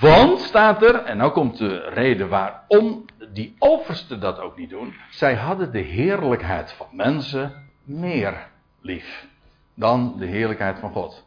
Want, 0.00 0.40
staat 0.40 0.82
er, 0.82 0.94
en 0.94 1.16
nou 1.16 1.32
komt 1.32 1.58
de 1.58 1.88
reden 1.88 2.28
waarom 2.28 3.04
die 3.32 3.56
oversten 3.58 4.20
dat 4.20 4.40
ook 4.40 4.56
niet 4.56 4.70
doen. 4.70 4.94
Zij 5.10 5.34
hadden 5.34 5.72
de 5.72 5.78
heerlijkheid 5.78 6.72
van 6.72 6.86
mensen 6.92 7.70
meer 7.84 8.46
lief 8.80 9.26
dan 9.74 10.14
de 10.18 10.26
heerlijkheid 10.26 10.78
van 10.78 10.92
God. 10.92 11.26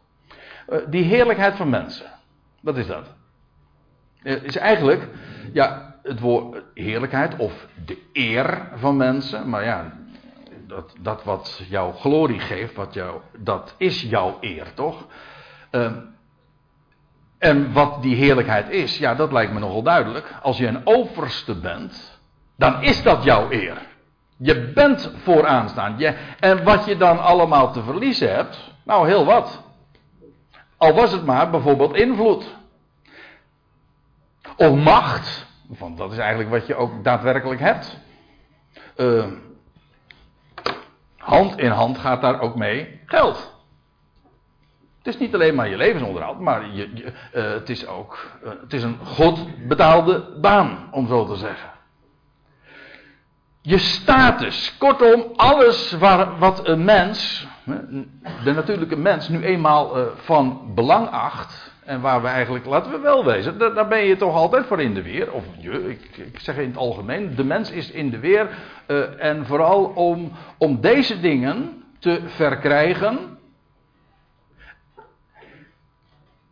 Uh, 0.69 0.77
die 0.87 1.03
heerlijkheid 1.03 1.55
van 1.55 1.69
mensen, 1.69 2.11
wat 2.61 2.77
is 2.77 2.87
dat? 2.87 3.13
Uh, 4.23 4.43
is 4.43 4.55
eigenlijk, 4.55 5.07
ja, 5.53 5.90
het 6.03 6.19
woord 6.19 6.63
heerlijkheid 6.73 7.35
of 7.35 7.67
de 7.85 7.97
eer 8.13 8.67
van 8.75 8.97
mensen. 8.97 9.49
Maar 9.49 9.63
ja, 9.63 9.93
dat, 10.67 10.95
dat 10.99 11.23
wat 11.23 11.61
jouw 11.69 11.91
glorie 11.91 12.39
geeft, 12.39 12.75
wat 12.75 12.93
jou, 12.93 13.21
dat 13.37 13.75
is 13.77 14.01
jouw 14.01 14.37
eer, 14.41 14.73
toch? 14.73 15.05
Uh, 15.71 15.91
en 17.37 17.73
wat 17.73 18.01
die 18.01 18.15
heerlijkheid 18.15 18.69
is, 18.69 18.97
ja, 18.97 19.15
dat 19.15 19.31
lijkt 19.31 19.53
me 19.53 19.59
nogal 19.59 19.83
duidelijk. 19.83 20.33
Als 20.41 20.57
je 20.57 20.67
een 20.67 20.81
overste 20.83 21.55
bent, 21.55 22.19
dan 22.57 22.81
is 22.81 23.03
dat 23.03 23.23
jouw 23.23 23.51
eer. 23.51 23.77
Je 24.37 24.71
bent 24.71 25.13
vooraanstaand. 25.23 25.99
Je, 25.99 26.15
en 26.39 26.63
wat 26.63 26.85
je 26.85 26.97
dan 26.97 27.19
allemaal 27.19 27.71
te 27.71 27.83
verliezen 27.83 28.33
hebt, 28.35 28.57
nou 28.83 29.07
heel 29.07 29.25
wat. 29.25 29.63
Al 30.77 30.93
was 30.93 31.11
het 31.11 31.25
maar 31.25 31.49
bijvoorbeeld 31.49 31.95
invloed. 31.95 32.55
Of 34.55 34.75
macht. 34.75 35.47
Want 35.79 35.97
dat 35.97 36.11
is 36.11 36.17
eigenlijk 36.17 36.49
wat 36.49 36.67
je 36.67 36.75
ook 36.75 37.03
daadwerkelijk 37.03 37.59
hebt. 37.59 37.99
Uh, 38.97 39.25
hand 41.17 41.57
in 41.57 41.71
hand 41.71 41.97
gaat 41.97 42.21
daar 42.21 42.39
ook 42.39 42.55
mee 42.55 42.99
geld. 43.05 43.59
Het 44.97 45.13
is 45.13 45.19
niet 45.19 45.33
alleen 45.33 45.55
maar 45.55 45.69
je 45.69 45.77
levensonderhoud, 45.77 46.39
maar 46.39 46.65
je, 46.71 46.89
je, 46.93 47.03
uh, 47.05 47.51
het 47.51 47.69
is 47.69 47.87
ook 47.87 48.39
uh, 48.43 48.49
het 48.61 48.73
is 48.73 48.83
een 48.83 48.97
God 49.03 49.67
betaalde 49.67 50.39
baan, 50.41 50.87
om 50.91 51.07
zo 51.07 51.25
te 51.25 51.35
zeggen. 51.35 51.69
je 53.61 53.77
status. 53.77 54.77
Kortom, 54.77 55.25
alles 55.35 55.91
waar, 55.91 56.37
wat 56.37 56.67
een 56.67 56.83
mens, 56.83 57.47
de 58.43 58.53
natuurlijke 58.53 58.95
mens, 58.95 59.29
nu 59.29 59.43
eenmaal 59.43 59.97
uh, 59.97 60.05
van 60.15 60.71
belang 60.75 61.09
acht. 61.09 61.70
En 61.85 62.01
waar 62.01 62.21
we 62.21 62.27
eigenlijk, 62.27 62.65
laten 62.65 62.91
we 62.91 62.99
wel 62.99 63.25
wezen, 63.25 63.57
daar, 63.57 63.73
daar, 63.73 63.87
ben 63.87 64.05
je 64.05 64.15
toch 64.15 64.35
altijd 64.35 64.65
voor 64.65 64.81
in 64.81 64.93
de 64.93 65.01
weer. 65.01 65.31
Of 65.31 65.43
je, 65.57 65.89
ik, 65.89 66.17
ik 66.17 66.39
zeg 66.39 66.57
in 66.57 66.67
het 66.67 66.77
algemeen, 66.77 67.35
de 67.35 67.43
mens 67.43 67.71
is 67.71 67.91
in 67.91 68.09
de 68.09 68.19
weer. 68.19 68.49
Uh, 68.87 69.23
en 69.23 69.45
vooral 69.45 69.83
om, 69.83 70.31
om 70.57 70.81
deze 70.81 71.19
dingen 71.19 71.83
te 71.99 72.21
verkrijgen. 72.25 73.37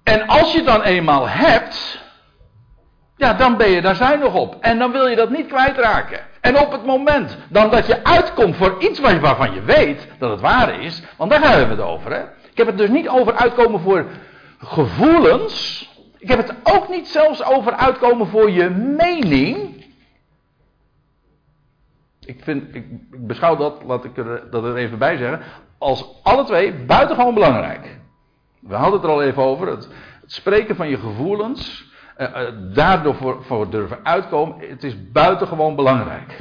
En 0.03 0.27
als 0.27 0.53
je 0.53 0.63
dan 0.63 0.81
eenmaal 0.81 1.27
hebt, 1.27 2.03
ja, 3.15 3.33
dan 3.33 3.57
ben 3.57 3.69
je 3.69 3.81
daar 3.81 3.95
zuinig 3.95 4.33
op. 4.33 4.57
En 4.61 4.79
dan 4.79 4.91
wil 4.91 5.07
je 5.07 5.15
dat 5.15 5.29
niet 5.29 5.47
kwijtraken. 5.47 6.19
En 6.41 6.59
op 6.59 6.71
het 6.71 6.85
moment 6.85 7.37
dan 7.49 7.69
dat 7.69 7.87
je 7.87 8.03
uitkomt 8.03 8.55
voor 8.55 8.75
iets 8.79 8.99
waarvan 8.99 9.53
je 9.53 9.61
weet 9.61 10.07
dat 10.17 10.29
het 10.29 10.41
waar 10.41 10.81
is, 10.81 11.03
want 11.17 11.31
daar 11.31 11.41
hebben 11.41 11.67
we 11.67 11.81
het 11.81 11.91
over. 11.91 12.11
Hè? 12.11 12.21
Ik 12.51 12.57
heb 12.57 12.67
het 12.67 12.77
dus 12.77 12.89
niet 12.89 13.09
over 13.09 13.35
uitkomen 13.35 13.79
voor 13.79 14.05
gevoelens. 14.59 15.87
Ik 16.17 16.27
heb 16.27 16.47
het 16.47 16.55
ook 16.63 16.89
niet 16.89 17.07
zelfs 17.07 17.43
over 17.43 17.71
uitkomen 17.71 18.27
voor 18.27 18.51
je 18.51 18.69
mening. 18.69 19.85
Ik, 22.19 22.43
vind, 22.43 22.75
ik, 22.75 22.85
beschouw 23.27 23.55
dat, 23.55 23.83
laat 23.83 24.05
ik 24.05 24.17
er, 24.17 24.49
dat 24.51 24.63
er 24.63 24.75
even 24.75 24.97
bij 24.97 25.17
zeggen, 25.17 25.41
als 25.77 26.23
alle 26.23 26.43
twee 26.43 26.73
buitengewoon 26.73 27.33
belangrijk. 27.33 27.99
We 28.59 28.75
hadden 28.75 28.93
het 28.93 29.03
er 29.03 29.09
al 29.09 29.23
even 29.23 29.43
over, 29.43 29.67
het, 29.67 29.89
spreken 30.25 30.75
van 30.75 30.89
je 30.89 30.97
gevoelens 30.97 31.87
uh, 32.17 32.47
daardoor 32.73 33.15
voor, 33.15 33.43
voor 33.43 33.69
durven 33.69 33.99
uitkomen, 34.03 34.69
het 34.69 34.83
is 34.83 35.11
buitengewoon 35.11 35.75
belangrijk. 35.75 36.37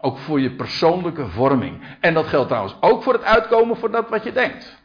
Ook 0.00 0.18
voor 0.18 0.40
je 0.40 0.50
persoonlijke 0.50 1.26
vorming. 1.26 1.96
En 2.00 2.14
dat 2.14 2.26
geldt 2.26 2.48
trouwens 2.48 2.76
ook 2.80 3.02
voor 3.02 3.12
het 3.12 3.24
uitkomen 3.24 3.76
voor 3.76 3.90
dat 3.90 4.08
wat 4.08 4.24
je 4.24 4.32
denkt. 4.32 4.84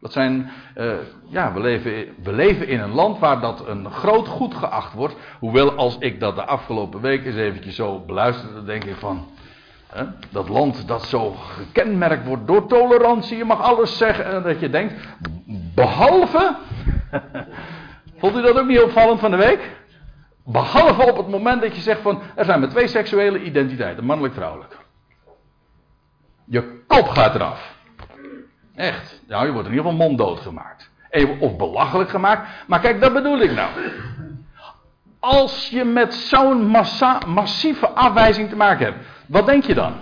Dat 0.00 0.12
zijn, 0.12 0.50
uh, 0.76 0.92
ja, 1.28 1.52
we 1.52 1.60
leven, 1.60 2.14
we 2.22 2.32
leven 2.32 2.68
in 2.68 2.80
een 2.80 2.92
land 2.92 3.18
waar 3.18 3.40
dat 3.40 3.66
een 3.66 3.90
groot 3.90 4.28
goed 4.28 4.54
geacht 4.54 4.92
wordt. 4.92 5.14
Hoewel 5.38 5.72
als 5.72 5.96
ik 5.98 6.20
dat 6.20 6.36
de 6.36 6.44
afgelopen 6.44 7.00
week 7.00 7.24
eens 7.24 7.36
eventjes 7.36 7.74
zo 7.74 8.00
beluisterde, 8.06 8.64
denk 8.64 8.84
ik 8.84 8.96
van, 8.96 9.26
hè, 9.86 10.04
dat 10.30 10.48
land 10.48 10.88
dat 10.88 11.04
zo 11.04 11.30
gekenmerkt 11.30 12.26
wordt 12.26 12.46
door 12.46 12.66
tolerantie, 12.66 13.36
je 13.36 13.44
mag 13.44 13.60
alles 13.60 13.96
zeggen 13.96 14.24
en 14.24 14.42
dat 14.42 14.60
je 14.60 14.70
denkt, 14.70 14.94
behalve 15.74 16.56
Vond 18.18 18.36
u 18.36 18.42
dat 18.42 18.58
ook 18.58 18.66
niet 18.66 18.80
opvallend 18.80 19.20
van 19.20 19.30
de 19.30 19.36
week? 19.36 19.76
Behalve 20.44 21.10
op 21.10 21.16
het 21.16 21.28
moment 21.28 21.62
dat 21.62 21.74
je 21.76 21.82
zegt 21.82 22.00
van 22.00 22.22
er 22.34 22.44
zijn 22.44 22.60
maar 22.60 22.68
twee 22.68 22.88
seksuele 22.88 23.42
identiteiten, 23.42 24.04
mannelijk-vrouwelijk. 24.04 24.76
Je 26.44 26.82
kop 26.86 27.08
gaat 27.08 27.34
eraf. 27.34 27.76
Echt. 28.78 29.20
Nou, 29.26 29.46
je 29.46 29.52
wordt 29.52 29.68
in 29.68 29.74
ieder 29.74 29.90
geval 29.90 30.06
monddood 30.06 30.40
gemaakt. 30.40 30.90
Of 31.38 31.56
belachelijk 31.56 32.10
gemaakt. 32.10 32.48
Maar 32.66 32.80
kijk, 32.80 33.00
dat 33.00 33.12
bedoel 33.12 33.40
ik 33.40 33.52
nou. 33.52 33.70
Als 35.18 35.68
je 35.68 35.84
met 35.84 36.14
zo'n 36.14 36.66
massa, 36.66 37.20
massieve 37.26 37.88
afwijzing 37.88 38.48
te 38.48 38.56
maken 38.56 38.86
hebt, 38.86 39.06
wat 39.26 39.46
denk 39.46 39.64
je 39.64 39.74
dan? 39.74 39.94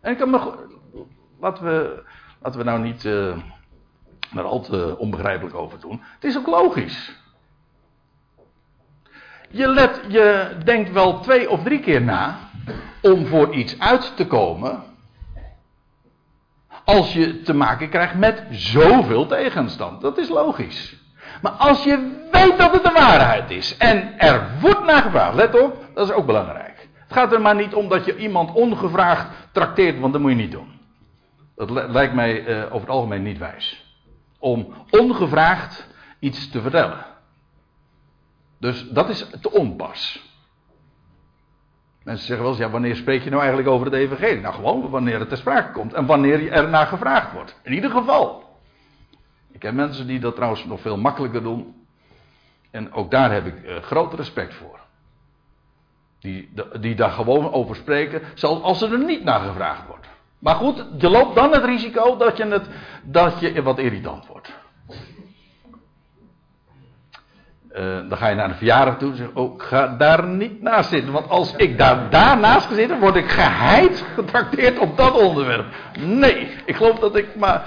En 0.00 0.12
ik 0.12 0.18
kan 0.18 0.30
me. 0.30 0.52
Laten 1.40 1.64
we, 1.64 2.02
laten 2.42 2.58
we 2.58 2.64
nou 2.64 2.80
niet. 2.80 3.04
Uh, 3.04 3.36
daar 4.34 4.44
al 4.44 4.60
te 4.60 4.98
onbegrijpelijk 4.98 5.54
over 5.54 5.80
doen. 5.80 6.02
Het 6.14 6.24
is 6.24 6.36
ook 6.36 6.46
logisch. 6.46 7.12
Je, 9.50 9.68
let, 9.68 10.00
je 10.08 10.56
denkt 10.64 10.92
wel 10.92 11.20
twee 11.20 11.50
of 11.50 11.62
drie 11.62 11.80
keer 11.80 12.02
na 12.02 12.38
om 13.02 13.26
voor 13.26 13.54
iets 13.54 13.78
uit 13.78 14.16
te 14.16 14.26
komen. 14.26 14.82
Als 16.88 17.12
je 17.12 17.42
te 17.42 17.54
maken 17.54 17.88
krijgt 17.88 18.14
met 18.14 18.42
zoveel 18.50 19.26
tegenstand. 19.26 20.00
Dat 20.00 20.18
is 20.18 20.28
logisch. 20.28 20.96
Maar 21.42 21.52
als 21.52 21.84
je 21.84 22.26
weet 22.32 22.58
dat 22.58 22.72
het 22.72 22.82
de 22.82 22.92
waarheid 22.92 23.50
is 23.50 23.76
en 23.76 24.18
er 24.18 24.48
wordt 24.60 24.84
naar 24.84 25.02
gevraagd, 25.02 25.34
let 25.34 25.60
op, 25.60 25.84
dat 25.94 26.08
is 26.08 26.14
ook 26.14 26.26
belangrijk. 26.26 26.88
Het 26.92 27.12
gaat 27.12 27.32
er 27.32 27.40
maar 27.40 27.54
niet 27.54 27.74
om 27.74 27.88
dat 27.88 28.04
je 28.04 28.16
iemand 28.16 28.52
ongevraagd 28.52 29.26
trakteert, 29.52 30.00
want 30.00 30.12
dat 30.12 30.22
moet 30.22 30.30
je 30.30 30.36
niet 30.36 30.52
doen. 30.52 30.80
Dat 31.56 31.70
lijkt 31.70 32.14
mij 32.14 32.46
uh, 32.46 32.64
over 32.64 32.80
het 32.80 32.88
algemeen 32.88 33.22
niet 33.22 33.38
wijs 33.38 33.86
om 34.38 34.74
ongevraagd 34.90 35.86
iets 36.18 36.50
te 36.50 36.60
vertellen. 36.60 37.06
Dus 38.60 38.88
dat 38.88 39.08
is 39.08 39.26
te 39.40 39.50
onpas. 39.50 40.27
Mensen 42.08 42.26
zeggen 42.26 42.44
wel 42.44 42.54
eens, 42.54 42.64
ja, 42.64 42.70
wanneer 42.70 42.96
spreek 42.96 43.22
je 43.22 43.30
nou 43.30 43.42
eigenlijk 43.42 43.70
over 43.70 43.86
het 43.86 43.94
evangelie? 43.94 44.40
Nou, 44.40 44.54
gewoon 44.54 44.90
wanneer 44.90 45.18
het 45.18 45.28
ter 45.28 45.38
sprake 45.38 45.72
komt 45.72 45.92
en 45.92 46.06
wanneer 46.06 46.52
er 46.52 46.68
naar 46.68 46.86
gevraagd 46.86 47.32
wordt. 47.32 47.60
In 47.62 47.72
ieder 47.72 47.90
geval. 47.90 48.42
Ik 49.52 49.62
heb 49.62 49.74
mensen 49.74 50.06
die 50.06 50.20
dat 50.20 50.34
trouwens 50.34 50.64
nog 50.64 50.80
veel 50.80 50.96
makkelijker 50.96 51.42
doen. 51.42 51.86
En 52.70 52.92
ook 52.92 53.10
daar 53.10 53.32
heb 53.32 53.46
ik 53.46 53.54
uh, 53.64 53.76
groot 53.76 54.14
respect 54.14 54.54
voor. 54.54 54.78
Die, 56.18 56.52
die 56.80 56.94
daar 56.94 57.10
gewoon 57.10 57.52
over 57.52 57.76
spreken, 57.76 58.22
zelfs 58.34 58.62
als 58.62 58.82
er 58.82 58.98
niet 58.98 59.24
naar 59.24 59.40
gevraagd 59.40 59.86
wordt. 59.86 60.06
Maar 60.38 60.54
goed, 60.54 60.84
je 60.98 61.08
loopt 61.08 61.34
dan 61.34 61.52
het 61.52 61.64
risico 61.64 62.16
dat 62.16 62.36
je, 62.36 62.44
het, 62.44 62.68
dat 63.02 63.40
je 63.40 63.62
wat 63.62 63.78
irritant 63.78 64.26
wordt. 64.26 64.52
Uh, 67.78 67.84
dan 68.08 68.18
ga 68.18 68.28
je 68.28 68.34
naar 68.34 68.48
de 68.48 68.54
verjaardag 68.54 68.98
toe 68.98 69.10
en 69.10 69.16
zeg 69.16 69.28
oh, 69.34 69.60
ga 69.60 69.86
daar 69.98 70.26
niet 70.26 70.62
naast 70.62 70.90
zitten. 70.90 71.12
Want 71.12 71.28
als 71.28 71.54
ik 71.56 71.78
daar, 71.78 72.10
daarnaast 72.10 72.66
ga 72.66 72.74
zitten, 72.74 73.00
word 73.00 73.16
ik 73.16 73.30
geheid 73.30 74.04
getrakteerd 74.14 74.78
op 74.78 74.96
dat 74.96 75.20
onderwerp. 75.20 75.64
Nee, 75.98 76.50
ik 76.64 76.76
geloof 76.76 76.98
dat 76.98 77.16
ik 77.16 77.36
maar... 77.36 77.62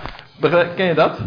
Ken 0.75 0.85
je 0.85 0.93
dat? 0.93 1.19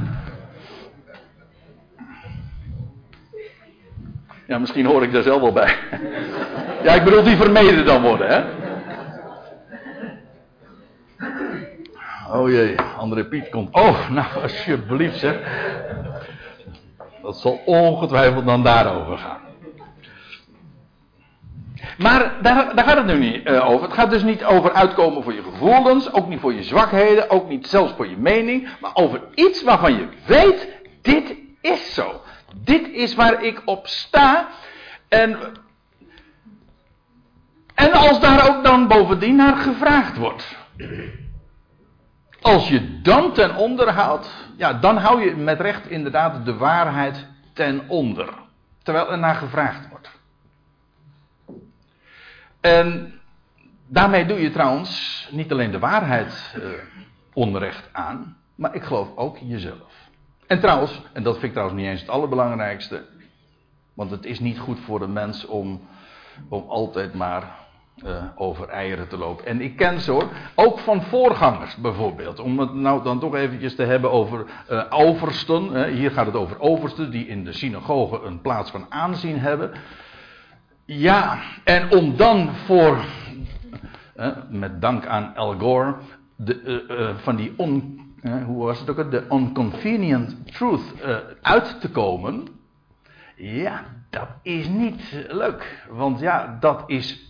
Ja, 4.47 4.59
misschien 4.59 4.87
hoor 4.87 5.03
ik 5.03 5.13
daar 5.13 5.23
zelf 5.23 5.41
wel 5.41 5.53
bij. 5.53 5.75
Ja, 6.83 6.95
ik 6.95 7.05
bedoel 7.05 7.23
die 7.23 7.37
vermeden 7.37 7.85
dan 7.85 8.03
worden, 8.03 8.29
hè? 8.29 8.43
Oh 12.33 12.51
jee, 12.51 12.77
André 12.97 13.25
Piet 13.25 13.49
komt. 13.49 13.75
Oh, 13.75 14.11
nou, 14.11 14.27
alsjeblieft 14.43 15.19
zeg. 15.19 15.37
Dat 17.25 17.37
zal 17.41 17.61
ongetwijfeld 17.65 18.47
dan 18.47 18.63
daarover 18.63 19.19
gaan. 19.19 19.41
Maar 21.99 22.43
daar, 22.43 22.75
daar 22.75 22.85
gaat 22.85 22.97
het 22.97 23.07
nu 23.07 23.19
niet 23.19 23.49
uh, 23.49 23.71
over. 23.71 23.87
Het 23.87 23.95
gaat 23.95 24.11
dus 24.11 24.23
niet 24.23 24.45
over 24.45 24.73
uitkomen 24.73 25.23
voor 25.23 25.35
je 25.35 25.43
gevoelens, 25.43 26.13
ook 26.13 26.29
niet 26.29 26.41
voor 26.41 26.55
je 26.55 26.63
zwakheden, 26.63 27.31
ook 27.31 27.49
niet 27.49 27.67
zelfs 27.67 27.93
voor 27.97 28.09
je 28.09 28.17
mening, 28.17 28.69
maar 28.81 28.91
over 28.95 29.21
iets 29.35 29.63
waarvan 29.63 29.95
je 29.95 30.09
weet, 30.27 30.69
dit 31.03 31.37
is 31.61 31.95
zo. 31.95 32.21
Dit 32.57 32.89
is 32.89 33.15
waar 33.15 33.43
ik 33.43 33.63
op 33.65 33.87
sta. 33.87 34.49
En, 35.09 35.39
en 37.75 37.93
als 37.93 38.21
daar 38.21 38.49
ook 38.49 38.65
dan 38.65 38.89
bovendien 38.89 39.37
naar 39.37 39.57
gevraagd 39.57 40.17
wordt. 40.17 40.57
Als 42.45 42.69
je 42.69 43.01
dan 43.01 43.33
ten 43.33 43.57
onder 43.57 43.91
houdt, 43.91 44.31
ja, 44.57 44.73
dan 44.73 44.97
hou 44.97 45.25
je 45.25 45.37
met 45.37 45.61
recht 45.61 45.89
inderdaad 45.89 46.45
de 46.45 46.57
waarheid 46.57 47.27
ten 47.53 47.89
onder. 47.89 48.29
Terwijl 48.83 49.11
er 49.11 49.19
naar 49.19 49.35
gevraagd 49.35 49.89
wordt. 49.89 50.11
En 52.61 53.13
daarmee 53.87 54.27
doe 54.27 54.41
je 54.41 54.51
trouwens 54.51 55.29
niet 55.31 55.53
alleen 55.53 55.71
de 55.71 55.79
waarheid 55.79 56.55
uh, 56.59 56.65
onrecht 57.33 57.89
aan, 57.93 58.37
maar 58.55 58.75
ik 58.75 58.83
geloof 58.83 59.09
ook 59.17 59.39
jezelf. 59.39 59.93
En 60.47 60.61
trouwens, 60.61 61.03
en 61.13 61.23
dat 61.23 61.33
vind 61.33 61.45
ik 61.45 61.53
trouwens 61.53 61.81
niet 61.81 61.89
eens 61.89 62.01
het 62.01 62.11
allerbelangrijkste, 62.11 63.05
want 63.95 64.11
het 64.11 64.25
is 64.25 64.41
niet 64.41 64.59
goed 64.59 64.81
voor 64.81 64.99
de 64.99 65.09
mens 65.09 65.47
om, 65.47 65.89
om 66.49 66.69
altijd 66.69 67.15
maar 67.15 67.64
uh, 68.03 68.25
over 68.37 68.69
eieren 68.69 69.09
te 69.09 69.17
lopen. 69.17 69.47
En 69.47 69.61
ik 69.61 69.77
ken 69.77 70.01
ze 70.01 70.11
hoor, 70.11 70.29
ook 70.55 70.79
van 70.79 71.03
voorgangers 71.03 71.77
bijvoorbeeld. 71.77 72.41
Om 72.41 72.59
het 72.59 72.75
nou 72.75 73.03
dan 73.03 73.21
toch 73.21 73.35
eventjes 73.35 73.75
te 73.75 73.83
hebben 73.83 74.11
over 74.11 74.45
uh, 74.71 74.85
oversten. 74.89 75.89
hier 75.93 76.11
gaat 76.11 76.27
het 76.27 76.37
over 76.37 76.61
oversten 76.61 77.11
die 77.11 77.27
in 77.27 77.45
de 77.45 77.53
synagoge 77.53 78.21
een 78.23 78.41
plaats 78.41 78.71
van 78.71 78.87
aanzien 78.89 79.39
hebben. 79.39 79.71
Ja, 80.85 81.39
en 81.65 81.91
om 81.91 82.17
dan 82.17 82.55
voor, 82.55 83.05
met 84.49 84.81
dank 84.81 85.07
aan 85.07 85.37
Al 85.37 85.59
Gore, 85.59 85.95
de, 86.37 87.15
van 87.23 87.37
die 87.37 87.53
on, 87.57 88.01
hoe 88.47 88.65
was 88.65 88.81
het 88.81 88.91
ook, 88.91 89.11
de 89.11 89.27
unconvenient 89.31 90.53
truth 90.53 90.95
uit 91.41 91.81
te 91.81 91.91
komen. 91.91 92.49
Ja, 93.37 93.85
dat 94.11 94.29
is 94.43 94.69
niet 94.69 95.25
leuk. 95.29 95.87
Want 95.91 96.21
ja, 96.21 96.57
dat 96.61 96.83
is 96.87 97.24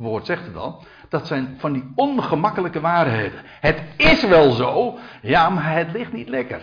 woord 0.00 0.26
zegt 0.26 0.44
het 0.44 0.54
dan. 0.54 0.84
Dat 1.08 1.26
zijn 1.26 1.56
van 1.58 1.72
die 1.72 1.92
ongemakkelijke 1.94 2.80
waarheden. 2.80 3.40
Het 3.60 3.82
is 3.96 4.22
wel 4.22 4.50
zo, 4.50 4.98
ja, 5.22 5.50
maar 5.50 5.72
het 5.72 5.92
ligt 5.92 6.12
niet 6.12 6.28
lekker. 6.28 6.62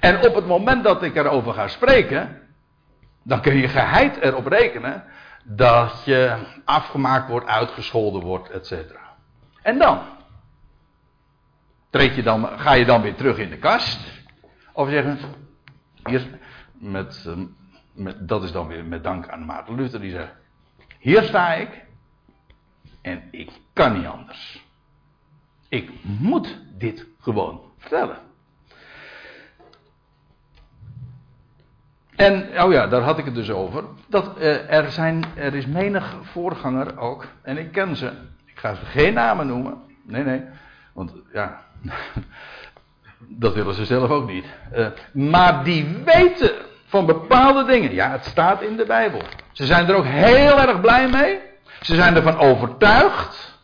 En 0.00 0.26
op 0.26 0.34
het 0.34 0.46
moment 0.46 0.84
dat 0.84 1.02
ik 1.02 1.16
erover 1.16 1.52
ga 1.52 1.68
spreken, 1.68 2.38
dan 3.22 3.40
kun 3.40 3.56
je 3.56 3.68
geheid 3.68 4.16
erop 4.16 4.46
rekenen 4.46 5.04
dat 5.44 6.02
je 6.04 6.36
afgemaakt 6.64 7.28
wordt, 7.28 7.46
uitgescholden 7.46 8.22
wordt, 8.22 8.50
etc. 8.50 8.72
En 9.62 9.78
dan? 9.78 10.00
Treed 11.90 12.14
je 12.14 12.22
dan? 12.22 12.48
Ga 12.56 12.72
je 12.72 12.84
dan 12.84 13.02
weer 13.02 13.14
terug 13.14 13.38
in 13.38 13.50
de 13.50 13.58
kast? 13.58 14.00
Of 14.72 14.88
zeggen, 14.88 15.18
hier, 16.04 16.26
met, 16.72 17.24
ehm, 17.26 17.44
met, 17.92 18.28
dat 18.28 18.42
is 18.42 18.52
dan 18.52 18.66
weer 18.66 18.84
met 18.84 19.04
dank 19.04 19.28
aan 19.28 19.44
Maarten 19.44 19.74
Luther, 19.74 20.00
die 20.00 20.10
zegt, 20.10 20.34
hier 20.98 21.22
sta 21.22 21.52
ik 21.54 21.88
en 23.00 23.22
ik 23.30 23.50
kan 23.72 23.92
niet 23.92 24.06
anders. 24.06 24.64
Ik 25.68 25.90
moet 26.02 26.58
dit 26.78 27.06
gewoon 27.20 27.60
vertellen. 27.78 28.18
En, 32.16 32.62
oh 32.62 32.72
ja, 32.72 32.86
daar 32.86 33.00
had 33.00 33.18
ik 33.18 33.24
het 33.24 33.34
dus 33.34 33.50
over. 33.50 33.84
Dat 34.08 34.36
eh, 34.36 34.72
er, 34.72 34.90
zijn, 34.90 35.24
er 35.36 35.54
is 35.54 35.66
menig 35.66 36.16
voorganger 36.22 36.98
ook, 36.98 37.26
en 37.42 37.58
ik 37.58 37.72
ken 37.72 37.96
ze. 37.96 38.12
Ik 38.46 38.58
ga 38.58 38.74
ze 38.74 38.84
geen 38.84 39.14
namen 39.14 39.46
noemen. 39.46 39.82
Nee, 40.02 40.24
nee. 40.24 40.42
Want 40.92 41.12
ja, 41.32 41.60
dat 43.44 43.54
willen 43.54 43.74
ze 43.74 43.84
zelf 43.84 44.10
ook 44.10 44.30
niet. 44.30 44.44
Uh, 44.74 44.86
maar 45.12 45.64
die 45.64 45.86
weten 46.04 46.50
van 46.86 47.06
bepaalde 47.06 47.64
dingen. 47.64 47.94
Ja, 47.94 48.10
het 48.10 48.24
staat 48.24 48.62
in 48.62 48.76
de 48.76 48.84
Bijbel. 48.84 49.22
Ze 49.52 49.66
zijn 49.66 49.88
er 49.88 49.94
ook 49.94 50.04
heel 50.04 50.60
erg 50.60 50.80
blij 50.80 51.08
mee. 51.08 51.40
Ze 51.80 51.94
zijn 51.94 52.16
ervan 52.16 52.38
overtuigd. 52.38 53.58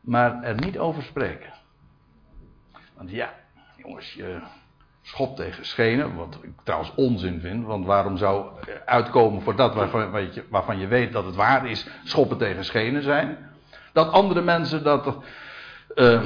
Maar 0.00 0.42
er 0.42 0.54
niet 0.54 0.78
over 0.78 1.02
spreken. 1.02 1.52
Want 2.96 3.10
ja, 3.10 3.34
jongens, 3.76 4.12
je 4.12 4.40
schop 5.02 5.36
tegen 5.36 5.66
schenen. 5.66 6.14
Wat 6.14 6.38
ik 6.42 6.50
trouwens 6.62 6.92
onzin 6.94 7.40
vind. 7.40 7.66
Want 7.66 7.86
waarom 7.86 8.16
zou 8.16 8.50
uitkomen 8.84 9.42
voor 9.42 9.56
dat 9.56 9.74
waarvan, 9.74 10.32
je, 10.32 10.44
waarvan 10.50 10.78
je 10.78 10.86
weet 10.86 11.12
dat 11.12 11.24
het 11.24 11.34
waar 11.34 11.66
is, 11.66 11.86
schoppen 12.04 12.38
tegen 12.38 12.64
schenen 12.64 13.02
zijn? 13.02 13.50
Dat 13.92 14.12
andere 14.12 14.42
mensen 14.42 14.82
dat 14.82 15.16
uh, 15.94 16.22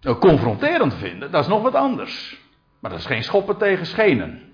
uh, 0.00 0.18
confronterend 0.18 0.94
vinden, 0.94 1.30
dat 1.30 1.42
is 1.42 1.48
nog 1.48 1.62
wat 1.62 1.74
anders. 1.74 2.40
Maar 2.78 2.90
dat 2.90 3.00
is 3.00 3.06
geen 3.06 3.22
schoppen 3.22 3.56
tegen 3.56 3.86
schenen. 3.86 4.51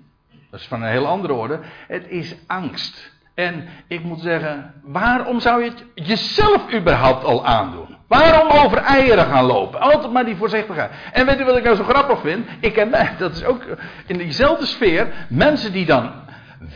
Dat 0.50 0.60
is 0.60 0.66
van 0.66 0.82
een 0.82 0.90
heel 0.90 1.06
andere 1.06 1.32
orde. 1.32 1.60
Het 1.86 2.04
is 2.08 2.34
angst. 2.46 3.16
En 3.34 3.68
ik 3.88 4.02
moet 4.02 4.20
zeggen, 4.20 4.74
waarom 4.82 5.40
zou 5.40 5.64
je 5.64 5.70
het 5.70 5.84
jezelf 5.94 6.74
überhaupt 6.74 7.24
al 7.24 7.46
aandoen? 7.46 7.96
Waarom 8.08 8.48
over 8.64 8.78
eieren 8.78 9.26
gaan 9.26 9.44
lopen? 9.44 9.80
Altijd 9.80 10.12
maar 10.12 10.24
die 10.24 10.36
voorzichtigheid. 10.36 10.90
En 11.12 11.26
weet 11.26 11.40
u 11.40 11.44
wat 11.44 11.56
ik 11.56 11.64
nou 11.64 11.76
zo 11.76 11.84
grappig 11.84 12.20
vind? 12.20 12.46
Ik 12.60 12.72
ken, 12.72 12.90
dat 13.18 13.36
is 13.36 13.44
ook 13.44 13.64
in 14.06 14.18
diezelfde 14.18 14.66
sfeer, 14.66 15.06
mensen 15.28 15.72
die 15.72 15.86
dan 15.86 16.12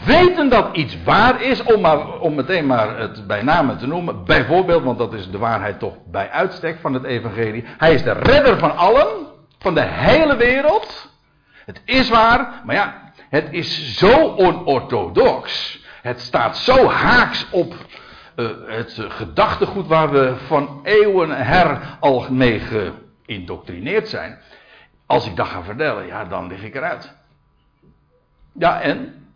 weten 0.05 0.49
dat 0.49 0.77
iets 0.77 1.03
waar 1.05 1.43
is, 1.43 1.62
om, 1.62 1.81
maar, 1.81 2.18
om 2.18 2.35
meteen 2.35 2.66
maar 2.66 2.99
het 2.99 3.27
bij 3.27 3.43
name 3.43 3.77
te 3.77 3.87
noemen. 3.87 4.25
Bijvoorbeeld, 4.25 4.83
want 4.83 4.99
dat 4.99 5.12
is 5.12 5.31
de 5.31 5.39
waarheid 5.39 5.79
toch 5.79 5.95
bij 6.11 6.31
uitstek 6.31 6.79
van 6.81 6.95
het 6.95 7.05
evangelie. 7.05 7.64
Hij 7.79 7.95
is 7.95 8.03
de 8.03 8.12
redder 8.12 8.59
van 8.59 8.77
allen, 8.77 9.07
van 9.59 9.75
de 9.75 9.85
hele 9.85 10.37
wereld. 10.37 11.11
Het 11.64 11.83
is 11.85 12.09
waar, 12.09 12.62
maar 12.64 12.75
ja, 12.75 13.02
het 13.33 13.49
is 13.51 13.97
zo 13.97 14.35
onorthodox. 14.37 15.78
Het 16.03 16.20
staat 16.20 16.57
zo 16.57 16.87
haaks 16.87 17.47
op 17.51 17.74
uh, 18.37 18.51
het 18.66 18.99
gedachtegoed 19.09 19.87
waar 19.87 20.11
we 20.11 20.37
van 20.47 20.80
eeuwen 20.83 21.30
her 21.30 21.97
al 22.01 22.26
mee 22.30 22.61
geïndoctrineerd 22.61 24.09
zijn. 24.09 24.39
Als 25.07 25.26
ik 25.26 25.37
dat 25.37 25.47
ga 25.47 25.62
vertellen, 25.62 26.07
ja, 26.07 26.24
dan 26.24 26.47
lig 26.47 26.62
ik 26.62 26.74
eruit. 26.74 27.14
Ja, 28.53 28.80
en? 28.80 29.26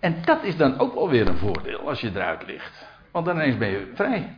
En 0.00 0.22
dat 0.24 0.42
is 0.42 0.56
dan 0.56 0.78
ook 0.78 0.94
wel 0.94 1.08
weer 1.08 1.28
een 1.28 1.38
voordeel 1.38 1.88
als 1.88 2.00
je 2.00 2.10
eruit 2.14 2.46
ligt. 2.46 2.86
Want 3.10 3.26
dan 3.26 3.36
ineens 3.36 3.58
ben 3.58 3.68
je 3.68 3.92
vrij. 3.94 4.36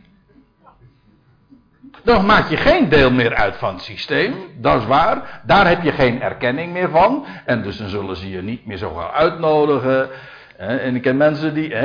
Dan 2.03 2.25
maak 2.25 2.49
je 2.49 2.57
geen 2.57 2.89
deel 2.89 3.11
meer 3.11 3.35
uit 3.35 3.55
van 3.55 3.73
het 3.73 3.83
systeem, 3.83 4.33
dat 4.57 4.81
is 4.81 4.87
waar. 4.87 5.41
Daar 5.45 5.67
heb 5.67 5.83
je 5.83 5.91
geen 5.91 6.21
erkenning 6.21 6.73
meer 6.73 6.89
van. 6.89 7.25
En 7.45 7.61
dus 7.61 7.77
dan 7.77 7.89
zullen 7.89 8.15
ze 8.15 8.29
je 8.29 8.41
niet 8.41 8.65
meer 8.65 8.77
zo 8.77 8.93
gaan 8.93 9.11
uitnodigen. 9.11 10.09
En 10.57 10.95
ik 10.95 11.01
ken 11.01 11.17
mensen 11.17 11.53
die. 11.53 11.73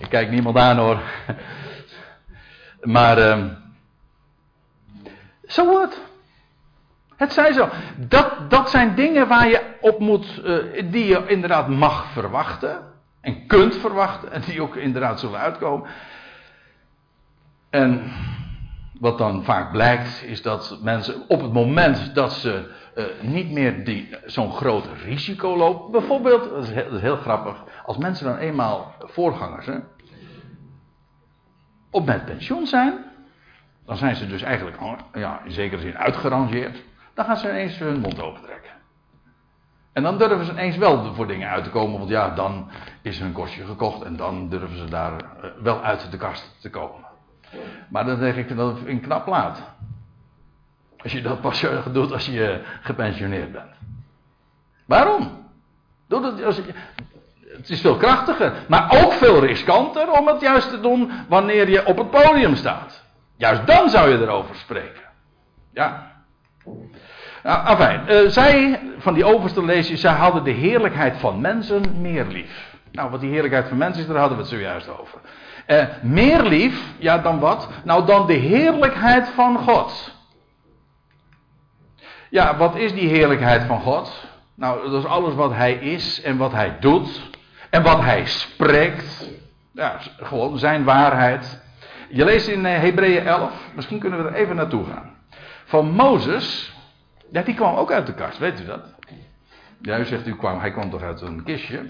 Ik 0.00 0.08
kijk 0.08 0.30
niemand 0.30 0.56
aan 0.56 0.78
hoor. 0.78 1.00
Maar. 2.82 3.38
Zo 5.46 5.66
wordt. 5.66 6.00
Het 7.16 7.32
zij 7.32 7.52
zo. 7.52 7.68
Dat, 7.96 8.50
dat 8.50 8.70
zijn 8.70 8.94
dingen 8.94 9.28
waar 9.28 9.48
je 9.48 9.62
op 9.80 9.98
moet, 9.98 10.40
uh, 10.44 10.82
die 10.90 11.06
je 11.06 11.26
inderdaad 11.26 11.68
mag 11.68 12.06
verwachten. 12.12 12.78
En 13.20 13.46
kunt 13.46 13.76
verwachten. 13.76 14.32
En 14.32 14.40
die 14.40 14.62
ook 14.62 14.76
inderdaad 14.76 15.20
zullen 15.20 15.38
uitkomen. 15.38 15.88
En 17.70 18.12
wat 19.02 19.18
dan 19.18 19.44
vaak 19.44 19.72
blijkt, 19.72 20.22
is 20.22 20.42
dat 20.42 20.78
mensen 20.82 21.28
op 21.28 21.40
het 21.40 21.52
moment 21.52 22.14
dat 22.14 22.32
ze 22.32 22.70
uh, 22.94 23.04
niet 23.20 23.50
meer 23.50 24.08
zo'n 24.24 24.52
groot 24.52 24.86
risico 25.04 25.56
lopen. 25.56 25.90
Bijvoorbeeld, 25.90 26.50
dat 26.50 26.62
is, 26.62 27.00
heel, 27.00 27.16
grappig, 27.16 27.64
als 27.84 27.96
mensen 27.96 28.26
dan 28.26 28.36
eenmaal 28.36 28.94
voorgangers 28.98 29.66
hè, 29.66 29.78
op 31.90 32.06
met 32.06 32.24
pensioen 32.24 32.66
zijn, 32.66 33.04
dan 33.86 33.96
zijn 33.96 34.16
ze 34.16 34.26
dus 34.26 34.42
eigenlijk 34.42 34.76
ja, 35.12 35.40
in 35.44 35.52
zekere 35.52 35.80
zin 35.80 35.98
uitgerangeerd. 35.98 36.82
Dan 37.14 37.24
gaan 37.24 37.36
ze 37.36 37.48
ineens 37.48 37.78
hun 37.78 38.00
mond 38.00 38.22
opentrekken. 38.22 38.70
En 39.92 40.02
dan 40.02 40.18
durven 40.18 40.44
ze 40.44 40.52
ineens 40.52 40.76
wel 40.76 41.14
voor 41.14 41.26
dingen 41.26 41.48
uit 41.48 41.64
te 41.64 41.70
komen, 41.70 41.98
want 41.98 42.10
ja, 42.10 42.34
dan 42.34 42.70
is 43.00 43.18
hun 43.18 43.32
kostje 43.32 43.64
gekocht 43.64 44.02
en 44.02 44.16
dan 44.16 44.48
durven 44.48 44.76
ze 44.76 44.84
daar 44.84 45.12
uh, 45.12 45.50
wel 45.62 45.82
uit 45.82 46.10
de 46.10 46.16
kast 46.16 46.56
te 46.60 46.70
komen. 46.70 47.10
Maar 47.88 48.04
dan 48.04 48.18
denk 48.18 48.36
ik 48.36 48.56
dat 48.56 48.78
in 48.84 49.00
knap 49.00 49.26
laat. 49.26 49.62
Als 51.02 51.12
je 51.12 51.22
dat 51.22 51.40
pas 51.40 51.64
doet 51.92 52.12
als 52.12 52.26
je 52.26 52.60
gepensioneerd 52.80 53.52
bent. 53.52 53.70
Waarom? 54.86 55.30
Doe 56.08 56.20
dat 56.20 56.42
als 56.42 56.56
je, 56.56 56.62
het 57.56 57.68
is 57.68 57.80
veel 57.80 57.96
krachtiger, 57.96 58.52
maar 58.68 59.04
ook 59.04 59.12
veel 59.12 59.44
riskanter 59.44 60.10
om 60.10 60.26
het 60.26 60.40
juist 60.40 60.70
te 60.70 60.80
doen 60.80 61.10
wanneer 61.28 61.68
je 61.68 61.86
op 61.86 61.98
het 61.98 62.10
podium 62.10 62.54
staat. 62.54 63.04
Juist 63.36 63.66
dan 63.66 63.90
zou 63.90 64.10
je 64.10 64.18
erover 64.18 64.54
spreken. 64.54 65.02
Ja. 65.72 66.10
Nou, 67.42 67.66
afijn. 67.66 68.04
Uh, 68.08 68.28
zij, 68.28 68.80
van 68.98 69.14
die 69.14 69.24
overste 69.24 69.64
lees 69.64 69.92
zij 69.92 70.12
hadden 70.12 70.44
de 70.44 70.50
heerlijkheid 70.50 71.16
van 71.16 71.40
mensen 71.40 72.00
meer 72.00 72.26
lief. 72.26 72.74
Nou, 72.92 73.10
wat 73.10 73.20
die 73.20 73.30
heerlijkheid 73.30 73.68
van 73.68 73.76
mensen 73.76 74.02
is, 74.02 74.08
daar 74.08 74.18
hadden 74.18 74.36
we 74.36 74.42
het 74.42 74.52
zojuist 74.52 74.88
over. 74.88 75.18
Uh, 75.72 75.84
meer 76.02 76.42
lief, 76.42 76.92
ja 76.98 77.18
dan 77.18 77.38
wat? 77.38 77.68
Nou, 77.84 78.06
dan 78.06 78.26
de 78.26 78.32
heerlijkheid 78.32 79.28
van 79.28 79.58
God. 79.58 80.14
Ja, 82.30 82.56
wat 82.56 82.76
is 82.76 82.92
die 82.92 83.08
heerlijkheid 83.08 83.62
van 83.62 83.80
God? 83.80 84.26
Nou, 84.54 84.90
dat 84.90 85.02
is 85.02 85.08
alles 85.08 85.34
wat 85.34 85.52
Hij 85.52 85.72
is 85.72 86.22
en 86.22 86.36
wat 86.36 86.52
Hij 86.52 86.76
doet. 86.80 87.30
En 87.70 87.82
wat 87.82 88.00
Hij 88.00 88.26
spreekt. 88.26 89.30
Ja, 89.72 89.98
gewoon 90.16 90.58
zijn 90.58 90.84
waarheid. 90.84 91.60
Je 92.08 92.24
leest 92.24 92.48
in 92.48 92.66
eh, 92.66 92.78
Hebreeën 92.78 93.26
11, 93.26 93.52
misschien 93.74 93.98
kunnen 93.98 94.22
we 94.24 94.28
er 94.28 94.34
even 94.34 94.56
naartoe 94.56 94.84
gaan. 94.84 95.16
Van 95.64 95.90
Mozes, 95.90 96.72
ja, 97.30 97.42
die 97.42 97.54
kwam 97.54 97.74
ook 97.74 97.92
uit 97.92 98.06
de 98.06 98.14
kast, 98.14 98.38
weet 98.38 98.60
u 98.60 98.64
dat? 98.64 98.94
Ja, 99.82 99.98
u 99.98 100.04
zegt, 100.04 100.26
u 100.26 100.36
kwam, 100.36 100.60
hij 100.60 100.70
kwam 100.70 100.90
toch 100.90 101.02
uit 101.02 101.20
een 101.20 101.44
kistje? 101.44 101.84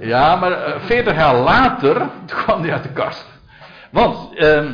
Ja, 0.00 0.36
maar 0.36 0.80
40 0.80 1.12
eh, 1.12 1.18
jaar 1.18 1.34
later 1.34 2.08
kwam 2.26 2.62
hij 2.62 2.72
uit 2.72 2.82
de 2.82 2.92
kast. 2.92 3.26
Want, 3.90 4.38
uh, 4.38 4.70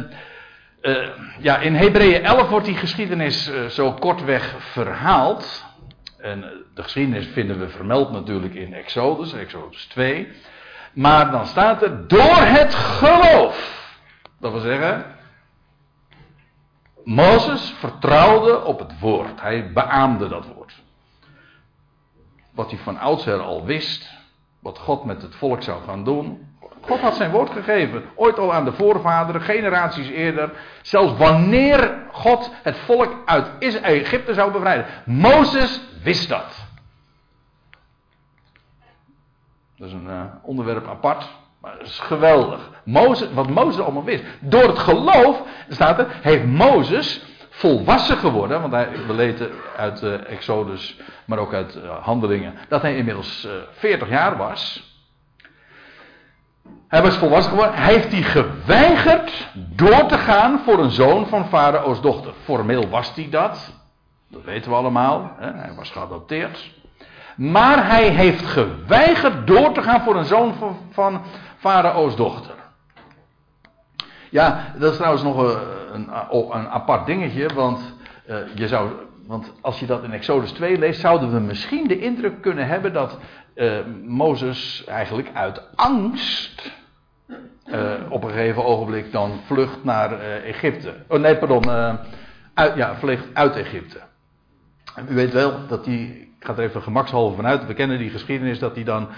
uh, 0.83 1.09
ja, 1.39 1.59
in 1.59 1.75
Hebreeën 1.75 2.25
11 2.25 2.49
wordt 2.49 2.67
die 2.67 2.77
geschiedenis 2.77 3.49
uh, 3.49 3.67
zo 3.67 3.93
kortweg 3.93 4.55
verhaald. 4.59 5.65
En 6.19 6.41
de 6.75 6.83
geschiedenis 6.83 7.27
vinden 7.27 7.59
we 7.59 7.69
vermeld 7.69 8.13
natuurlijk 8.13 8.55
in 8.55 8.75
Exodus, 8.75 9.33
Exodus 9.33 9.85
2. 9.85 10.29
Maar 10.93 11.31
dan 11.31 11.47
staat 11.47 11.83
er 11.83 12.09
door 12.09 12.37
het 12.37 12.75
geloof. 12.75 13.85
Dat 14.41 14.53
wil 14.53 14.61
zeggen, 14.61 15.05
Mozes 17.05 17.75
vertrouwde 17.79 18.65
op 18.65 18.79
het 18.79 18.99
woord. 18.99 19.41
Hij 19.41 19.73
beaamde 19.73 20.29
dat 20.29 20.47
woord. 20.55 20.83
Wat 22.53 22.71
hij 22.71 22.79
van 22.79 22.99
oudsher 22.99 23.41
al 23.41 23.65
wist, 23.65 24.16
wat 24.67 24.79
God 24.79 25.05
met 25.05 25.23
het 25.23 25.35
volk 25.35 25.63
zou 25.63 25.83
gaan 25.83 26.05
doen. 26.05 26.49
God 26.81 27.01
had 27.01 27.17
zijn 27.17 27.31
woord 27.31 27.51
gegeven, 27.51 28.05
ooit 28.15 28.39
al 28.39 28.55
aan 28.55 28.65
de 28.65 28.73
voorvaderen, 28.73 29.41
generaties 29.41 30.09
eerder. 30.09 30.53
Zelfs 30.83 31.17
wanneer 31.17 32.03
God 32.13 32.51
het 32.63 32.79
volk 32.79 33.15
uit 33.25 33.51
Egypte 33.83 34.35
zou 34.35 34.53
bevrijden. 34.53 34.87
Mozes 35.05 35.81
wist 36.03 36.29
dat. 36.29 36.67
Dat 39.77 39.89
is 39.89 39.93
een 39.93 40.07
uh, 40.07 40.23
onderwerp 40.43 40.89
apart, 40.89 41.29
maar 41.61 41.79
dat 41.79 41.87
is 41.87 41.99
geweldig. 41.99 42.71
Mozes, 42.85 43.33
wat 43.33 43.49
Mozes 43.49 43.83
allemaal 43.83 44.05
wist. 44.05 44.25
Door 44.41 44.69
het 44.69 44.79
geloof, 44.79 45.43
staat 45.69 45.99
er, 45.99 46.07
heeft 46.23 46.47
Mozes 46.47 47.25
volwassen 47.57 48.17
geworden, 48.17 48.61
want 48.61 48.73
hij, 48.73 48.89
we 49.07 49.51
uit 49.77 50.03
uh, 50.03 50.31
Exodus, 50.31 51.01
maar 51.25 51.39
ook 51.39 51.55
uit 51.55 51.77
uh, 51.77 52.05
Handelingen, 52.05 52.55
dat 52.69 52.83
hij 52.83 52.97
inmiddels 52.97 53.45
uh, 53.47 53.53
40 53.71 54.09
jaar 54.09 54.37
was. 54.37 54.95
Hij 56.89 57.03
was 57.03 57.17
volwassen 57.17 57.51
geworden. 57.53 57.77
Hij 57.77 57.93
heeft 57.93 58.13
hij 58.13 58.23
geweigerd 58.23 59.49
door 59.55 60.07
te 60.07 60.19
gaan 60.19 60.61
voor 60.65 60.79
een 60.79 60.91
zoon 60.91 61.27
van 61.27 61.49
Farao's 61.49 62.01
dochter. 62.01 62.33
Formeel 62.45 62.89
was 62.89 63.15
hij 63.15 63.29
dat. 63.31 63.73
Dat 64.29 64.45
weten 64.45 64.71
we 64.71 64.77
allemaal. 64.77 65.33
Hè? 65.37 65.53
Hij 65.53 65.75
was 65.75 65.91
geadopteerd. 65.91 66.71
Maar 67.37 67.87
hij 67.87 68.09
heeft 68.09 68.47
geweigerd 68.47 69.47
door 69.47 69.73
te 69.73 69.83
gaan 69.83 70.01
voor 70.01 70.17
een 70.17 70.25
zoon 70.25 70.55
van, 70.55 70.79
van 70.91 71.23
Farao's 71.59 72.17
dochter. 72.17 72.55
Ja, 74.37 74.73
dat 74.79 74.91
is 74.91 74.97
trouwens 74.97 75.23
nog 75.23 75.37
een, 75.37 75.59
een, 75.93 76.09
een 76.31 76.69
apart 76.69 77.07
dingetje. 77.07 77.55
Want, 77.55 77.95
uh, 78.29 78.37
je 78.55 78.69
zou, 78.69 78.91
want 79.27 79.53
als 79.61 79.81
je 79.81 79.87
dat 79.87 80.05
in 80.05 80.13
Exodus 80.13 80.51
2 80.51 80.79
leest, 80.79 81.01
zouden 81.01 81.33
we 81.33 81.41
misschien 81.41 81.89
de 81.89 81.99
indruk 81.99 82.43
kunnen 82.43 82.67
hebben 82.67 82.93
dat 82.93 83.19
uh, 83.55 83.73
Mozes 84.05 84.85
eigenlijk 84.87 85.29
uit 85.33 85.63
angst. 85.75 86.73
Op 88.09 88.25
een 88.25 88.31
gegeven 88.31 88.65
ogenblik 88.65 89.13
dan 89.13 89.41
vlucht 89.47 89.85
naar 89.85 90.21
Egypte. 90.21 90.95
Oh 91.09 91.21
nee, 91.21 91.37
pardon. 91.37 91.71
uit, 92.55 92.75
ja, 92.75 92.97
vlucht 92.97 93.25
uit 93.33 93.57
Egypte. 93.57 93.99
U 95.09 95.15
weet 95.15 95.33
wel 95.33 95.67
dat 95.67 95.87
hij, 95.87 96.29
ik 96.39 96.47
ga 96.47 96.53
er 96.53 96.59
even 96.59 96.83
gemakshalve 96.83 97.37
vanuit, 97.37 97.67
we 97.67 97.75
kennen 97.75 97.99
die 97.99 98.11
geschiedenis 98.11 98.59
dat 98.59 98.75
hij 98.75 98.85
dan 98.85 99.09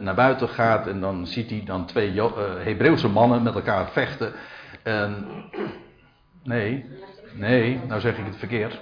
naar 0.00 0.14
buiten 0.14 0.48
gaat 0.48 0.86
en 0.86 1.00
dan 1.00 1.26
ziet 1.26 1.50
hij 1.50 1.62
dan 1.64 1.86
twee 1.86 2.22
Hebreeuwse 2.58 3.08
mannen 3.08 3.42
met 3.42 3.54
elkaar 3.54 3.88
vechten. 3.88 4.32
En, 4.82 5.26
nee, 6.42 6.84
nee, 7.34 7.80
nou 7.86 8.00
zeg 8.00 8.18
ik 8.18 8.24
het 8.24 8.36
verkeerd. 8.36 8.80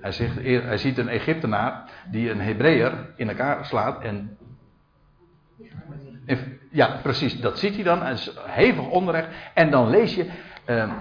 Hij, 0.00 0.12
hij 0.42 0.78
ziet 0.78 0.98
een 0.98 1.08
Egyptenaar 1.08 1.90
die 2.10 2.30
een 2.30 2.40
Hebreeër 2.40 3.06
in 3.16 3.28
elkaar 3.28 3.64
slaat 3.64 4.02
en 4.02 4.38
ja, 6.70 6.98
precies, 7.02 7.40
dat 7.40 7.58
ziet 7.58 7.74
hij 7.74 7.84
dan. 7.84 8.02
Het 8.02 8.18
is 8.18 8.30
hevig 8.46 8.88
onrecht. 8.88 9.28
En 9.54 9.70
dan 9.70 9.90
lees 9.90 10.14
je. 10.14 10.26
Uh, 10.66 10.92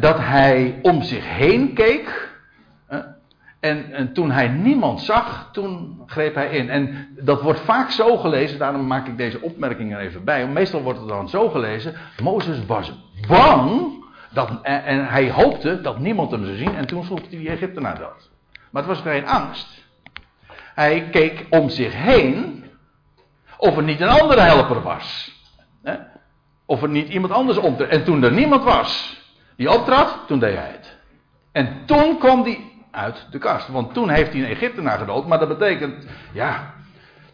dat 0.00 0.18
hij 0.18 0.78
om 0.82 1.02
zich 1.02 1.28
heen 1.28 1.74
keek. 1.74 2.34
En, 3.60 3.92
en, 3.92 4.12
toen 4.12 4.30
hij 4.30 4.48
niemand 4.48 5.00
zag, 5.00 5.48
toen 5.52 6.02
greep 6.06 6.34
hij 6.34 6.48
in. 6.48 6.70
En 6.70 7.08
dat 7.20 7.42
wordt 7.42 7.60
vaak 7.60 7.90
zo 7.90 8.16
gelezen, 8.16 8.58
daarom 8.58 8.86
maak 8.86 9.06
ik 9.06 9.16
deze 9.16 9.40
opmerking 9.40 9.92
er 9.92 10.00
even 10.00 10.24
bij. 10.24 10.48
Meestal 10.48 10.82
wordt 10.82 10.98
het 10.98 11.08
dan 11.08 11.28
zo 11.28 11.48
gelezen: 11.48 11.94
Mozes 12.22 12.66
was 12.66 12.92
bang. 13.28 13.94
Dat, 14.30 14.50
en, 14.62 15.08
hij 15.08 15.30
hoopte 15.30 15.80
dat 15.80 15.98
niemand 15.98 16.30
hem 16.30 16.44
zou 16.44 16.56
zien. 16.56 16.74
En 16.74 16.86
toen 16.86 17.04
sloeg 17.04 17.20
hij 17.20 17.28
die 17.28 17.48
Egyptenaar 17.48 17.98
dood. 17.98 18.30
Maar 18.70 18.82
het 18.82 18.92
was 18.92 19.00
geen 19.00 19.26
angst. 19.26 19.84
Hij 20.74 21.08
keek 21.10 21.46
om 21.50 21.68
zich 21.68 21.94
heen. 21.94 22.64
Of 23.56 23.76
er 23.76 23.82
niet 23.82 24.00
een 24.00 24.08
andere 24.08 24.40
helper 24.40 24.82
was. 24.82 25.34
Of 26.66 26.82
er 26.82 26.88
niet 26.88 27.08
iemand 27.08 27.32
anders 27.32 27.58
optrad. 27.58 27.88
En 27.88 28.04
toen 28.04 28.22
er 28.22 28.32
niemand 28.32 28.64
was 28.64 29.20
die 29.56 29.70
optrad, 29.70 30.18
toen 30.26 30.38
deed 30.38 30.56
hij 30.56 30.70
het. 30.70 30.96
En 31.52 31.82
toen 31.86 32.18
kwam 32.18 32.42
hij 32.42 32.58
uit 32.96 33.26
de 33.30 33.38
kast. 33.38 33.68
Want 33.68 33.94
toen 33.94 34.08
heeft 34.08 34.32
hij 34.32 34.42
een 34.42 34.50
Egyptenaar 34.50 34.98
gedood. 34.98 35.26
Maar 35.26 35.38
dat 35.38 35.58
betekent, 35.58 36.06
ja, 36.32 36.74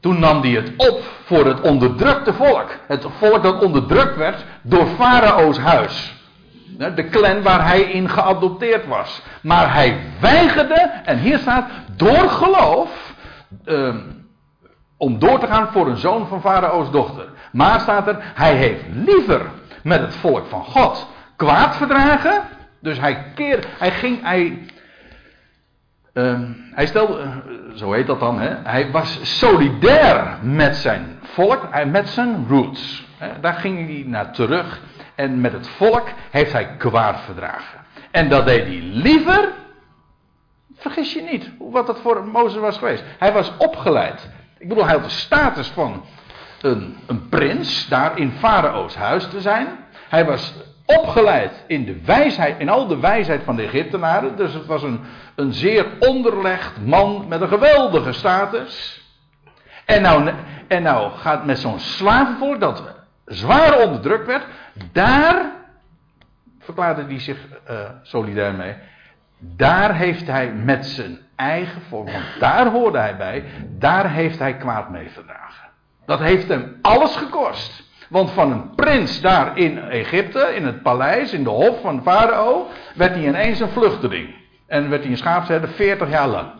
toen 0.00 0.18
nam 0.18 0.40
hij 0.40 0.50
het 0.50 0.72
op 0.76 1.02
voor 1.24 1.46
het 1.46 1.60
onderdrukte 1.60 2.32
volk. 2.32 2.70
Het 2.86 3.06
volk 3.18 3.42
dat 3.42 3.62
onderdrukt 3.62 4.16
werd 4.16 4.44
door 4.62 4.86
Farao's 4.86 5.58
huis. 5.58 6.14
De 6.94 7.08
clan 7.10 7.42
waar 7.42 7.66
hij 7.66 7.80
in 7.80 8.08
geadopteerd 8.08 8.86
was. 8.86 9.22
Maar 9.42 9.74
hij 9.74 10.00
weigerde, 10.20 10.90
en 11.04 11.18
hier 11.18 11.38
staat, 11.38 11.70
door 11.96 12.28
geloof, 12.28 13.14
uh, 13.64 13.94
om 14.96 15.18
door 15.18 15.38
te 15.38 15.46
gaan 15.46 15.68
voor 15.72 15.86
een 15.86 15.96
zoon 15.96 16.26
van 16.26 16.40
Farao's 16.40 16.90
dochter. 16.90 17.28
Maar 17.52 17.80
staat 17.80 18.06
er, 18.08 18.16
hij 18.34 18.54
heeft 18.54 18.82
liever 18.92 19.40
met 19.82 20.00
het 20.00 20.14
volk 20.14 20.46
van 20.46 20.64
God 20.64 21.06
kwaad 21.36 21.76
verdragen. 21.76 22.42
Dus 22.80 23.00
hij 23.00 23.24
keer, 23.34 23.66
hij 23.78 23.90
ging, 23.90 24.22
hij 24.22 24.58
uh, 26.14 26.40
hij 26.74 26.86
stelde, 26.86 27.22
uh, 27.22 27.36
zo 27.74 27.92
heet 27.92 28.06
dat 28.06 28.20
dan, 28.20 28.40
hè? 28.40 28.54
hij 28.62 28.90
was 28.90 29.38
solidair 29.38 30.38
met 30.42 30.76
zijn 30.76 31.18
volk, 31.22 31.84
met 31.86 32.08
zijn 32.08 32.46
roots. 32.48 33.06
Hè? 33.18 33.40
Daar 33.40 33.54
ging 33.54 33.86
hij 33.86 34.04
naar 34.06 34.32
terug. 34.32 34.80
En 35.14 35.40
met 35.40 35.52
het 35.52 35.68
volk 35.68 36.08
heeft 36.30 36.52
hij 36.52 36.76
kwaad 36.76 37.20
verdragen. 37.20 37.80
En 38.10 38.28
dat 38.28 38.46
deed 38.46 38.66
hij 38.66 38.80
liever, 38.82 39.52
vergis 40.76 41.12
je 41.12 41.22
niet, 41.22 41.50
wat 41.58 41.86
dat 41.86 42.00
voor 42.00 42.26
Mozes 42.26 42.60
was 42.60 42.78
geweest. 42.78 43.04
Hij 43.18 43.32
was 43.32 43.52
opgeleid. 43.58 44.30
Ik 44.58 44.68
bedoel, 44.68 44.84
hij 44.84 44.94
had 44.94 45.04
de 45.04 45.10
status 45.10 45.68
van 45.68 46.04
een, 46.60 46.96
een 47.06 47.28
prins, 47.28 47.88
daar 47.88 48.18
in 48.18 48.32
Farao's 48.32 48.94
huis 48.94 49.28
te 49.28 49.40
zijn. 49.40 49.66
Hij 50.08 50.24
was 50.24 50.54
opgeleid 50.86 51.64
in 51.66 51.84
de 51.84 52.00
wijsheid, 52.04 52.58
in 52.58 52.68
al 52.68 52.86
de 52.86 52.98
wijsheid 52.98 53.42
van 53.44 53.56
de 53.56 53.62
Egyptenaren. 53.62 54.36
Dus 54.36 54.54
het 54.54 54.66
was 54.66 54.82
een, 54.82 55.00
een 55.34 55.52
zeer 55.52 55.86
onderlegd 55.98 56.84
man 56.84 57.24
met 57.28 57.40
een 57.40 57.48
geweldige 57.48 58.12
status. 58.12 59.00
En 59.84 60.02
nou, 60.02 60.32
en 60.68 60.82
nou 60.82 61.12
gaat 61.12 61.44
met 61.44 61.58
zo'n 61.58 61.78
slavenvolk 61.78 62.60
dat 62.60 62.82
zwaar 63.24 63.78
onderdrukt 63.78 64.26
werd, 64.26 64.44
daar 64.92 65.50
verklaarde 66.58 67.04
hij 67.04 67.20
zich 67.20 67.38
uh, 67.70 67.80
solidair 68.02 68.54
mee. 68.54 68.74
Daar 69.38 69.94
heeft 69.94 70.26
hij 70.26 70.52
met 70.52 70.86
zijn 70.86 71.18
eigen 71.36 71.82
volk, 71.88 72.10
want 72.10 72.24
daar 72.38 72.66
hoorde 72.66 72.98
hij 72.98 73.16
bij, 73.16 73.44
daar 73.68 74.10
heeft 74.10 74.38
hij 74.38 74.56
kwaad 74.56 74.90
mee 74.90 75.10
verdragen. 75.10 75.68
Dat 76.06 76.18
heeft 76.18 76.48
hem 76.48 76.78
alles 76.82 77.16
gekost. 77.16 77.81
Want 78.12 78.30
van 78.30 78.52
een 78.52 78.74
prins 78.74 79.20
daar 79.20 79.58
in 79.58 79.78
Egypte, 79.78 80.54
in 80.54 80.66
het 80.66 80.82
paleis, 80.82 81.32
in 81.32 81.44
de 81.44 81.50
hof 81.50 81.80
van 81.80 82.02
Farao, 82.02 82.66
werd 82.94 83.14
hij 83.14 83.26
ineens 83.26 83.60
een 83.60 83.68
vluchteling. 83.68 84.34
En 84.66 84.90
werd 84.90 85.02
hij 85.02 85.10
een 85.10 85.16
schaapsherder 85.16 85.68
40 85.68 86.10
jaar 86.10 86.28
lang. 86.28 86.50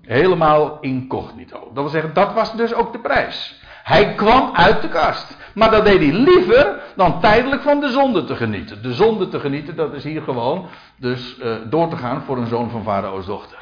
Helemaal 0.00 0.80
incognito. 0.80 1.58
Dat 1.58 1.82
wil 1.82 1.88
zeggen, 1.88 2.14
dat 2.14 2.32
was 2.32 2.56
dus 2.56 2.74
ook 2.74 2.92
de 2.92 2.98
prijs. 2.98 3.60
Hij 3.82 4.14
kwam 4.14 4.50
uit 4.54 4.82
de 4.82 4.88
kast. 4.88 5.36
Maar 5.54 5.70
dat 5.70 5.84
deed 5.84 5.98
hij 5.98 6.12
liever 6.12 6.82
dan 6.96 7.20
tijdelijk 7.20 7.62
van 7.62 7.80
de 7.80 7.88
zonde 7.88 8.24
te 8.24 8.36
genieten. 8.36 8.82
De 8.82 8.94
zonde 8.94 9.28
te 9.28 9.40
genieten, 9.40 9.76
dat 9.76 9.92
is 9.92 10.04
hier 10.04 10.22
gewoon 10.22 10.66
dus 10.96 11.38
uh, 11.38 11.56
door 11.66 11.88
te 11.88 11.96
gaan 11.96 12.22
voor 12.22 12.36
een 12.36 12.46
zoon 12.46 12.70
van 12.70 12.82
Farao's 12.82 13.26
dochter. 13.26 13.58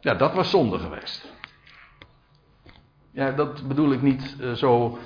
Ja, 0.00 0.14
dat 0.14 0.34
was 0.34 0.50
zonde 0.50 0.78
geweest. 0.78 1.36
Ja, 3.18 3.30
dat 3.30 3.68
bedoel 3.68 3.92
ik 3.92 4.02
niet 4.02 4.36
uh, 4.40 4.52
zo 4.52 4.98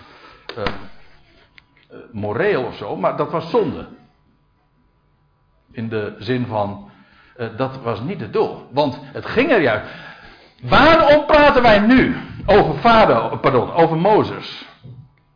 uh, 0.59 0.65
moreel 2.11 2.65
of 2.65 2.77
zo, 2.77 2.97
maar 2.97 3.17
dat 3.17 3.31
was 3.31 3.51
zonde. 3.51 3.89
In 5.71 5.89
de 5.89 6.15
zin 6.19 6.47
van, 6.47 6.91
dat 7.57 7.83
was 7.83 8.01
niet 8.01 8.21
het 8.21 8.33
doel. 8.33 8.69
Want 8.73 8.99
het 9.03 9.27
ging 9.27 9.51
er 9.51 9.61
juist. 9.61 9.91
Waarom 10.63 11.27
praten 11.27 11.63
wij 11.63 11.79
nu 11.79 12.17
over 12.47 12.79
vader, 12.79 13.39
pardon, 13.39 13.73
over 13.73 13.97
Mozes? 13.97 14.69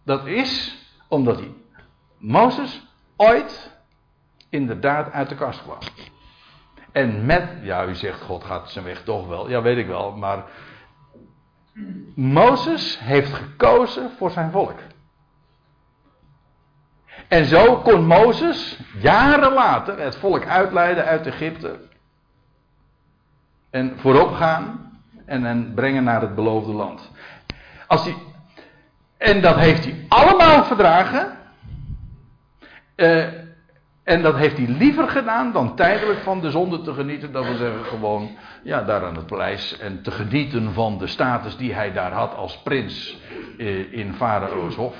Dat 0.05 0.27
is 0.27 0.77
omdat 1.09 1.37
hij, 1.37 1.53
Mozes 2.19 2.87
ooit 3.17 3.77
inderdaad 4.51 5.13
uit 5.13 5.29
de 5.29 5.35
kast 5.35 5.63
kwam. 5.63 5.79
En 6.93 7.27
met, 7.27 7.49
ja, 7.63 7.87
u 7.87 7.95
zegt 7.95 8.21
God 8.21 8.45
gaat 8.45 8.71
zijn 8.71 8.85
weg 8.85 9.03
toch 9.03 9.27
wel, 9.27 9.49
ja 9.49 9.63
weet 9.63 9.79
ik 9.79 9.87
wel, 9.87 10.17
maar 10.17 10.45
Mozes 12.15 12.99
heeft 12.99 13.33
gekozen 13.33 14.11
voor 14.17 14.31
zijn 14.31 14.51
volk. 14.51 14.79
En 17.29 17.45
zo 17.45 17.77
kon 17.77 18.07
Mozes 18.07 18.79
jaren 19.01 19.53
later 19.53 19.99
het 19.99 20.17
volk 20.17 20.47
uitleiden 20.47 21.05
uit 21.05 21.27
Egypte. 21.27 21.81
En 23.71 23.99
voorop 23.99 24.33
gaan 24.33 24.93
en 25.25 25.43
hen 25.43 25.75
brengen 25.75 26.05
naar 26.05 26.21
het 26.21 26.35
beloofde 26.35 26.73
land. 26.73 27.11
Als 27.87 28.05
hij, 28.05 28.15
en 29.17 29.41
dat 29.41 29.57
heeft 29.57 29.85
hij 29.85 30.05
allemaal 30.09 30.65
verdragen. 30.65 31.39
Uh, 32.97 33.27
en 34.07 34.23
dat 34.23 34.37
heeft 34.37 34.57
hij 34.57 34.67
liever 34.67 35.09
gedaan 35.09 35.53
dan 35.53 35.77
tijdelijk 35.77 36.19
van 36.19 36.41
de 36.41 36.51
zonde 36.51 36.83
te 36.83 36.93
genieten. 36.93 37.33
Dat 37.33 37.45
wil 37.45 37.57
zeggen 37.57 37.85
gewoon 37.85 38.37
ja, 38.63 38.83
daar 38.83 39.05
aan 39.05 39.17
het 39.17 39.27
paleis. 39.27 39.79
En 39.79 40.03
te 40.03 40.11
genieten 40.11 40.73
van 40.73 40.99
de 40.99 41.07
status 41.07 41.57
die 41.57 41.75
hij 41.75 41.93
daar 41.93 42.13
had 42.13 42.35
als 42.35 42.59
prins 42.59 43.19
eh, 43.59 43.93
in 43.93 44.15
Farao's 44.15 44.75
hof. 44.75 44.97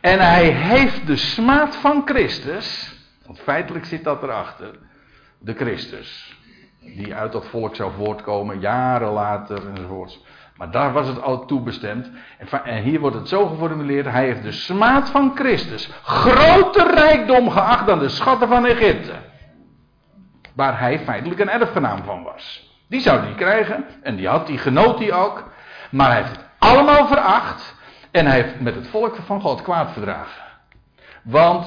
En 0.00 0.18
hij 0.18 0.44
heeft 0.44 1.06
de 1.06 1.16
smaad 1.16 1.76
van 1.76 2.02
Christus. 2.04 2.96
Want 3.26 3.40
feitelijk 3.40 3.84
zit 3.84 4.04
dat 4.04 4.22
erachter. 4.22 4.78
De 5.38 5.54
Christus. 5.54 6.38
Die 6.80 7.14
uit 7.14 7.32
dat 7.32 7.46
volk 7.46 7.76
zou 7.76 7.92
voortkomen 7.92 8.60
jaren 8.60 9.12
later 9.12 9.68
enzovoorts. 9.68 10.20
Maar 10.60 10.70
daar 10.70 10.92
was 10.92 11.06
het 11.06 11.22
al 11.22 11.44
toe 11.44 11.60
bestemd. 11.60 12.10
En 12.64 12.82
hier 12.82 13.00
wordt 13.00 13.16
het 13.16 13.28
zo 13.28 13.46
geformuleerd: 13.46 14.06
Hij 14.06 14.24
heeft 14.24 14.42
de 14.42 14.52
smaad 14.52 15.10
van 15.10 15.32
Christus 15.34 15.90
groter 16.02 16.94
rijkdom 16.94 17.50
geacht 17.50 17.86
dan 17.86 17.98
de 17.98 18.08
schatten 18.08 18.48
van 18.48 18.66
Egypte. 18.66 19.12
Waar 20.54 20.78
hij 20.78 20.98
feitelijk 20.98 21.40
een 21.40 21.50
erfgenaam 21.50 22.04
van 22.04 22.22
was. 22.22 22.74
Die 22.88 23.00
zou 23.00 23.20
hij 23.20 23.34
krijgen 23.34 23.84
en 24.02 24.16
die 24.16 24.28
had, 24.28 24.46
die 24.46 24.58
genoot 24.58 24.98
hij 24.98 25.12
ook. 25.12 25.52
Maar 25.90 26.06
hij 26.06 26.16
heeft 26.16 26.36
het 26.36 26.46
allemaal 26.58 27.06
veracht. 27.06 27.74
En 28.10 28.26
hij 28.26 28.42
heeft 28.42 28.60
met 28.60 28.74
het 28.74 28.88
volk 28.88 29.16
van 29.16 29.40
God 29.40 29.62
kwaad 29.62 29.92
verdragen. 29.92 30.42
Want, 31.22 31.66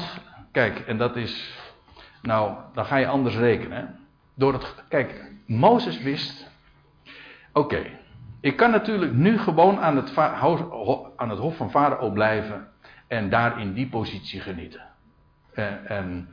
kijk, 0.51 0.79
en 0.79 0.97
dat 0.97 1.15
is. 1.15 1.53
Nou, 2.21 2.53
dan 2.73 2.85
ga 2.85 2.95
je 2.95 3.07
anders 3.07 3.35
rekenen. 3.35 3.99
Door 4.35 4.53
het, 4.53 4.83
kijk, 4.89 5.31
Mozes 5.45 6.01
wist. 6.01 6.51
Oké, 7.53 7.81
ik 8.43 8.57
kan 8.57 8.71
natuurlijk 8.71 9.13
nu 9.13 9.37
gewoon 9.37 9.79
aan 9.79 9.95
het, 9.95 10.17
aan 11.15 11.29
het 11.29 11.39
hof 11.39 11.57
van 11.57 11.71
Farao 11.71 12.11
blijven. 12.11 12.67
En 13.07 13.29
daar 13.29 13.59
in 13.59 13.73
die 13.73 13.89
positie 13.89 14.41
genieten. 14.41 14.81
En, 15.53 15.85
en 15.85 16.29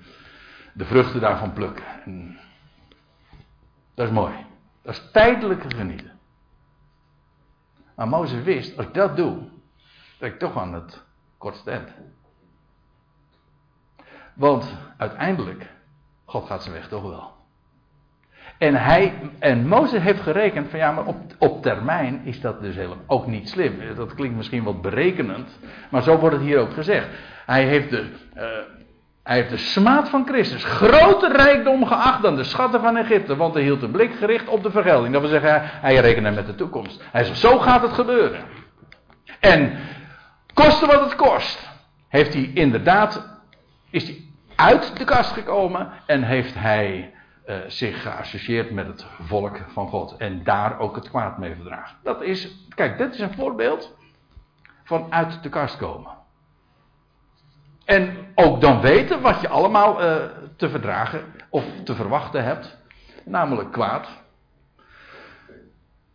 de 0.73 0.85
vruchten 0.85 1.21
daarvan 1.21 1.53
plukken. 1.53 1.85
En 2.05 2.39
dat 3.95 4.07
is 4.07 4.13
mooi. 4.13 4.35
Dat 4.83 4.95
is 4.95 5.09
tijdelijk 5.13 5.75
genieten. 5.75 6.19
Maar 7.97 8.09
Mozes 8.09 8.43
wist, 8.43 8.77
als 8.77 8.87
ik 8.87 8.95
dat 8.95 9.17
doe, 9.17 9.49
dat 10.19 10.29
ik 10.29 10.39
toch 10.39 10.57
aan 10.57 10.75
het 10.75 11.05
kortste 11.39 11.71
eind. 11.71 11.91
Want 14.35 14.77
uiteindelijk, 14.97 15.71
God 16.25 16.47
gaat 16.47 16.63
zijn 16.63 16.75
weg 16.75 16.89
toch 16.89 17.03
wel. 17.03 17.40
En, 18.61 18.75
hij, 18.75 19.13
en 19.39 19.69
Mozes 19.69 20.03
heeft 20.03 20.21
gerekend 20.21 20.71
van 20.71 20.79
ja, 20.79 20.93
maar 20.93 21.05
op, 21.05 21.17
op 21.39 21.63
termijn 21.63 22.21
is 22.25 22.41
dat 22.41 22.61
dus 22.61 22.75
helemaal 22.75 23.05
ook 23.07 23.27
niet 23.27 23.49
slim. 23.49 23.79
Dat 23.97 24.15
klinkt 24.15 24.37
misschien 24.37 24.63
wat 24.63 24.83
berekenend, 24.83 25.59
maar 25.89 26.03
zo 26.03 26.19
wordt 26.19 26.37
het 26.37 26.45
hier 26.45 26.59
ook 26.59 26.73
gezegd. 26.73 27.07
Hij 27.47 27.65
heeft 27.65 27.91
de, 27.91 28.11
uh, 28.37 28.43
hij 29.23 29.37
heeft 29.37 29.51
de 29.51 29.57
smaad 29.57 30.09
van 30.09 30.27
Christus 30.27 30.65
groter 30.65 31.37
rijkdom 31.37 31.87
geacht 31.87 32.23
dan 32.23 32.37
de 32.37 32.45
schatten 32.45 32.81
van 32.81 32.97
Egypte, 32.97 33.37
want 33.37 33.55
hij 33.55 33.63
hield 33.63 33.81
de 33.81 33.89
blik 33.89 34.15
gericht 34.15 34.49
op 34.49 34.63
de 34.63 34.71
vergelding. 34.71 35.13
Dat 35.13 35.23
wil 35.23 35.31
zeggen, 35.31 35.63
hij 35.65 35.97
rekende 35.97 36.31
met 36.31 36.47
de 36.47 36.55
toekomst. 36.55 37.03
Hij 37.13 37.25
zegt, 37.25 37.39
zo 37.39 37.59
gaat 37.59 37.83
het 37.83 37.93
gebeuren. 37.93 38.41
En 39.41 39.79
koste 40.55 40.87
wat 40.87 41.01
het 41.01 41.17
kost, 41.17 41.71
heeft 42.09 42.35
hij 42.35 42.51
inderdaad, 42.55 43.41
is 43.91 44.05
hij 44.05 44.25
uit 44.57 44.97
de 44.97 45.05
kast 45.05 45.33
gekomen 45.33 45.89
en 46.07 46.23
heeft 46.23 46.55
hij 46.55 47.13
uh, 47.51 47.57
zich 47.67 48.03
geassocieerd 48.03 48.71
met 48.71 48.87
het 48.87 49.07
volk 49.23 49.59
van 49.69 49.89
God. 49.89 50.17
En 50.17 50.45
daar 50.45 50.79
ook 50.79 50.95
het 50.95 51.09
kwaad 51.09 51.39
mee 51.39 51.55
verdragen. 51.55 51.97
Dat 52.03 52.23
is, 52.23 52.67
kijk, 52.75 52.99
dit 52.99 53.15
is 53.15 53.21
een 53.21 53.35
voorbeeld 53.35 53.97
van 54.85 55.07
uit 55.13 55.43
de 55.43 55.49
kast 55.49 55.77
komen. 55.77 56.19
En 57.85 58.33
ook 58.35 58.61
dan 58.61 58.81
weten 58.81 59.21
wat 59.21 59.41
je 59.41 59.49
allemaal 59.49 60.03
uh, 60.03 60.17
te 60.57 60.69
verdragen 60.69 61.25
of 61.49 61.65
te 61.85 61.95
verwachten 61.95 62.45
hebt. 62.45 62.79
Namelijk 63.25 63.73
kwaad. 63.73 64.09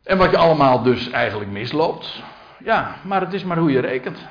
En 0.04 0.18
wat 0.18 0.32
je 0.32 0.38
allemaal 0.38 0.84
dus 0.84 1.10
eigenlijk 1.10 1.52
misloopt. 1.52 2.24
Ja, 2.64 2.96
maar 3.04 3.22
het 3.22 3.34
is 3.34 3.44
maar 3.44 3.58
hoe 3.58 3.72
je 3.72 3.80
rekent. 3.80 4.28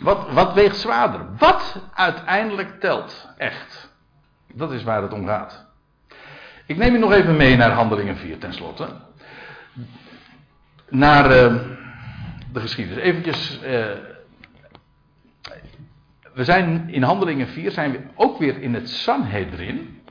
Wat, 0.00 0.30
wat 0.32 0.52
weegt 0.52 0.76
zwaarder? 0.76 1.36
Wat 1.38 1.80
uiteindelijk 1.94 2.80
telt? 2.80 3.28
Echt. 3.36 3.95
Dat 4.56 4.72
is 4.72 4.82
waar 4.82 5.02
het 5.02 5.12
om 5.12 5.26
gaat. 5.26 5.66
Ik 6.66 6.76
neem 6.76 6.92
je 6.92 6.98
nog 6.98 7.12
even 7.12 7.36
mee 7.36 7.56
naar 7.56 7.70
Handelingen 7.70 8.16
4 8.16 8.38
tenslotte. 8.38 8.88
Naar 10.88 11.24
uh, 11.24 11.54
de 12.52 12.60
geschiedenis. 12.60 13.02
Eventjes. 13.02 13.60
Uh, 13.62 13.86
we 16.32 16.44
zijn 16.44 16.88
in 16.90 17.02
Handelingen 17.02 17.48
4 17.48 17.70
zijn 17.70 17.92
we 17.92 18.00
ook 18.14 18.38
weer 18.38 18.62
in 18.62 18.74
het 18.74 18.90
Sanhedrin. 18.90 20.02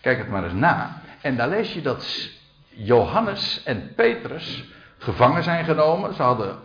Kijk 0.00 0.18
het 0.18 0.28
maar 0.28 0.44
eens 0.44 0.52
na. 0.52 1.02
En 1.20 1.36
daar 1.36 1.48
lees 1.48 1.72
je 1.72 1.82
dat 1.82 2.30
Johannes 2.68 3.62
en 3.64 3.92
Petrus 3.94 4.64
gevangen 4.98 5.42
zijn 5.42 5.64
genomen. 5.64 6.14
Ze 6.14 6.22
hadden 6.22 6.58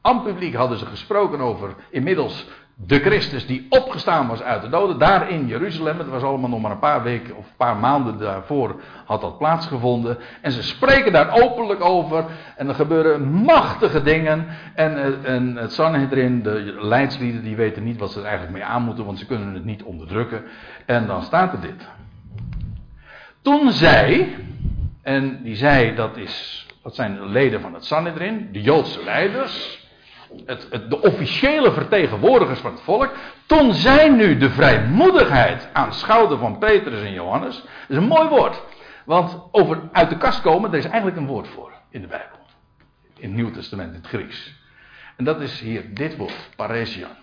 aan 0.00 0.22
publiek 0.22 0.54
hadden 0.54 0.78
ze 0.78 0.86
gesproken 0.86 1.40
over 1.40 1.74
inmiddels 1.90 2.46
de 2.86 2.98
Christus 2.98 3.46
die 3.46 3.66
opgestaan 3.68 4.26
was 4.26 4.42
uit 4.42 4.62
de 4.62 4.68
doden. 4.68 4.98
Daar 4.98 5.30
in 5.30 5.46
Jeruzalem. 5.46 5.98
Het 5.98 6.08
was 6.08 6.22
allemaal 6.22 6.48
nog 6.48 6.60
maar 6.60 6.70
een 6.70 6.78
paar 6.78 7.02
weken 7.02 7.36
of 7.36 7.44
een 7.44 7.56
paar 7.56 7.76
maanden 7.76 8.18
daarvoor 8.18 8.80
had 9.04 9.20
dat 9.20 9.38
plaatsgevonden. 9.38 10.18
En 10.40 10.52
ze 10.52 10.62
spreken 10.62 11.12
daar 11.12 11.42
openlijk 11.42 11.84
over. 11.84 12.24
En 12.56 12.68
er 12.68 12.74
gebeuren 12.74 13.28
machtige 13.28 14.02
dingen. 14.02 14.46
En, 14.74 14.96
eh, 14.96 15.34
en 15.34 15.56
het 15.56 15.72
Sanhedrin, 15.72 16.42
de 16.42 16.76
leidslieden, 16.80 17.42
die 17.42 17.56
weten 17.56 17.84
niet 17.84 17.98
wat 17.98 18.12
ze 18.12 18.18
er 18.18 18.24
eigenlijk 18.24 18.54
mee 18.56 18.64
aan 18.64 18.82
moeten. 18.82 19.04
Want 19.04 19.18
ze 19.18 19.26
kunnen 19.26 19.54
het 19.54 19.64
niet 19.64 19.82
onderdrukken. 19.82 20.42
En 20.86 21.06
dan 21.06 21.22
staat 21.22 21.52
er 21.52 21.60
dit. 21.60 21.88
Toen 23.42 23.72
zij, 23.72 24.36
en 25.02 25.42
die 25.42 25.56
zij 25.56 25.94
dat 25.94 26.16
is, 26.16 26.66
dat 26.82 26.94
zijn 26.94 27.14
de 27.14 27.26
leden 27.26 27.60
van 27.60 27.74
het 27.74 27.84
Sanhedrin, 27.84 28.48
de 28.52 28.60
Joodse 28.60 29.04
leiders 29.04 29.77
het, 30.44 30.68
de 30.88 31.02
officiële 31.02 31.72
vertegenwoordigers 31.72 32.60
van 32.60 32.70
het 32.70 32.80
volk, 32.80 33.12
toen 33.46 33.74
zij 33.74 34.08
nu 34.08 34.36
de 34.38 34.50
vrijmoedigheid 34.50 35.68
aanschouwden 35.72 36.38
van 36.38 36.58
Petrus 36.58 37.02
en 37.02 37.12
Johannes, 37.12 37.56
dat 37.56 37.66
is 37.88 37.96
een 37.96 38.08
mooi 38.08 38.28
woord. 38.28 38.62
Want 39.04 39.42
over 39.50 39.80
uit 39.92 40.08
de 40.08 40.16
kast 40.16 40.40
komen, 40.40 40.70
daar 40.70 40.80
is 40.80 40.86
eigenlijk 40.86 41.16
een 41.16 41.26
woord 41.26 41.48
voor 41.48 41.72
in 41.90 42.00
de 42.00 42.06
Bijbel. 42.06 42.38
In 43.16 43.28
het 43.28 43.38
Nieuw 43.38 43.50
Testament, 43.50 43.88
in 43.88 44.00
het 44.00 44.06
Grieks. 44.06 44.56
En 45.16 45.24
dat 45.24 45.40
is 45.40 45.60
hier 45.60 45.94
dit 45.94 46.16
woord, 46.16 46.48
paresian. 46.56 47.16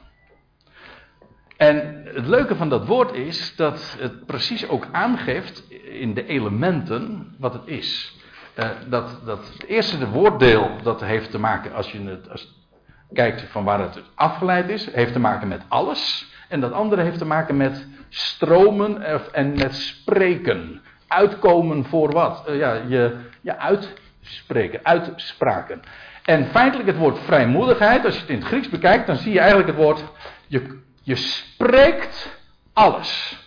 En 1.57 2.01
het 2.13 2.27
leuke 2.27 2.55
van 2.55 2.69
dat 2.69 2.85
woord 2.85 3.13
is 3.13 3.55
dat 3.55 3.95
het 3.99 4.25
precies 4.25 4.67
ook 4.67 4.87
aangeeft 4.91 5.69
in 5.83 6.13
de 6.13 6.25
elementen 6.25 7.35
wat 7.39 7.53
het 7.53 7.67
is. 7.67 8.15
Uh, 8.55 8.69
dat, 8.89 9.19
dat 9.25 9.47
het 9.53 9.65
eerste 9.65 10.09
woorddeel 10.09 10.71
dat 10.83 11.01
heeft 11.01 11.31
te 11.31 11.39
maken, 11.39 11.73
als 11.73 11.91
je 11.91 12.01
het, 12.01 12.29
als 12.29 12.64
kijkt 13.13 13.45
van 13.49 13.63
waar 13.63 13.79
het 13.79 14.01
afgeleid 14.15 14.69
is, 14.69 14.93
heeft 14.93 15.13
te 15.13 15.19
maken 15.19 15.47
met 15.47 15.61
alles. 15.67 16.33
En 16.49 16.59
dat 16.59 16.71
andere 16.71 17.01
heeft 17.01 17.17
te 17.17 17.25
maken 17.25 17.57
met 17.57 17.87
stromen 18.09 19.01
en 19.33 19.57
met 19.57 19.75
spreken. 19.75 20.81
Uitkomen 21.07 21.85
voor 21.85 22.11
wat? 22.11 22.43
Uh, 22.49 22.57
ja, 22.57 22.73
je, 22.87 23.17
je 23.41 23.57
uitspreken, 23.57 24.79
uitspraken. 24.83 25.81
En 26.23 26.45
feitelijk 26.45 26.87
het 26.87 26.97
woord 26.97 27.19
vrijmoedigheid, 27.19 28.05
als 28.05 28.13
je 28.13 28.21
het 28.21 28.29
in 28.29 28.37
het 28.37 28.47
Grieks 28.47 28.69
bekijkt, 28.69 29.07
dan 29.07 29.15
zie 29.15 29.33
je 29.33 29.39
eigenlijk 29.39 29.69
het 29.69 29.77
woord, 29.77 30.03
je, 30.47 30.79
je 31.01 31.15
spreekt 31.15 32.39
alles. 32.73 33.39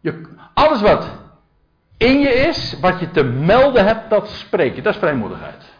Je, 0.00 0.22
alles 0.54 0.80
wat 0.80 1.10
in 1.96 2.20
je 2.20 2.34
is, 2.34 2.80
wat 2.80 3.00
je 3.00 3.10
te 3.10 3.24
melden 3.24 3.84
hebt, 3.84 4.10
dat 4.10 4.28
spreek 4.28 4.74
je. 4.74 4.82
Dat 4.82 4.92
is 4.92 5.00
vrijmoedigheid. 5.00 5.75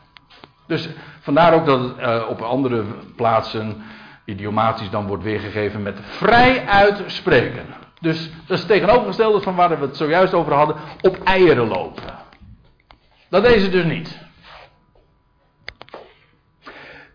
Dus 0.66 0.88
vandaar 1.20 1.54
ook 1.54 1.66
dat 1.66 1.80
het 1.80 1.98
uh, 1.98 2.28
op 2.28 2.42
andere 2.42 2.84
plaatsen 3.16 3.82
idiomatisch 4.24 4.90
dan 4.90 5.06
wordt 5.06 5.22
weergegeven 5.22 5.82
met 5.82 5.98
vrij 6.02 6.66
uitspreken. 6.66 7.66
Dus 8.00 8.30
dat 8.46 8.58
is 8.58 8.64
tegenovergestelde 8.64 9.40
van 9.40 9.54
waar 9.54 9.68
we 9.68 9.86
het 9.86 9.96
zojuist 9.96 10.34
over 10.34 10.52
hadden, 10.52 10.76
op 11.00 11.18
eieren 11.24 11.68
lopen. 11.68 12.02
Dat 13.28 13.44
deze 13.44 13.68
dus 13.68 13.84
niet. 13.84 14.18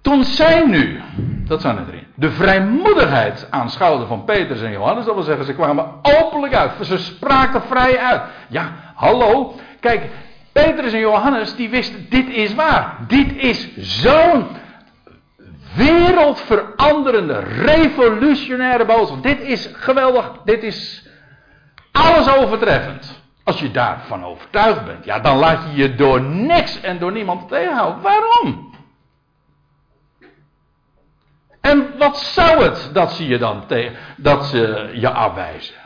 Toen 0.02 0.24
zij 0.24 0.66
nu, 0.68 1.02
dat 1.46 1.62
zijn 1.62 1.78
er 1.78 1.88
erin, 1.88 2.08
de 2.16 2.32
vrijmoedigheid 2.32 3.48
aanschouwden 3.50 4.08
van 4.08 4.24
Petrus 4.24 4.62
en 4.62 4.72
Johannes, 4.72 5.06
dat 5.06 5.14
wil 5.14 5.24
zeggen, 5.24 5.46
ze 5.46 5.54
kwamen 5.54 5.94
openlijk 6.02 6.54
uit, 6.54 6.72
ze 6.82 6.98
spraken 6.98 7.62
vrij 7.62 7.98
uit. 7.98 8.22
Ja, 8.48 8.72
hallo, 8.96 9.56
kijk, 9.80 10.10
Petrus 10.52 10.94
en 10.94 11.00
Johannes, 11.00 11.56
die 11.56 11.70
wisten, 11.70 12.06
dit 12.10 12.30
is 12.30 12.54
waar. 12.54 12.98
Dit 13.08 13.36
is 13.36 13.68
zo'n 13.78 14.48
wereldveranderende, 15.76 17.40
revolutionaire 17.40 18.86
boodschap. 18.86 19.24
Dit 19.24 19.40
is 19.40 19.70
geweldig, 19.74 20.32
dit 20.46 20.64
is 20.64 21.08
alles 21.92 22.36
overtreffend. 22.36 23.20
Als 23.44 23.60
je 23.60 23.72
daarvan 23.72 24.26
overtuigd 24.26 24.86
bent, 24.86 25.06
ja, 25.06 25.20
dan 25.20 25.38
laat 25.38 25.64
je 25.64 25.82
je 25.82 25.96
door 25.96 26.22
niks 26.22 26.82
en 26.82 27.00
door 27.00 27.12
niemand 27.12 27.48
tegenhouden. 27.48 28.02
Waarom? 28.02 28.70
En 31.62 31.98
wat 31.98 32.18
zou 32.18 32.64
het 32.64 32.90
dat 32.94 33.12
ze 33.12 33.28
je 33.28 33.38
dan 33.38 33.66
tegen, 33.66 33.98
dat 34.18 34.46
ze 34.46 34.92
je 34.94 35.10
afwijzen? 35.10 35.81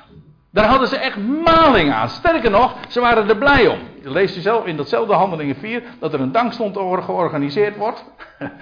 Daar 0.56 0.68
hadden 0.68 0.88
ze 0.88 0.98
echt 0.98 1.18
maling 1.18 1.94
aan. 1.94 2.10
Sterker 2.10 2.52
nog, 2.52 2.76
ze 2.88 3.00
waren 3.00 3.30
er 3.30 3.38
blij 3.38 3.68
om. 3.68 3.80
Je 4.04 4.12
leest 4.12 4.36
je 4.36 4.42
zelf 4.42 4.66
in 4.66 4.76
datzelfde 4.76 5.14
handelingen 5.14 5.56
4 5.56 5.84
dat 6.00 6.14
er 6.14 6.20
een 6.20 6.32
dankstond 6.32 6.78
georganiseerd 6.78 7.76
wordt. 7.76 8.04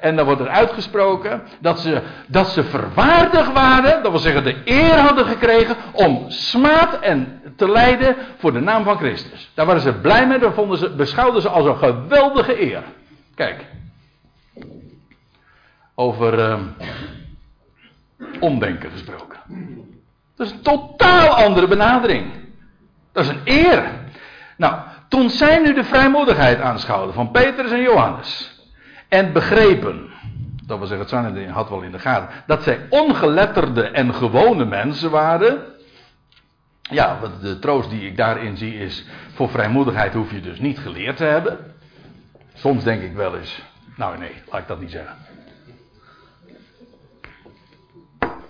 En 0.00 0.16
dan 0.16 0.24
wordt 0.24 0.40
er 0.40 0.48
uitgesproken 0.48 1.42
dat 1.60 1.80
ze, 1.80 2.02
dat 2.26 2.48
ze 2.48 2.64
verwaardigd 2.64 3.52
waren, 3.52 4.02
dat 4.02 4.10
wil 4.10 4.20
zeggen 4.20 4.44
de 4.44 4.56
eer 4.64 4.98
hadden 4.98 5.26
gekregen 5.26 5.76
om 5.92 6.24
smaad 6.30 7.00
en 7.00 7.42
te 7.56 7.70
lijden 7.70 8.16
voor 8.38 8.52
de 8.52 8.60
naam 8.60 8.84
van 8.84 8.96
Christus. 8.96 9.50
Daar 9.54 9.66
waren 9.66 9.80
ze 9.80 9.92
blij 9.92 10.26
mee, 10.26 10.38
dat 10.38 10.78
ze, 10.78 10.90
beschouwden 10.90 11.42
ze 11.42 11.48
als 11.48 11.66
een 11.66 11.76
geweldige 11.76 12.62
eer. 12.62 12.82
Kijk, 13.34 13.64
over 15.94 16.38
uh, 16.38 16.60
omdenken 18.40 18.90
gesproken. 18.90 19.38
Dat 20.42 20.50
is 20.50 20.56
een 20.56 20.62
totaal 20.62 21.28
andere 21.28 21.68
benadering. 21.68 22.32
Dat 23.12 23.24
is 23.24 23.30
een 23.30 23.40
eer. 23.44 23.84
Nou, 24.56 24.74
toen 25.08 25.30
zij 25.30 25.58
nu 25.58 25.74
de 25.74 25.84
vrijmoedigheid 25.84 26.60
aanschouwden 26.60 27.14
van 27.14 27.30
Petrus 27.30 27.70
en 27.70 27.82
Johannes. 27.82 28.60
En 29.08 29.32
begrepen, 29.32 30.10
dat 30.64 30.78
wil 30.78 30.86
zeggen, 30.86 31.06
het 31.06 31.34
zijn 31.34 31.50
had 31.50 31.68
wel 31.68 31.82
in 31.82 31.92
de 31.92 31.98
gaten, 31.98 32.28
dat 32.46 32.62
zij 32.62 32.86
ongeletterde 32.88 33.82
en 33.82 34.14
gewone 34.14 34.64
mensen 34.64 35.10
waren. 35.10 35.64
Ja, 36.82 37.18
de 37.40 37.58
troost 37.58 37.90
die 37.90 38.06
ik 38.06 38.16
daarin 38.16 38.56
zie 38.56 38.78
is, 38.78 39.06
voor 39.34 39.50
vrijmoedigheid 39.50 40.14
hoef 40.14 40.30
je 40.30 40.40
dus 40.40 40.58
niet 40.58 40.78
geleerd 40.78 41.16
te 41.16 41.24
hebben. 41.24 41.58
Soms 42.54 42.84
denk 42.84 43.02
ik 43.02 43.14
wel 43.14 43.36
eens, 43.36 43.62
nou 43.96 44.18
nee, 44.18 44.34
laat 44.50 44.60
ik 44.60 44.68
dat 44.68 44.80
niet 44.80 44.90
zeggen. 44.90 45.16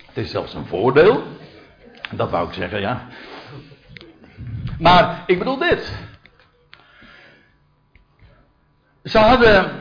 Het 0.06 0.24
is 0.24 0.30
zelfs 0.30 0.54
een 0.54 0.66
voordeel. 0.66 1.40
Dat 2.14 2.30
wou 2.30 2.48
ik 2.48 2.54
zeggen, 2.54 2.80
ja. 2.80 3.06
Maar 4.78 5.22
ik 5.26 5.38
bedoel 5.38 5.58
dit. 5.58 5.92
Ze 9.04 9.18
hadden. 9.18 9.80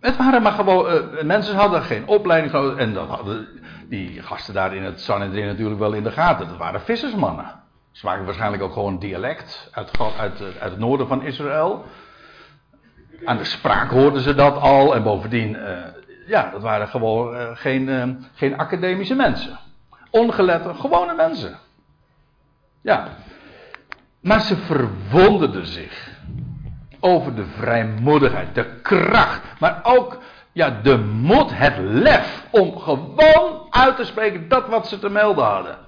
Het 0.00 0.16
waren 0.16 0.42
maar 0.42 0.52
gewoon. 0.52 0.92
Uh, 0.94 1.22
mensen 1.22 1.56
hadden 1.56 1.82
geen 1.82 2.06
opleiding. 2.06 2.78
En 2.78 2.92
dat 2.92 3.08
hadden 3.08 3.48
die 3.88 4.22
gasten 4.22 4.54
daar 4.54 4.74
in 4.74 4.82
het 4.82 5.00
Sanhedrin 5.00 5.46
natuurlijk 5.46 5.80
wel 5.80 5.92
in 5.92 6.02
de 6.02 6.12
gaten. 6.12 6.48
Dat 6.48 6.56
waren 6.56 6.80
vissersmannen. 6.80 7.44
Ze 7.90 7.98
spraken 7.98 8.24
waarschijnlijk 8.24 8.62
ook 8.62 8.72
gewoon 8.72 8.98
dialect 8.98 9.70
uit, 9.72 9.90
uit, 10.18 10.40
uit 10.40 10.70
het 10.70 10.78
noorden 10.78 11.08
van 11.08 11.22
Israël. 11.22 11.84
Aan 13.24 13.36
de 13.36 13.44
spraak 13.44 13.90
hoorden 13.90 14.22
ze 14.22 14.34
dat 14.34 14.56
al. 14.56 14.94
En 14.94 15.02
bovendien, 15.02 15.54
uh, 15.54 15.78
ja, 16.26 16.50
dat 16.50 16.62
waren 16.62 16.88
gewoon 16.88 17.56
geen, 17.56 18.26
geen 18.34 18.58
academische 18.58 19.14
mensen. 19.14 19.58
Ongelette, 20.10 20.74
gewone 20.74 21.14
mensen. 21.14 21.58
Ja. 22.86 23.08
Maar 24.20 24.40
ze 24.40 24.56
verwonderden 24.56 25.66
zich 25.66 26.10
over 27.00 27.34
de 27.34 27.44
vrijmoedigheid, 27.44 28.54
de 28.54 28.80
kracht, 28.82 29.40
maar 29.58 29.80
ook 29.82 30.18
ja, 30.52 30.70
de 30.82 30.98
moed, 30.98 31.58
het 31.58 31.74
lef 31.78 32.46
om 32.50 32.78
gewoon 32.78 33.66
uit 33.70 33.96
te 33.96 34.04
spreken 34.04 34.48
dat 34.48 34.68
wat 34.68 34.88
ze 34.88 34.98
te 34.98 35.08
melden 35.08 35.44
hadden. 35.44 35.78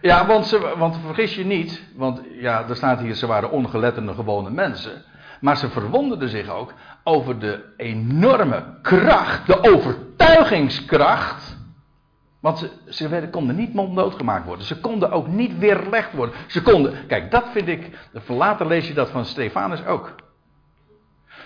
Ja, 0.00 0.26
want, 0.26 0.46
ze, 0.46 0.74
want 0.76 0.98
vergis 1.04 1.34
je 1.34 1.44
niet, 1.44 1.82
want 1.96 2.20
ja, 2.40 2.68
er 2.68 2.76
staat 2.76 3.00
hier, 3.00 3.14
ze 3.14 3.26
waren 3.26 3.50
ongeletterde 3.50 4.14
gewone 4.14 4.50
mensen. 4.50 5.04
Maar 5.40 5.56
ze 5.56 5.68
verwonderden 5.68 6.28
zich 6.28 6.48
ook 6.48 6.72
over 7.04 7.38
de 7.38 7.64
enorme 7.76 8.64
kracht, 8.82 9.46
de 9.46 9.70
overtuigingskracht 9.72 11.53
want 12.44 12.58
ze, 12.58 12.70
ze 12.88 13.08
werden, 13.08 13.30
konden 13.30 13.56
niet 13.56 13.74
monddood 13.74 14.14
gemaakt 14.14 14.46
worden. 14.46 14.66
Ze 14.66 14.80
konden 14.80 15.10
ook 15.10 15.26
niet 15.26 15.58
weerlegd 15.58 16.12
worden. 16.12 16.34
Ze 16.46 16.62
konden, 16.62 17.06
kijk, 17.06 17.30
dat 17.30 17.44
vind 17.52 17.68
ik, 17.68 17.90
later 18.26 18.66
lees 18.66 18.88
je 18.88 18.94
dat 18.94 19.10
van 19.10 19.24
Stefanus 19.24 19.86
ook. 19.86 20.14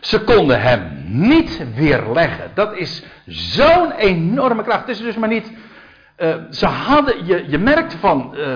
Ze 0.01 0.25
konden 0.25 0.61
hem 0.61 1.05
niet 1.05 1.75
weerleggen. 1.75 2.51
Dat 2.55 2.77
is 2.77 3.05
zo'n 3.27 3.93
enorme 3.93 4.63
kracht. 4.63 4.81
Het 4.81 4.89
is 4.89 5.03
dus 5.03 5.17
maar 5.17 5.29
niet. 5.29 5.53
Uh, 6.19 6.37
ze 6.51 6.67
hadden, 6.67 7.27
je, 7.27 7.45
je 7.49 7.59
merkt 7.59 7.95
van. 7.95 8.35
Uh, 8.37 8.55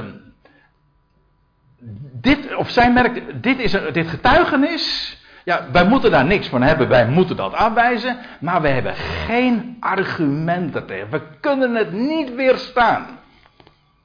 dit, 2.12 2.54
of 2.54 2.70
zij 2.70 2.92
merkt, 2.92 3.42
dit, 3.42 3.58
is, 3.58 3.76
dit 3.92 4.08
getuigenis 4.08 5.16
ja, 5.44 5.66
wij 5.72 5.84
moeten 5.84 6.10
daar 6.10 6.24
niks 6.24 6.48
van 6.48 6.62
hebben, 6.62 6.88
wij 6.88 7.06
moeten 7.06 7.36
dat 7.36 7.54
aanwijzen, 7.54 8.16
maar 8.40 8.62
we 8.62 8.68
hebben 8.68 8.94
geen 8.94 9.76
argumenten 9.80 10.86
tegen. 10.86 11.10
We 11.10 11.22
kunnen 11.40 11.74
het 11.74 11.92
niet 11.92 12.34
weerstaan. 12.34 13.06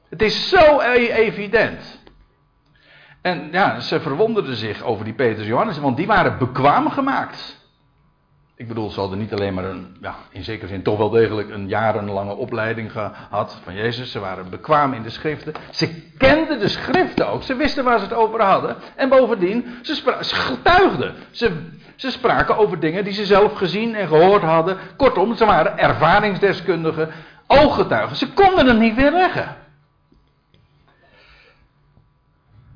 Het 0.10 0.22
is 0.22 0.50
zo 0.50 0.80
e- 0.80 1.12
evident. 1.12 2.00
En 3.22 3.48
ja, 3.52 3.80
ze 3.80 4.00
verwonderden 4.00 4.56
zich 4.56 4.84
over 4.84 5.06
die 5.06 5.14
Petrus 5.14 5.48
Johannes, 5.48 5.80
want 5.80 5.98
die 5.98 6.08
waren 6.08 6.38
bekwaam 6.38 6.90
gemaakt. 6.90 7.57
Ik 8.58 8.68
bedoel, 8.68 8.90
ze 8.90 9.00
hadden 9.00 9.18
niet 9.18 9.34
alleen 9.34 9.54
maar 9.54 9.64
een, 9.64 9.98
ja, 10.02 10.16
in 10.30 10.44
zekere 10.44 10.68
zin 10.68 10.84
toch 10.84 10.98
wel 10.98 11.10
degelijk 11.10 11.50
een 11.50 11.68
jarenlange 11.68 12.36
opleiding 12.36 12.92
gehad 12.92 13.60
van 13.64 13.74
Jezus. 13.74 14.12
Ze 14.12 14.20
waren 14.20 14.50
bekwaam 14.50 14.94
in 14.94 15.04
de 15.04 15.10
schriften. 15.10 15.54
Ze 15.72 16.12
kenden 16.18 16.60
de 16.60 16.68
schriften 16.68 17.28
ook. 17.28 17.44
Ze 17.44 17.56
wisten 17.56 17.84
waar 17.84 17.98
ze 18.00 18.04
het 18.04 18.14
over 18.14 18.42
hadden. 18.42 18.76
En 18.96 19.10
bovendien, 19.10 19.66
ze, 19.82 20.16
getuigden. 20.20 21.16
Ze, 21.32 21.70
ze 21.96 22.12
spraken 22.12 22.58
over 22.58 22.80
dingen 22.80 23.04
die 23.04 23.14
ze 23.14 23.26
zelf 23.26 23.54
gezien 23.54 23.96
en 23.96 24.08
gehoord 24.08 24.44
hadden. 24.44 24.78
Kortom, 24.96 25.36
ze 25.36 25.46
waren 25.46 25.78
ervaringsdeskundigen, 25.78 27.10
ooggetuigen. 27.48 28.16
Ze 28.16 28.34
konden 28.34 28.68
het 28.68 28.80
niet 28.80 28.96
weerleggen. 28.96 29.56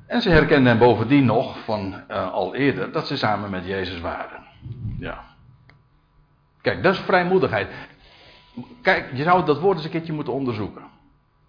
En 0.06 0.22
ze 0.22 0.30
herkenden 0.30 0.78
bovendien 0.78 1.24
nog 1.24 1.58
van 1.64 2.02
uh, 2.10 2.32
al 2.32 2.54
eerder 2.54 2.92
dat 2.92 3.06
ze 3.06 3.16
samen 3.16 3.50
met 3.50 3.66
Jezus 3.66 4.00
waren. 4.00 4.46
Ja. 4.98 5.30
Kijk, 6.62 6.82
dat 6.82 6.94
is 6.94 7.00
vrijmoedigheid. 7.00 7.68
Kijk, 8.82 9.10
je 9.14 9.22
zou 9.22 9.44
dat 9.44 9.60
woord 9.60 9.76
eens 9.76 9.84
een 9.84 9.90
keertje 9.90 10.12
moeten 10.12 10.32
onderzoeken. 10.32 10.82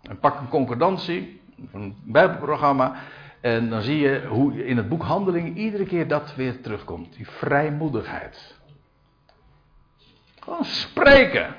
En 0.01 0.19
pak 0.19 0.39
een 0.39 0.49
concordantie, 0.49 1.41
een 1.71 1.95
bijbelprogramma. 2.03 2.95
En 3.41 3.69
dan 3.69 3.81
zie 3.81 3.97
je 3.97 4.25
hoe 4.27 4.65
in 4.65 4.77
het 4.77 4.89
boek 4.89 5.03
Handelingen 5.03 5.57
iedere 5.57 5.85
keer 5.85 6.07
dat 6.07 6.35
weer 6.35 6.61
terugkomt. 6.61 7.15
Die 7.15 7.27
vrijmoedigheid. 7.29 8.55
Gewoon 10.39 10.65
spreken 10.65 11.55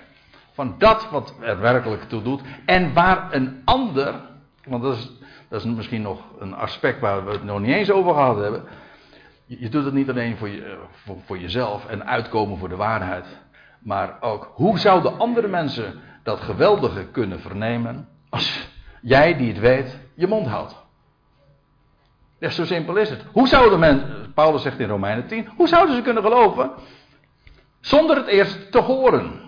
van 0.53 0.75
dat 0.79 1.11
wat 1.11 1.35
er 1.41 1.61
werkelijk 1.61 2.03
toe 2.03 2.23
doet. 2.23 2.43
En 2.65 2.93
waar 2.93 3.35
een 3.35 3.63
ander, 3.65 4.21
want 4.65 4.83
dat 4.83 4.97
is, 4.97 5.13
dat 5.49 5.65
is 5.65 5.67
misschien 5.67 6.03
nog 6.03 6.23
een 6.39 6.55
aspect 6.55 7.01
waar 7.01 7.25
we 7.25 7.31
het 7.31 7.45
nog 7.45 7.61
niet 7.61 7.75
eens 7.75 7.91
over 7.91 8.15
gehad 8.15 8.37
hebben. 8.37 8.65
Je, 9.47 9.69
doet 9.69 9.85
het 9.85 9.95
niet 9.95 10.09
alleen 10.09 10.37
voor, 10.37 10.49
je, 10.49 10.79
voor, 10.91 11.17
voor 11.25 11.39
jezelf 11.39 11.87
en 11.87 12.07
uitkomen 12.07 12.59
voor 12.59 12.69
de 12.69 12.77
waarheid. 12.77 13.27
Maar 13.85 14.17
ook 14.21 14.51
hoe 14.55 14.79
zouden 14.79 15.19
andere 15.19 15.49
mensen 15.49 16.01
dat 16.23 16.41
geweldige 16.41 17.05
kunnen 17.05 17.41
vernemen 17.41 18.09
als 18.29 18.69
jij 19.01 19.37
die 19.37 19.49
het 19.49 19.59
weet 19.59 19.99
je 20.15 20.27
mond 20.27 20.47
houdt? 20.47 20.83
Ja, 22.39 22.51
zo 22.51 22.65
simpel 22.65 22.97
is 22.97 23.11
het. 23.11 23.25
Hoe 23.33 23.49
zouden 23.49 23.79
mensen, 23.79 24.33
Paulus 24.35 24.63
zegt 24.63 24.79
in 24.79 24.89
Romeinen 24.89 25.27
10, 25.27 25.49
hoe 25.57 25.69
zouden 25.69 25.97
ze 25.97 26.03
kunnen 26.03 26.23
geloven 26.23 26.71
zonder 27.81 28.17
het 28.17 28.27
eerst 28.27 28.73
te 28.73 28.81
horen? 28.81 29.44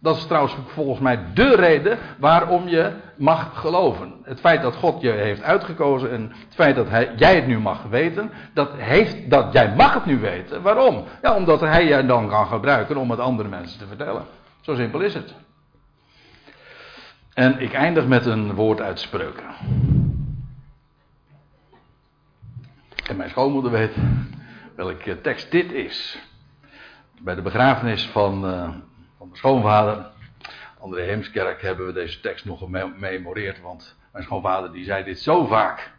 Dat 0.00 0.16
is 0.16 0.26
trouwens 0.26 0.56
volgens 0.66 1.00
mij 1.00 1.32
de 1.34 1.56
reden 1.56 1.98
waarom 2.18 2.68
je 2.68 2.92
mag 3.16 3.60
geloven. 3.60 4.12
Het 4.22 4.40
feit 4.40 4.62
dat 4.62 4.76
God 4.76 5.00
je 5.00 5.10
heeft 5.10 5.42
uitgekozen 5.42 6.10
en 6.10 6.22
het 6.22 6.54
feit 6.54 6.76
dat 6.76 6.88
hij, 6.88 7.12
jij 7.16 7.34
het 7.34 7.46
nu 7.46 7.58
mag 7.58 7.82
weten, 7.82 8.30
dat, 8.54 8.70
heeft, 8.76 9.30
dat 9.30 9.52
jij 9.52 9.74
mag 9.74 9.94
het 9.94 10.04
nu 10.06 10.18
weten. 10.18 10.62
Waarom? 10.62 11.04
Ja, 11.22 11.34
omdat 11.34 11.60
hij 11.60 11.86
je 11.86 12.06
dan 12.06 12.28
kan 12.28 12.46
gebruiken 12.46 12.96
om 12.96 13.10
het 13.10 13.20
andere 13.20 13.48
mensen 13.48 13.78
te 13.78 13.86
vertellen. 13.86 14.24
Zo 14.60 14.74
simpel 14.74 15.00
is 15.00 15.14
het. 15.14 15.34
En 17.34 17.60
ik 17.60 17.72
eindig 17.72 18.06
met 18.06 18.26
een 18.26 18.54
woord 18.54 18.80
uit 18.80 19.00
spreuken. 19.00 19.44
En 23.08 23.16
mijn 23.16 23.30
schoonmoeder 23.30 23.70
weet 23.70 23.96
welke 24.76 25.20
tekst 25.20 25.50
dit 25.50 25.72
is. 25.72 26.18
Bij 27.20 27.34
de 27.34 27.42
begrafenis 27.42 28.06
van, 28.06 28.40
mijn 28.40 28.87
schoonvader, 29.38 30.06
André 30.78 31.02
Heemskerk, 31.02 31.62
hebben 31.62 31.86
we 31.86 31.92
deze 31.92 32.20
tekst 32.20 32.44
nog 32.44 32.58
gememoreerd. 32.58 33.60
Want 33.60 33.96
mijn 34.12 34.24
schoonvader 34.24 34.72
die 34.72 34.84
zei 34.84 35.04
dit 35.04 35.20
zo 35.20 35.46
vaak. 35.46 35.92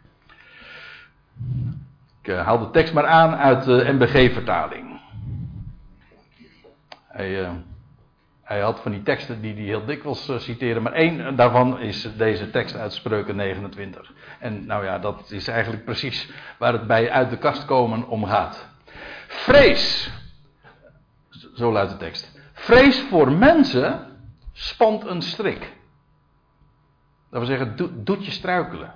Ik 2.22 2.28
uh, 2.28 2.44
haal 2.44 2.58
de 2.58 2.70
tekst 2.70 2.92
maar 2.92 3.06
aan 3.06 3.34
uit 3.34 3.64
de 3.64 3.92
MBG-vertaling. 3.92 5.00
Hij, 7.06 7.40
uh, 7.40 7.50
hij 8.42 8.60
had 8.60 8.80
van 8.80 8.92
die 8.92 9.02
teksten 9.02 9.40
die 9.40 9.54
hij 9.54 9.62
heel 9.62 9.84
dikwijls 9.84 10.28
uh, 10.28 10.38
citeerde, 10.38 10.80
maar 10.80 10.92
één 10.92 11.36
daarvan 11.36 11.80
is 11.80 12.16
deze 12.16 12.50
tekst 12.50 12.76
uit 12.76 12.92
Spreuken 12.92 13.36
29. 13.36 14.12
En 14.38 14.66
nou 14.66 14.84
ja, 14.84 14.98
dat 14.98 15.30
is 15.30 15.48
eigenlijk 15.48 15.84
precies 15.84 16.30
waar 16.58 16.72
het 16.72 16.86
bij 16.86 17.10
uit 17.10 17.30
de 17.30 17.38
kast 17.38 17.64
komen 17.64 18.08
om 18.08 18.24
gaat. 18.24 18.68
Vrees, 19.26 20.10
zo 21.54 21.72
luidt 21.72 21.90
de 21.90 21.96
tekst. 21.96 22.29
Vrees 22.60 23.00
voor 23.00 23.32
mensen 23.32 24.18
spant 24.52 25.06
een 25.06 25.22
strik. 25.22 25.60
Dat 27.30 27.40
wil 27.40 27.44
zeggen, 27.44 28.04
doet 28.04 28.24
je 28.24 28.30
struikelen. 28.30 28.94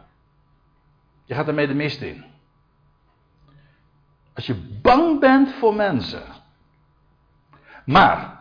Je 1.25 1.35
gaat 1.35 1.49
ermee 1.49 1.67
de 1.67 1.75
mist 1.75 2.01
in. 2.01 2.25
Als 4.35 4.47
je 4.47 4.55
bang 4.83 5.21
bent 5.21 5.53
voor 5.53 5.75
mensen. 5.75 6.23
Maar 7.85 8.35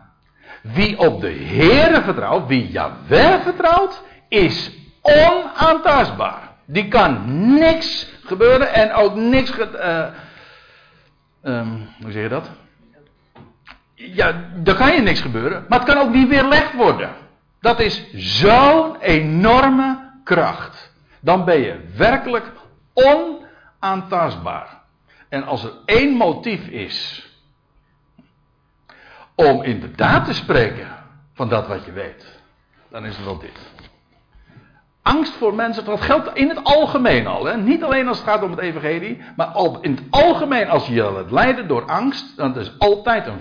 Wie 0.64 0.98
op 0.98 1.20
de 1.20 1.32
Heere 1.32 2.02
vertrouwt, 2.02 2.46
wie 2.46 2.70
Yahweh 2.70 3.42
vertrouwt, 3.42 4.02
is 4.28 4.70
onaantastbaar. 5.02 6.52
Die 6.64 6.88
kan 6.88 7.24
niks 7.54 8.12
gebeuren 8.24 8.72
en 8.72 8.92
ook 8.92 9.14
niks. 9.14 9.58
Uh, 9.58 10.06
um, 11.42 11.88
hoe 12.02 12.12
zeg 12.12 12.22
je 12.22 12.28
dat? 12.28 12.50
Ja, 13.94 14.50
daar 14.56 14.74
kan 14.74 14.94
je 14.94 15.00
niks 15.00 15.20
gebeuren, 15.20 15.64
maar 15.68 15.78
het 15.78 15.88
kan 15.88 15.98
ook 15.98 16.12
niet 16.14 16.28
weerlegd 16.28 16.74
worden. 16.74 17.10
Dat 17.60 17.80
is 17.80 18.04
zo'n 18.14 18.96
enorme 19.00 20.10
kracht. 20.24 20.92
Dan 21.20 21.44
ben 21.44 21.60
je 21.60 21.80
werkelijk 21.96 22.52
onaantastbaar. 22.92 24.82
En 25.28 25.44
als 25.44 25.64
er 25.64 25.72
één 25.84 26.12
motief 26.12 26.66
is 26.66 27.28
om 29.34 29.62
inderdaad 29.62 30.24
te 30.24 30.34
spreken 30.34 30.88
van 31.34 31.48
dat 31.48 31.66
wat 31.66 31.84
je 31.84 31.92
weet, 31.92 32.40
dan 32.90 33.04
is 33.04 33.16
het 33.16 33.24
wel 33.24 33.38
dit. 33.38 33.72
Angst 35.02 35.32
voor 35.32 35.54
mensen, 35.54 35.84
dat 35.84 36.00
geldt 36.00 36.30
in 36.34 36.48
het 36.48 36.64
algemeen 36.64 37.26
al. 37.26 37.44
Hè? 37.44 37.56
Niet 37.56 37.82
alleen 37.82 38.08
als 38.08 38.18
het 38.18 38.26
gaat 38.26 38.42
om 38.42 38.50
het 38.50 38.60
evangelie, 38.60 39.22
maar 39.36 39.52
in 39.80 39.90
het 39.90 40.02
algemeen 40.10 40.68
als 40.68 40.86
je 40.86 41.02
laat 41.02 41.30
leiden 41.30 41.68
door 41.68 41.84
angst, 41.84 42.36
dan 42.36 42.58
is 42.58 42.78
altijd 42.78 43.26
een 43.26 43.40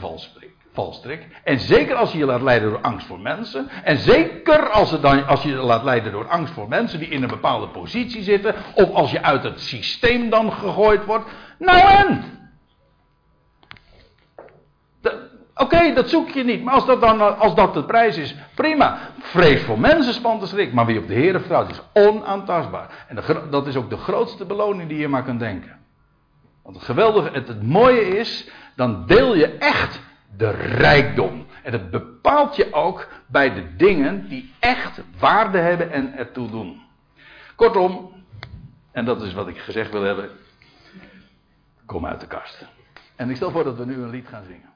valstrik. 0.74 1.28
En 1.44 1.60
zeker 1.60 1.96
als 1.96 2.12
je 2.12 2.18
je 2.18 2.26
laat 2.26 2.42
leiden 2.42 2.70
door 2.70 2.82
angst 2.82 3.08
voor 3.08 3.20
mensen. 3.20 3.70
En 3.84 3.98
zeker 3.98 4.70
als, 4.70 4.92
het 4.92 5.02
dan, 5.02 5.28
als 5.28 5.44
je 5.44 5.50
je 5.50 5.56
laat 5.56 5.84
leiden 5.84 6.12
door 6.12 6.28
angst 6.28 6.54
voor 6.54 6.68
mensen 6.68 7.00
die 7.00 7.08
in 7.08 7.24
een 7.24 7.30
bepaalde 7.30 7.68
positie 7.68 8.24
zitten. 8.24 8.56
Of 8.74 8.94
als 8.94 9.12
je 9.12 9.22
uit 9.22 9.44
het 9.44 9.62
systeem 9.62 10.30
dan 10.30 10.54
gegooid 10.54 11.06
wordt. 11.06 11.30
Nou 11.60 11.80
en? 11.80 12.24
Oké, 15.56 15.94
dat 15.94 16.10
zoek 16.10 16.30
je 16.30 16.44
niet. 16.44 16.64
Maar 16.64 16.74
als 16.74 16.86
dat 16.86 17.02
dan 17.02 17.40
als 17.40 17.56
dat 17.56 17.74
de 17.74 17.84
prijs 17.84 18.18
is, 18.18 18.36
prima. 18.56 18.98
Vrees 19.20 19.62
voor 19.62 19.80
mensen 19.80 20.14
spant 20.14 20.42
de 20.42 20.48
schrik. 20.48 20.74
Maar 20.74 20.86
wie 20.86 21.00
op 21.00 21.08
de 21.08 21.14
Heer 21.14 21.40
vertrouwt 21.40 21.70
is 21.70 21.82
onaantastbaar. 21.94 23.06
En 23.08 23.24
dat 23.50 23.68
is 23.68 23.76
ook 23.76 23.90
de 23.90 23.98
grootste 23.98 24.46
beloning 24.46 24.90
die 24.90 24.98
je 24.98 25.08
maar 25.08 25.24
kunt 25.24 25.40
denken. 25.40 25.82
Want 26.64 26.76
het 26.76 26.86
geweldige, 26.86 27.30
het, 27.32 27.48
het 27.48 27.64
mooie 27.64 28.18
is, 28.18 28.50
dan 28.76 29.06
deel 29.06 29.36
je 29.36 29.48
echt 29.48 30.02
de 30.38 30.50
rijkdom. 30.50 31.46
En 31.64 31.72
het 31.72 31.90
bepaalt 31.90 32.56
je 32.56 32.74
ook 32.74 33.08
bij 33.28 33.54
de 33.54 33.76
dingen 33.76 34.28
die 34.28 34.54
echt 34.60 35.02
waarde 35.20 35.58
hebben 35.58 35.92
en 35.92 36.18
ertoe 36.18 36.50
doen. 36.50 36.82
Kortom, 37.56 38.12
en 38.92 39.06
dat 39.06 39.22
is 39.22 39.34
wat 39.34 39.48
ik 39.48 39.58
gezegd 39.58 39.92
wil 39.92 40.02
hebben. 40.02 40.30
Kom 41.86 42.06
uit 42.06 42.20
de 42.20 42.28
kast. 42.28 42.66
En 43.16 43.30
ik 43.30 43.36
stel 43.36 43.52
voor 43.52 43.64
dat 43.64 43.78
we 43.78 43.86
nu 43.86 43.94
een 43.94 44.10
lied 44.10 44.28
gaan 44.28 44.44
zingen. 44.44 44.73